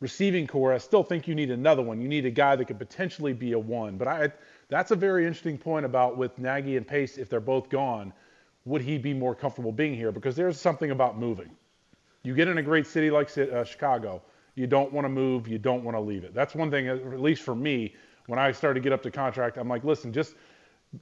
[0.00, 0.74] receiving core?
[0.74, 1.98] I still think you need another one.
[1.98, 3.96] You need a guy that could potentially be a one.
[3.96, 4.32] But I,
[4.68, 8.12] that's a very interesting point about with Nagy and Pace, if they're both gone
[8.64, 10.12] would he be more comfortable being here?
[10.12, 11.50] Because there's something about moving.
[12.22, 14.22] You get in a great city like uh, Chicago,
[14.54, 16.34] you don't want to move, you don't want to leave it.
[16.34, 17.94] That's one thing, at least for me,
[18.26, 20.34] when I started to get up to contract, I'm like, listen, just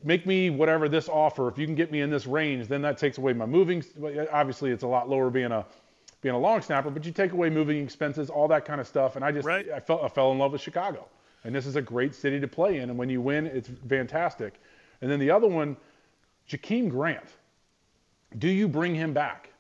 [0.04, 1.48] make me whatever this offer.
[1.48, 3.84] If you can get me in this range, then that takes away my moving.
[4.32, 5.66] Obviously, it's a lot lower being a
[6.22, 9.16] being a long snapper, but you take away moving expenses, all that kind of stuff.
[9.16, 9.66] And I just right.
[9.70, 11.08] I felt I fell in love with Chicago,
[11.44, 12.90] and this is a great city to play in.
[12.90, 14.60] And when you win, it's fantastic.
[15.00, 15.76] And then the other one,
[16.48, 17.36] Jakeem Grant.
[18.38, 19.50] Do you bring him back?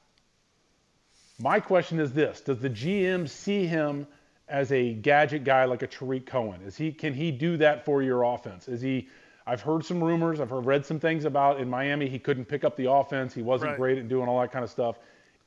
[1.38, 4.06] My question is this Does the GM see him
[4.48, 6.60] as a gadget guy like a Tarik Cohen?
[6.62, 8.68] Is he can he do that for your offense?
[8.68, 9.08] Is he
[9.46, 12.62] I've heard some rumors, I've heard, read some things about in Miami he couldn't pick
[12.62, 13.78] up the offense, he wasn't right.
[13.78, 14.98] great at doing all that kind of stuff.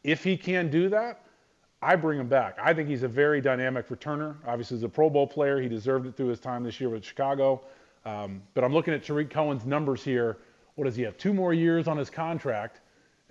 [0.03, 1.21] If he can do that,
[1.81, 2.57] I bring him back.
[2.61, 4.35] I think he's a very dynamic returner.
[4.47, 5.61] Obviously, he's a Pro Bowl player.
[5.61, 7.61] He deserved it through his time this year with Chicago.
[8.05, 10.37] Um, but I'm looking at Tarik Cohen's numbers here.
[10.75, 11.17] What does he have?
[11.17, 12.79] Two more years on his contract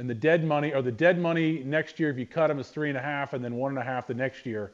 [0.02, 2.66] and the dead money or the dead money next year if you cut him is
[2.66, 4.72] three and a half and then one and a half the next year.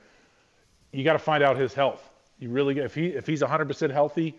[0.90, 2.09] You got to find out his health.
[2.38, 4.38] You really if he if he's 100% healthy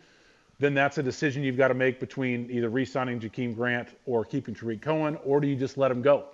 [0.58, 4.56] then that's a decision you've got to make between either re-signing Jakeem Grant or keeping
[4.56, 6.26] Tarik Cohen or do you just let him go?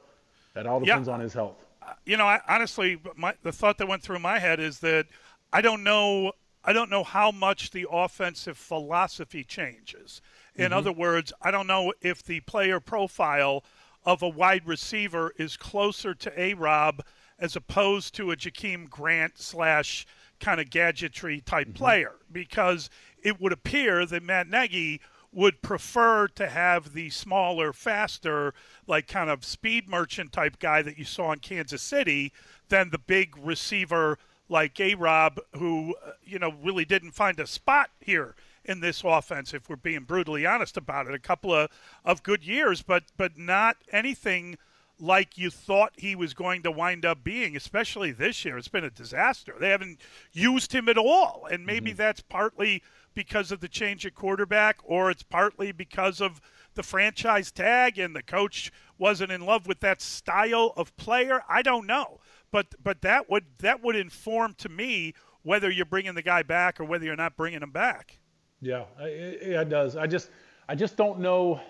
[0.53, 1.15] That all depends yeah.
[1.15, 1.65] on his health.
[1.81, 5.07] Uh, you know I, honestly my, the thought that went through my head is that
[5.51, 6.31] I don't know
[6.63, 10.21] I don't know how much the offensive philosophy changes.
[10.55, 10.75] In mm-hmm.
[10.75, 13.65] other words I don't know if the player profile–
[14.05, 17.03] of a wide receiver is closer to A Rob
[17.39, 20.05] as opposed to a Jakeem Grant slash
[20.39, 21.77] kind of gadgetry type mm-hmm.
[21.77, 22.89] player because
[23.23, 25.01] it would appear that Matt Nagy
[25.31, 28.53] would prefer to have the smaller, faster,
[28.87, 32.31] like kind of speed merchant type guy that you saw in Kansas City
[32.69, 34.17] than the big receiver
[34.47, 38.35] like A Rob, who, uh, you know, really didn't find a spot here
[38.65, 41.13] in this offense, if we're being brutally honest about it.
[41.13, 41.69] A couple of,
[42.03, 44.57] of good years, but but not anything
[44.99, 48.57] like you thought he was going to wind up being, especially this year.
[48.57, 49.55] It's been a disaster.
[49.59, 49.99] They haven't
[50.31, 51.47] used him at all.
[51.51, 51.97] And maybe mm-hmm.
[51.97, 52.81] that's partly
[53.13, 56.41] because of the change at quarterback, or it's partly because of
[56.75, 61.41] the franchise tag and the coach wasn't in love with that style of player.
[61.49, 62.19] I don't know.
[62.51, 65.13] But but that would that would inform to me
[65.43, 68.19] whether you're bringing the guy back or whether you're not bringing him back.
[68.65, 69.95] Yeah, it, it does.
[69.95, 70.31] I just,
[70.67, 71.61] I just don't know.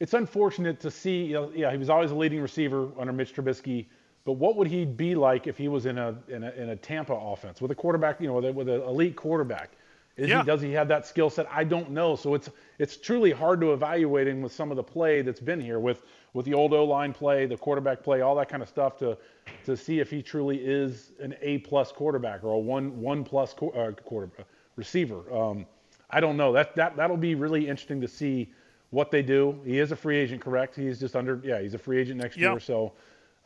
[0.00, 1.24] It's unfortunate to see.
[1.24, 3.86] You know, yeah, he was always a leading receiver under Mitch Trubisky,
[4.24, 6.76] but what would he be like if he was in a in a, in a
[6.76, 8.22] Tampa offense with a quarterback?
[8.22, 9.72] You know, with, a, with an elite quarterback.
[10.16, 10.40] Is yeah.
[10.40, 11.46] he, does he have that skill set?
[11.48, 12.16] I don't know.
[12.16, 12.48] So it's
[12.78, 16.02] it's truly hard to evaluate him with some of the play that's been here with
[16.32, 19.18] with the old O line play, the quarterback play, all that kind of stuff to
[19.66, 23.52] to see if he truly is an A plus quarterback or a one one plus
[23.52, 24.42] uh, quarter uh,
[24.74, 25.22] receiver.
[25.32, 25.66] Um,
[26.10, 26.52] I don't know.
[26.52, 28.48] That that that'll be really interesting to see
[28.90, 29.60] what they do.
[29.64, 30.76] He is a free agent, correct?
[30.76, 32.52] He's just under yeah, he's a free agent next yep.
[32.52, 32.60] year.
[32.60, 32.92] So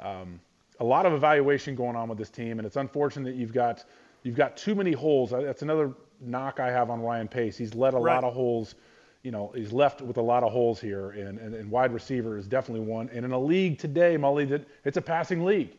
[0.00, 0.40] um,
[0.80, 3.84] a lot of evaluation going on with this team, and it's unfortunate that you've got
[4.22, 5.30] you've got too many holes.
[5.30, 7.56] That's another knock I have on Ryan Pace.
[7.56, 8.14] He's let a right.
[8.14, 8.74] lot of holes.
[9.22, 12.36] You know, he's left with a lot of holes here, and, and, and wide receiver
[12.36, 13.08] is definitely one.
[13.12, 15.70] And in a league today, Mully, that it's a passing league.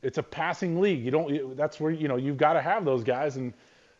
[0.00, 1.04] It's a passing league.
[1.04, 1.56] You don't.
[1.56, 3.52] That's where you know you've got to have those guys, and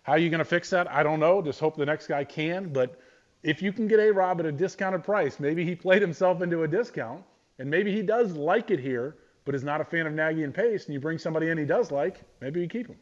[0.03, 0.91] how are you going to fix that?
[0.91, 1.43] I don't know.
[1.43, 2.73] Just hope the next guy can.
[2.73, 2.99] But
[3.43, 6.63] if you can get A Rob at a discounted price, maybe he played himself into
[6.63, 7.23] a discount,
[7.59, 10.55] and maybe he does like it here but is not a fan of Nagy and
[10.55, 12.97] Pace, and you bring somebody in he does like, maybe you keep him.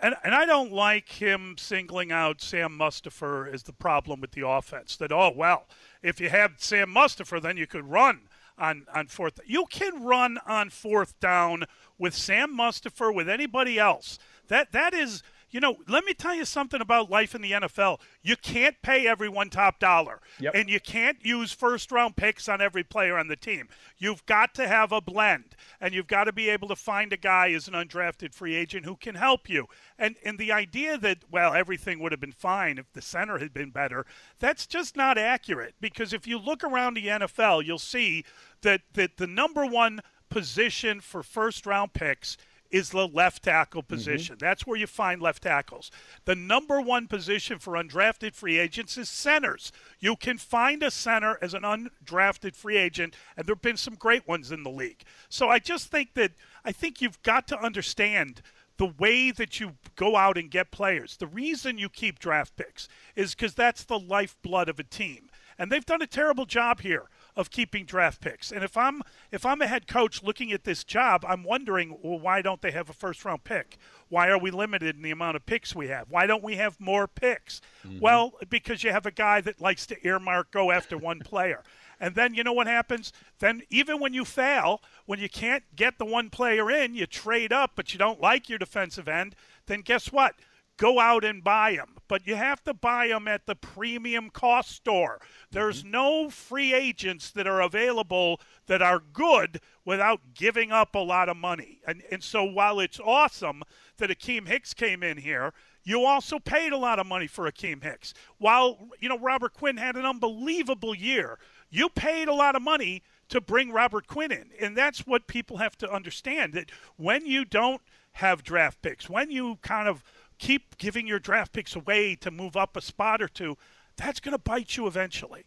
[0.00, 4.46] And, and I don't like him singling out Sam Mustipher as the problem with the
[4.46, 4.96] offense.
[4.96, 5.66] That, oh, well,
[6.02, 8.22] if you have Sam Mustipher, then you could run
[8.56, 9.40] on, on fourth.
[9.44, 11.64] You can run on fourth down
[11.98, 14.18] with Sam Mustipher, with anybody else.
[14.48, 18.00] That That is– you know, let me tell you something about life in the NFL.
[18.22, 20.20] You can't pay everyone top dollar.
[20.40, 20.54] Yep.
[20.54, 23.68] And you can't use first round picks on every player on the team.
[23.96, 25.56] You've got to have a blend.
[25.80, 28.84] And you've got to be able to find a guy as an undrafted free agent
[28.84, 29.66] who can help you.
[29.98, 33.54] And and the idea that, well, everything would have been fine if the center had
[33.54, 34.04] been better,
[34.38, 35.74] that's just not accurate.
[35.80, 38.24] Because if you look around the NFL, you'll see
[38.62, 42.36] that, that the number one position for first round picks
[42.70, 43.94] is the left tackle mm-hmm.
[43.94, 44.36] position.
[44.36, 44.44] Mm-hmm.
[44.44, 45.90] That's where you find left tackles.
[46.24, 49.72] The number one position for undrafted free agents is centers.
[49.98, 53.94] You can find a center as an undrafted free agent, and there have been some
[53.94, 55.02] great ones in the league.
[55.28, 56.32] So I just think that
[56.64, 58.42] I think you've got to understand
[58.76, 61.16] the way that you go out and get players.
[61.16, 65.30] The reason you keep draft picks is because that's the lifeblood of a team.
[65.58, 67.08] And they've done a terrible job here
[67.38, 68.50] of keeping draft picks.
[68.50, 69.00] And if I'm
[69.30, 72.72] if I'm a head coach looking at this job, I'm wondering, well, why don't they
[72.72, 73.78] have a first round pick?
[74.08, 76.10] Why are we limited in the amount of picks we have?
[76.10, 77.60] Why don't we have more picks?
[77.86, 78.00] Mm-hmm.
[78.00, 81.62] Well, because you have a guy that likes to earmark go after one player.
[82.00, 83.12] And then you know what happens?
[83.38, 87.52] Then even when you fail, when you can't get the one player in, you trade
[87.52, 89.36] up, but you don't like your defensive end,
[89.66, 90.34] then guess what?
[90.78, 94.70] Go out and buy them but you have to buy them at the premium cost
[94.70, 95.20] store.
[95.52, 95.90] There's mm-hmm.
[95.92, 101.36] no free agents that are available that are good without giving up a lot of
[101.36, 101.80] money.
[101.86, 103.62] And, and so while it's awesome
[103.98, 105.52] that Akiem Hicks came in here,
[105.84, 108.12] you also paid a lot of money for Akiem Hicks.
[108.38, 111.38] While, you know, Robert Quinn had an unbelievable year,
[111.70, 114.50] you paid a lot of money to bring Robert Quinn in.
[114.60, 117.82] And that's what people have to understand that when you don't
[118.12, 120.02] have draft picks, when you kind of–
[120.38, 123.56] keep giving your draft picks away to move up a spot or two,
[123.96, 125.44] that's going to bite you eventually.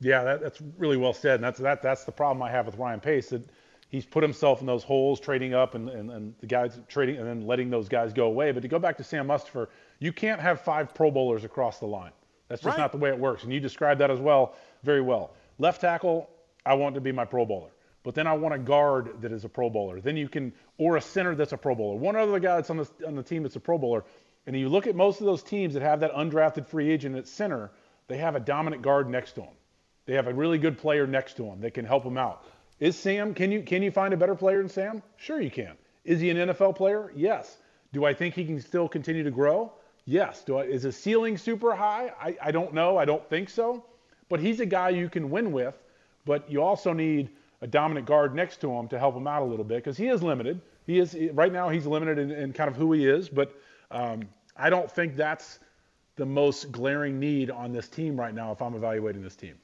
[0.00, 1.36] Yeah, that, that's really well said.
[1.36, 3.30] And that's that that's the problem I have with Ryan Pace.
[3.30, 3.42] That
[3.88, 7.26] he's put himself in those holes, trading up, and, and, and the guys trading, and
[7.26, 8.52] then letting those guys go away.
[8.52, 9.68] But to go back to Sam Mustipher,
[9.98, 12.12] you can't have five Pro Bowlers across the line.
[12.48, 12.82] That's just right.
[12.82, 13.42] not the way it works.
[13.42, 14.54] And you described that as well,
[14.84, 15.32] very well.
[15.58, 16.28] Left tackle,
[16.64, 17.70] I want to be my Pro Bowler.
[18.02, 20.00] But then I want a guard that is a Pro Bowler.
[20.00, 21.96] Then you can, or a center that's a Pro Bowler.
[21.96, 24.04] One other guy that's on the on the team that's a Pro Bowler.
[24.46, 27.26] And you look at most of those teams that have that undrafted free agent at
[27.26, 27.70] center,
[28.08, 29.54] they have a dominant guard next to him.
[30.06, 32.44] They have a really good player next to him that can help him out.
[32.78, 35.02] Is Sam, can you, can you find a better player than Sam?
[35.16, 35.72] Sure you can.
[36.04, 37.12] Is he an NFL player?
[37.16, 37.56] Yes.
[37.92, 39.72] Do I think he can still continue to grow?
[40.04, 40.44] Yes.
[40.44, 42.12] Do I, is his ceiling super high?
[42.20, 42.96] I, I don't know.
[42.96, 43.84] I don't think so.
[44.28, 45.74] But he's a guy you can win with,
[46.24, 47.30] but you also need
[47.62, 50.08] a dominant guard next to him to help him out a little bit because he
[50.08, 50.60] is limited.
[50.86, 53.52] He is right now he's limited in, in kind of who he is, but
[53.90, 55.58] um, I don't think that's
[56.16, 59.54] the most glaring need on this team right now if I'm evaluating this team.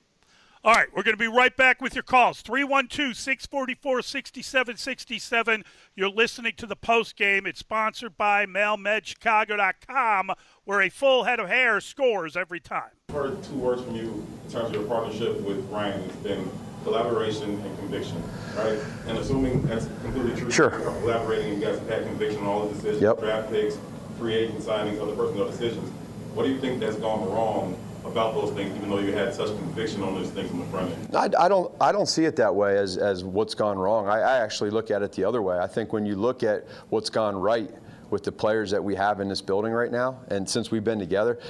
[0.65, 2.41] All right, we're going to be right back with your calls.
[2.41, 5.65] 312 644 6767.
[5.97, 7.47] You're listening to the post game.
[7.47, 10.31] It's sponsored by MailMedChicago.com,
[10.65, 12.93] where a full head of hair scores every time.
[13.09, 16.01] I've heard two words from you in terms of your partnership with Ryan.
[16.03, 16.49] It's been
[16.85, 18.23] collaboration and conviction,
[18.57, 18.79] right?
[19.09, 20.51] And assuming that's completely true.
[20.53, 20.71] Sure.
[20.71, 23.19] Collaborating, you guys have had conviction on all the decisions, yep.
[23.19, 23.79] draft picks,
[24.23, 25.91] free agent signings, other personnel decisions.
[26.35, 29.49] What do you think that's gone wrong about those things, even though you had such
[29.49, 31.17] conviction on those things in the front end?
[31.17, 34.09] I, I don't, I don't see it that way as, as what's gone wrong.
[34.09, 35.59] I, I actually look at it the other way.
[35.59, 37.69] I think when you look at what's gone right
[38.11, 41.01] with the players that we have in this building right now, and since we've been
[41.01, 41.41] together,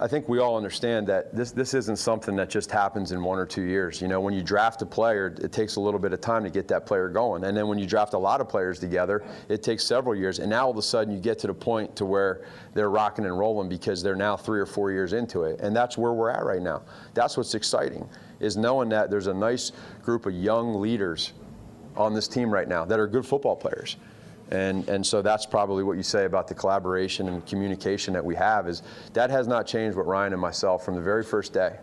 [0.00, 3.38] I think we all understand that this this isn't something that just happens in one
[3.38, 4.02] or two years.
[4.02, 6.50] You know, when you draft a player, it takes a little bit of time to
[6.50, 9.62] get that player going, and then when you draft a lot of players together, it
[9.62, 10.40] takes several years.
[10.40, 12.44] And now all of a sudden, you get to the point to where
[12.74, 15.96] they're rocking and rolling because they're now three or four years into it, and that's
[15.96, 16.82] where we're at right now.
[17.14, 18.08] That's what's exciting,
[18.40, 19.70] is knowing that there's a nice
[20.02, 21.34] group of young leaders
[21.96, 23.96] on this team right now that are good football players.
[24.54, 28.36] And, and so that's probably what you say about the collaboration and communication that we
[28.36, 28.82] have is
[29.12, 31.76] that has not changed with Ryan and myself from the very first day.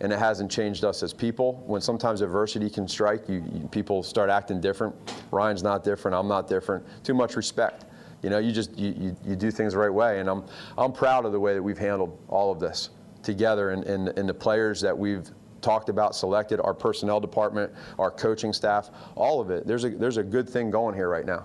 [0.00, 1.62] And it hasn't changed us as people.
[1.66, 4.94] When sometimes adversity can strike, you, you, people start acting different.
[5.30, 6.14] Ryan's not different.
[6.14, 6.86] I'm not different.
[7.04, 7.84] Too much respect.
[8.22, 10.20] You know, you just you, you, you do things the right way.
[10.20, 10.44] And I'm
[10.76, 12.90] I'm proud of the way that we've handled all of this
[13.22, 15.30] together and, and, and the players that we've
[15.62, 19.66] talked about, selected, our personnel department, our coaching staff, all of it.
[19.66, 21.44] There's a there's a good thing going here right now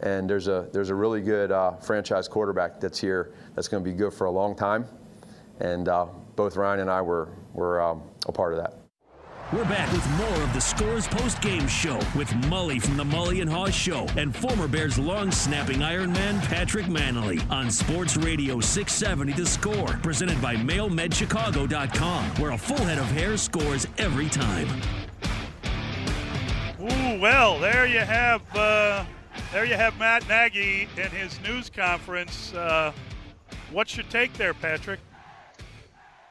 [0.00, 3.90] and there's a there's a really good uh, franchise quarterback that's here that's going to
[3.90, 4.86] be good for a long time,
[5.60, 8.74] and uh, both Ryan and I were were um, a part of that.
[9.52, 13.42] We're back with more of the Scores Post Game Show with Mully from the Mully
[13.42, 19.34] and Haugh Show and former Bears long snapping Ironman Patrick Mannelly on Sports Radio 670
[19.34, 24.66] The Score, presented by MailMedChicago.com, where a full head of hair scores every time.
[26.80, 29.04] Ooh, well, there you have uh,
[29.52, 32.52] there you have Matt Nagy in his news conference.
[32.54, 32.92] Uh,
[33.72, 35.00] what's your take there, Patrick?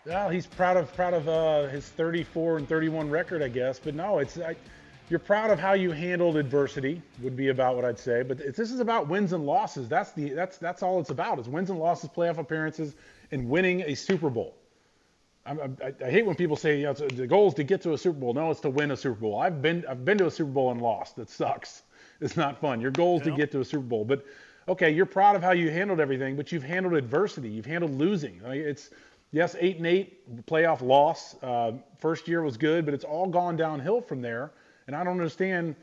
[0.05, 3.79] Well, he's proud of proud of uh, his 34 and 31 record, I guess.
[3.79, 4.55] But no, it's I,
[5.09, 7.01] you're proud of how you handled adversity.
[7.21, 8.23] Would be about what I'd say.
[8.23, 9.87] But this is about wins and losses.
[9.87, 11.39] That's the that's that's all it's about.
[11.39, 12.95] Is wins and losses, playoff appearances,
[13.31, 14.55] and winning a Super Bowl.
[15.45, 17.93] I, I, I hate when people say you know, the goal is to get to
[17.93, 18.33] a Super Bowl.
[18.33, 19.39] No, it's to win a Super Bowl.
[19.39, 21.17] I've been I've been to a Super Bowl and lost.
[21.17, 21.83] It sucks.
[22.21, 22.81] It's not fun.
[22.81, 23.31] Your goal is yeah.
[23.31, 24.05] to get to a Super Bowl.
[24.05, 24.25] But
[24.67, 27.49] okay, you're proud of how you handled everything, but you've handled adversity.
[27.49, 28.41] You've handled losing.
[28.43, 28.89] Like it's
[29.31, 31.35] yes, eight and eight playoff loss.
[31.43, 34.51] Uh, first year was good, but it's all gone downhill from there.
[34.87, 35.75] And I don't understand.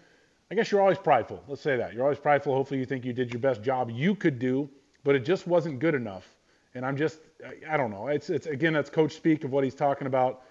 [0.50, 1.42] I guess you're always prideful.
[1.48, 2.54] Let's say that you're always prideful.
[2.54, 4.68] Hopefully, you think you did your best job you could do,
[5.04, 6.28] but it just wasn't good enough.
[6.74, 8.08] And I'm just, I, I don't know.
[8.08, 10.42] It's, it's again, that's coach speak of what he's talking about.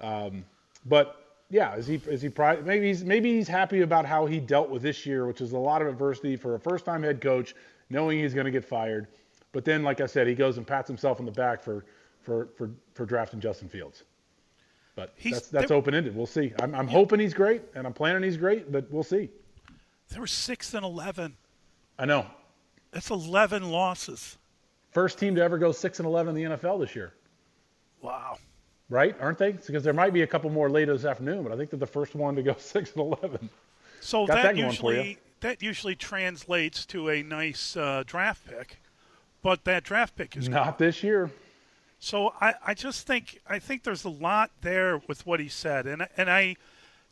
[0.00, 0.44] Um,
[0.86, 1.19] but
[1.50, 2.64] yeah, is he is he proud?
[2.64, 5.58] Maybe he's maybe he's happy about how he dealt with this year, which is a
[5.58, 7.54] lot of adversity for a first-time head coach,
[7.90, 9.08] knowing he's going to get fired.
[9.52, 11.84] But then, like I said, he goes and pats himself on the back for
[12.20, 14.04] for for, for drafting Justin Fields.
[14.94, 16.14] But he's, that's that's open ended.
[16.14, 16.52] We'll see.
[16.60, 16.92] I'm, I'm yeah.
[16.92, 19.28] hoping he's great, and I'm planning he's great, but we'll see.
[20.08, 21.36] They were six and eleven.
[21.98, 22.26] I know.
[22.92, 24.38] That's eleven losses.
[24.92, 27.12] First team to ever go six and eleven in the NFL this year.
[28.02, 28.38] Wow
[28.90, 29.16] right?
[29.20, 29.52] Aren't they?
[29.52, 31.86] Because there might be a couple more later this afternoon, but I think they're the
[31.86, 33.48] first one to go six and eleven.
[34.00, 38.80] So that, that usually that usually translates to a nice uh, draft pick,
[39.42, 40.74] but that draft pick is not gone.
[40.78, 41.30] this year.
[41.98, 45.86] So I, I just think I think there's a lot there with what he said,
[45.86, 46.56] and and I,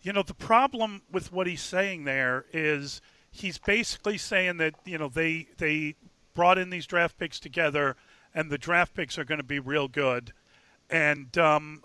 [0.02, 3.00] you know, the problem with what he's saying there is
[3.30, 5.94] he's basically saying that you know they they
[6.34, 7.96] brought in these draft picks together,
[8.34, 10.32] and the draft picks are going to be real good
[10.90, 11.82] and um,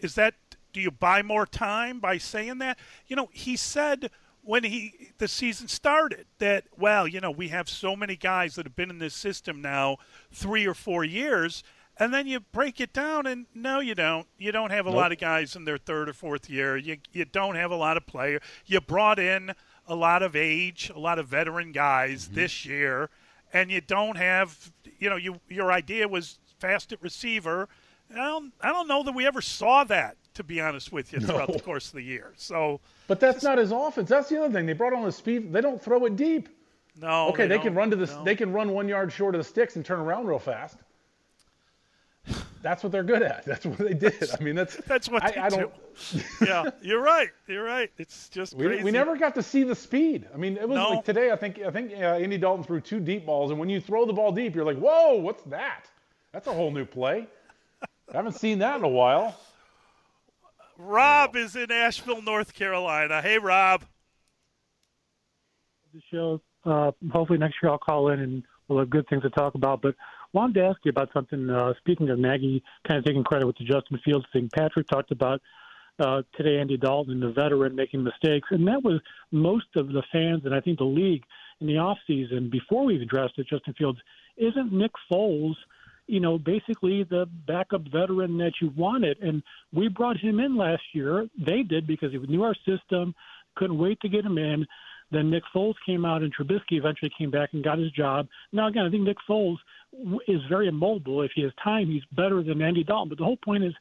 [0.00, 0.34] is that
[0.72, 2.78] do you buy more time by saying that?
[3.06, 4.10] You know, he said
[4.42, 8.66] when he the season started that well, you know, we have so many guys that
[8.66, 9.98] have been in this system now
[10.32, 11.62] 3 or 4 years
[11.96, 14.26] and then you break it down and no you don't.
[14.36, 14.96] You don't have a nope.
[14.96, 16.76] lot of guys in their third or fourth year.
[16.76, 18.40] You you don't have a lot of player.
[18.66, 19.54] You brought in
[19.86, 22.34] a lot of age, a lot of veteran guys mm-hmm.
[22.34, 23.10] this year
[23.52, 27.68] and you don't have you know, you your idea was fast at receiver
[28.12, 31.20] I don't, I don't know that we ever saw that, to be honest with you,
[31.20, 31.54] throughout no.
[31.54, 32.32] the course of the year.
[32.36, 34.08] So, but that's not his offense.
[34.08, 34.66] That's the other thing.
[34.66, 35.52] They brought on the speed.
[35.52, 36.48] They don't throw it deep.
[37.00, 37.28] No.
[37.28, 38.06] Okay, they, they can run to the.
[38.06, 38.24] No.
[38.24, 40.78] They can run one yard short of the sticks and turn around real fast.
[42.64, 43.44] That's what they're good at.
[43.46, 44.30] That's what they did.
[44.32, 45.70] I mean, that's that's what I, I don't.
[46.40, 47.28] yeah, you're right.
[47.46, 47.90] You're right.
[47.98, 50.26] It's just we, we never got to see the speed.
[50.32, 50.90] I mean, it was no.
[50.90, 51.30] like today.
[51.30, 54.06] I think I think uh, Andy Dalton threw two deep balls, and when you throw
[54.06, 55.84] the ball deep, you're like, whoa, what's that?
[56.32, 57.28] That's a whole new play.
[58.12, 59.38] I haven't seen that in a while.
[60.76, 63.22] Rob is in Asheville, North Carolina.
[63.22, 63.84] Hey, Rob.
[65.92, 66.40] The show.
[66.64, 69.82] Uh, hopefully next year I'll call in and we'll have good things to talk about.
[69.82, 69.94] But
[70.32, 71.48] wanted to ask you about something.
[71.48, 74.50] Uh, speaking of Nagy, kind of taking credit with the Justin Fields thing.
[74.52, 75.40] Patrick talked about
[76.00, 79.00] uh, today Andy Dalton, the veteran, making mistakes, and that was
[79.30, 81.22] most of the fans and I think the league
[81.60, 84.00] in the off season before we addressed drafted Justin Fields.
[84.36, 85.54] Isn't Nick Foles?
[86.06, 89.18] You know, basically the backup veteran that you wanted.
[89.20, 91.28] And we brought him in last year.
[91.38, 93.14] They did because he knew our system,
[93.56, 94.66] couldn't wait to get him in.
[95.10, 98.26] Then Nick Foles came out, and Trubisky eventually came back and got his job.
[98.52, 99.58] Now, again, I think Nick Foles
[100.26, 101.22] is very immobile.
[101.22, 103.10] If he has time, he's better than Andy Dalton.
[103.10, 103.74] But the whole point is,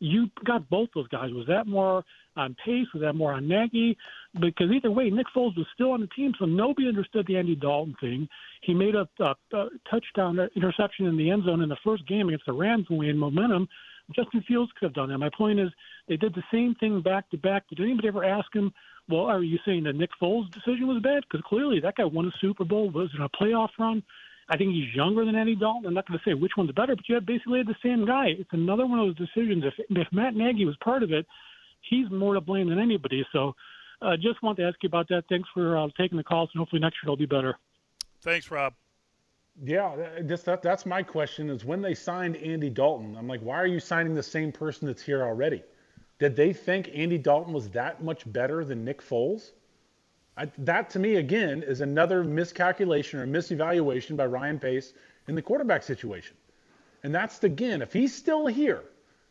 [0.00, 1.30] you got both those guys.
[1.32, 2.04] Was that more
[2.36, 2.86] on pace?
[2.92, 3.96] Was that more on Nagy?
[4.40, 7.54] Because either way, Nick Foles was still on the team, so nobody understood the Andy
[7.54, 8.28] Dalton thing.
[8.62, 12.28] He made a, a, a touchdown interception in the end zone in the first game
[12.28, 13.68] against the Rams when we had momentum.
[14.14, 15.18] Justin Fields could have done that.
[15.18, 15.70] My point is,
[16.08, 17.68] they did the same thing back to back.
[17.68, 18.72] Did anybody ever ask him,
[19.08, 21.22] well, are you saying that Nick Foles' decision was bad?
[21.28, 24.02] Because clearly that guy won a Super Bowl, was in a playoff run.
[24.50, 25.86] I think he's younger than Andy Dalton.
[25.86, 28.04] I'm not going to say which one's better, but you have basically had the same
[28.04, 28.34] guy.
[28.36, 29.62] It's another one of those decisions.
[29.64, 31.24] If if Matt Nagy was part of it,
[31.88, 33.24] he's more to blame than anybody.
[33.32, 33.54] So,
[34.02, 35.22] uh, just want to ask you about that.
[35.28, 37.56] Thanks for uh, taking the calls, and hopefully next year it'll be better.
[38.22, 38.74] Thanks, Rob.
[39.62, 39.94] Yeah,
[40.26, 41.48] just that, that's my question.
[41.48, 44.86] Is when they signed Andy Dalton, I'm like, why are you signing the same person
[44.86, 45.62] that's here already?
[46.18, 49.52] Did they think Andy Dalton was that much better than Nick Foles?
[50.36, 54.92] I, that to me again is another miscalculation or misevaluation by Ryan Pace
[55.28, 56.36] in the quarterback situation.
[57.02, 58.82] And that's again, if he's still here,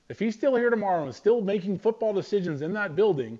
[0.10, 3.40] if he's still here tomorrow and still making football decisions in that building,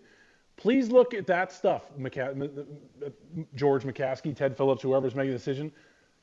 [0.56, 1.84] please look at that stuff.
[2.00, 2.66] McCa-
[3.56, 5.72] George McCaskey, Ted Phillips, whoever's making the decision.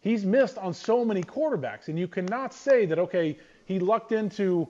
[0.00, 4.68] He's missed on so many quarterbacks, and you cannot say that okay, he lucked into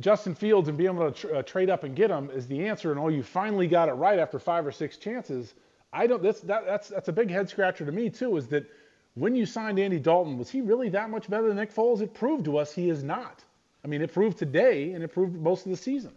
[0.00, 2.66] Justin Fields and being able to tr- uh, trade up and get him is the
[2.66, 5.54] answer, and oh, you finally got it right after five or six chances.
[5.94, 6.22] I don't.
[6.22, 8.36] That's that, that's that's a big head scratcher to me too.
[8.36, 8.66] Is that
[9.14, 12.00] when you signed Andy Dalton, was he really that much better than Nick Foles?
[12.00, 13.44] It proved to us he is not.
[13.84, 16.12] I mean, it proved today, and it proved most of the season.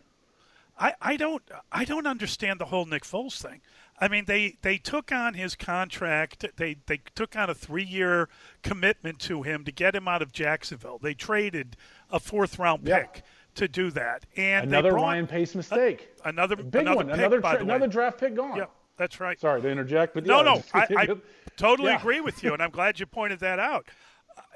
[0.79, 1.41] I, I don't
[1.71, 3.61] I don't understand the whole Nick Foles thing.
[3.99, 6.45] I mean, they, they took on his contract.
[6.55, 8.29] They they took on a three year
[8.63, 10.99] commitment to him to get him out of Jacksonville.
[11.01, 11.77] They traded
[12.11, 13.21] a fourth round pick Yeah.
[13.55, 16.09] to do that, and another Ryan Pace mistake.
[16.23, 17.07] a- another Big another one.
[17.07, 18.57] pick, another tra- another draft pick gone.
[18.57, 18.65] Yeah,
[18.97, 19.39] that's right.
[19.39, 21.07] Sorry to interject, but No, yeah, no, I, I
[21.55, 21.99] totally Yeah.
[21.99, 23.87] agree with you, and I'm glad you pointed that out.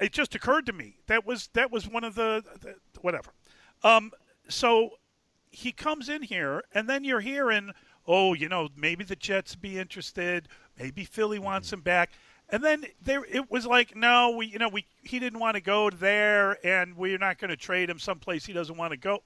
[0.00, 3.30] It just occurred to me that was that was one of the, the whatever.
[3.82, 4.12] Um,
[4.48, 4.90] so
[5.50, 7.72] he comes in here, and then you're hearing,
[8.06, 10.48] oh, you know, maybe the Jets be interested,
[10.78, 11.74] maybe Philly wants Mm-hmm.
[11.78, 12.10] him back,
[12.48, 15.60] and then there it was like, no, we, you know, we he didn't want to
[15.60, 19.22] go there, and we're not going to trade him someplace he doesn't want to go.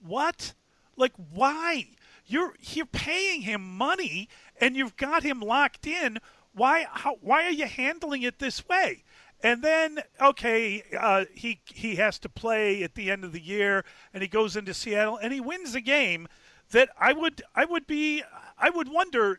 [0.00, 0.54] What?
[0.96, 1.86] Like why?
[2.26, 4.28] You're you're paying him money
[4.60, 6.18] and you've got him locked in.
[6.54, 9.04] Why how, why are you handling it this way?
[9.42, 13.84] And then okay, uh, he he has to play at the end of the year
[14.14, 16.28] and he goes into Seattle and he wins a game
[16.70, 18.22] that I would I would be
[18.58, 19.38] I would wonder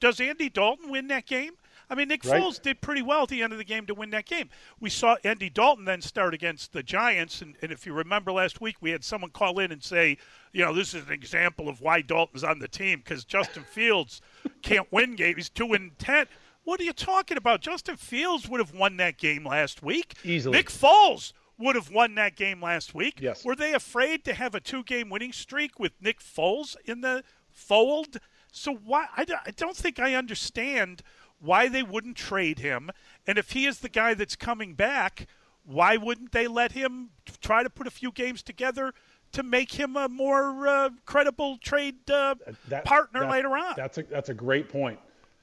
[0.00, 1.54] does Andy Dalton win that game?
[1.90, 2.42] I mean, Nick Right.
[2.42, 4.50] Foles did pretty well at the end of the game to win that game.
[4.78, 8.60] We saw Andy Dalton then start against the Giants, and, and if you remember last
[8.60, 10.18] week, we had someone call in and say,
[10.52, 14.20] you know, this is an example of why Dalton's on the team because Justin Fields
[14.62, 15.36] can't win games.
[15.36, 16.26] He's two and ten.
[16.64, 17.62] What are you talking about?
[17.62, 20.14] Justin Fields would have won that game last week.
[20.24, 20.58] Easily.
[20.58, 23.18] Nick Foles would have won that game last week.
[23.20, 23.42] Yes.
[23.44, 28.18] Were they afraid to have a two-game winning streak with Nick Foles in the fold?
[28.52, 29.06] So why?
[29.16, 31.02] I, don't- I don't think I understand
[31.40, 32.90] why they wouldn't trade him.
[33.26, 35.26] And if he is the guy that's coming back,
[35.64, 37.10] why wouldn't they let him
[37.40, 38.92] try to put a few games together
[39.32, 42.34] to make him a more uh, credible trade uh,
[42.68, 43.74] That- partner that- later on?
[43.76, 44.98] That's a that's a great point.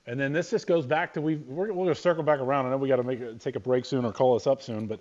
[0.07, 2.67] And then this just goes back to we we're, we're going to circle back around.
[2.67, 4.85] I know we got to make take a break soon or call us up soon,
[4.87, 4.99] but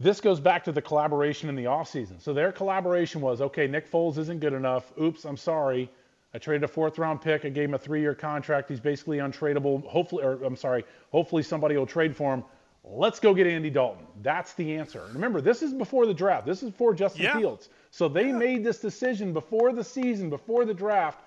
[0.00, 2.20] this goes back to the collaboration in the offseason.
[2.20, 3.66] So their collaboration was okay.
[3.66, 4.92] Nick Foles isn't good enough.
[5.00, 5.90] Oops, I'm sorry.
[6.34, 7.44] I traded a fourth round pick.
[7.44, 8.68] I gave him a three year contract.
[8.68, 9.86] He's basically untradeable.
[9.86, 10.84] Hopefully, or I'm sorry.
[11.12, 12.44] Hopefully somebody will trade for him.
[12.82, 14.04] Let's go get Andy Dalton.
[14.20, 15.02] That's the answer.
[15.04, 16.44] And remember, this is before the draft.
[16.44, 17.38] This is before Justin Yeah.
[17.38, 17.68] Fields.
[17.90, 21.20] So they made this decision before the season, before the draft.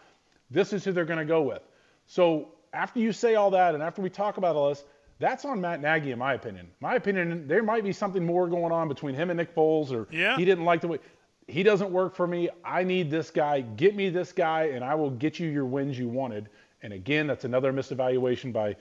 [0.52, 1.62] This is who they're going to go with.
[2.06, 4.84] So after you say all that, and after we talk about all this,
[5.20, 6.68] that's on Matt Nagy, in my opinion.
[6.80, 10.08] My opinion, there might be something more going on between him and Nick Foles, or
[10.12, 10.38] Yeah.
[10.38, 11.00] he didn't like the way
[11.48, 12.50] he doesn't work for me.
[12.64, 13.62] I need this guy.
[13.62, 16.50] Get me this guy, and I will get you your wins you wanted.
[16.82, 18.76] And again, that's another misevaluation by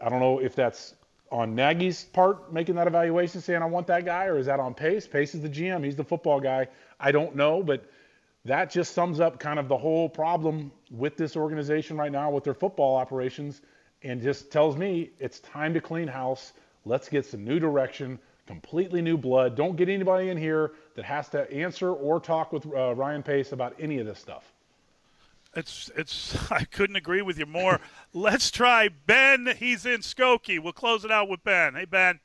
[0.00, 0.94] I don't know if that's
[1.32, 4.74] on Nagy's part making that evaluation, saying I want that guy, or is that on
[4.74, 5.06] Pace?
[5.06, 5.84] Pace is the GM.
[5.84, 6.68] He's the football guy.
[7.00, 7.90] I don't know, but
[8.44, 12.44] that just sums up kind of the whole problem with this organization right now with
[12.44, 13.62] their football operations
[14.02, 16.52] and just tells me it's time to clean house.
[16.84, 19.56] Let's get some new direction, completely new blood.
[19.56, 23.52] Don't get anybody in here that has to answer or talk with uh, Ryan Pace
[23.52, 24.52] about any of this stuff.
[25.54, 26.50] It's it's.
[26.50, 27.80] I couldn't agree with you more.
[28.12, 29.54] Let's try Ben.
[29.58, 30.58] He's in Skokie.
[30.58, 31.74] We'll close it out with Ben.
[31.74, 32.20] Hey Ben.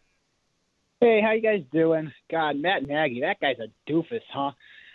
[1.00, 2.12] Hey, how you guys doing?
[2.30, 4.52] God, Matt Nagy, that guy's a doofus, huh?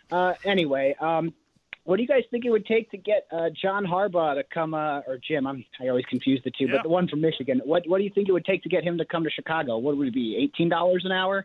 [0.09, 1.35] Uh, anyway, um,
[1.83, 4.73] what do you guys think it would take to get uh, John Harbaugh to come,
[4.73, 5.49] uh, or Jim?
[5.49, 6.75] I'm I always confuse the two, Yeah.
[6.77, 7.61] but the one from Michigan.
[7.65, 9.79] What what do you think it would take to get him to come to Chicago?
[9.79, 10.37] What would it be?
[10.37, 11.45] Eighteen dollars an hour,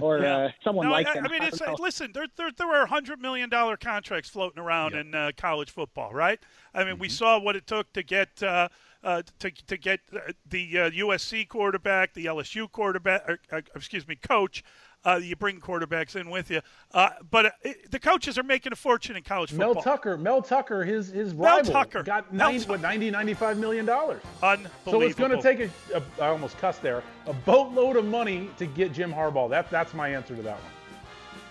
[0.00, 1.26] or uh, someone no, like I, him?
[1.26, 2.12] I mean, I listen.
[2.12, 6.40] There, there, there were hundred million dollar contracts floating around in uh, college football, right?
[6.74, 7.12] I mean, we Mm-hmm.
[7.12, 8.68] saw what it took to get uh,
[9.02, 14.06] uh, to to get uh, the uh, USC quarterback, the LSU quarterback, or, uh, excuse
[14.08, 14.64] me, coach.
[15.04, 16.60] Uh, you bring quarterbacks in with you,
[16.94, 19.74] uh, but uh, it, the coaches are making a fortune in college football.
[19.74, 22.02] Mel Tucker, Mel Tucker, his his Mel rival, Tucker.
[22.02, 24.22] got Mel 90, what, 90, 95 million dollars.
[24.42, 24.92] Unbelievable.
[24.92, 28.48] So it's going to take a, a, I almost cussed there, a boatload of money
[28.56, 29.50] to get Jim Harbaugh.
[29.50, 30.72] That, that's my answer to that one.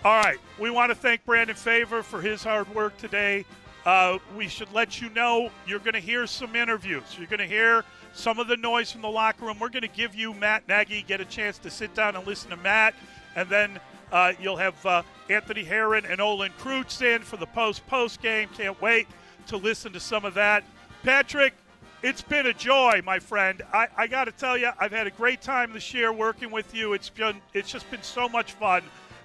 [0.04, 0.38] All right.
[0.58, 3.46] We want to thank Brandon Favor for his hard work today.
[3.86, 7.04] Uh, we should let you know you're going to hear some interviews.
[7.16, 9.58] You're going to hear some of the noise from the locker room.
[9.58, 12.50] We're going to give you Matt Nagy, get a chance to sit down and listen
[12.50, 12.94] to Matt.
[13.36, 13.80] And then
[14.12, 18.48] uh, you'll have uh, Anthony Herron and Olin Kreutz in for the post post game.
[18.56, 19.06] Can't wait
[19.48, 20.64] to listen to some of that.
[21.02, 21.54] Patrick,
[22.02, 23.62] it's been a joy, my friend.
[23.72, 26.74] I, I got to tell you, I've had a great time this year working with
[26.74, 26.92] you.
[26.92, 28.82] It's been it's just been so much fun,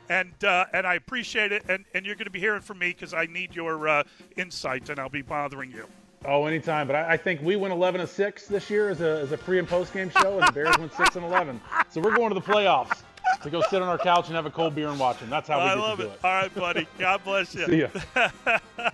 [0.09, 1.63] and uh, and I appreciate it.
[1.69, 4.03] And, and you're going to be hearing from me because I need your uh,
[4.37, 5.85] insights, and I'll be bothering you.
[6.25, 6.87] Oh, anytime.
[6.87, 9.37] But I, I think we went 11 and six this year as a, as a
[9.37, 11.61] pre and post game show, and the Bears went six and 11.
[11.89, 13.03] So we're going to the playoffs
[13.43, 15.29] to go sit on our couch and have a cold beer and watch them.
[15.29, 16.19] That's how we I get love to do it.
[16.23, 16.57] I love it.
[16.57, 16.87] All right, buddy.
[16.97, 17.65] God bless you.
[17.67, 18.29] See ya.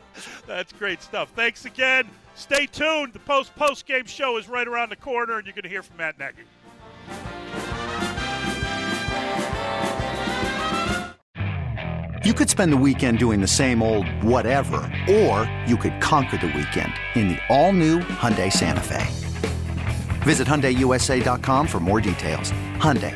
[0.47, 1.31] That's great stuff.
[1.35, 2.09] Thanks again.
[2.35, 3.13] Stay tuned.
[3.13, 5.83] The post post game show is right around the corner, and you're going to hear
[5.83, 6.43] from Matt Nagy.
[12.25, 14.77] You could spend the weekend doing the same old whatever,
[15.07, 19.05] or you could conquer the weekend in the all-new Hyundai Santa Fe.
[20.23, 22.51] Visit HyundaiUSA.com for more details.
[22.79, 23.15] Hyundai,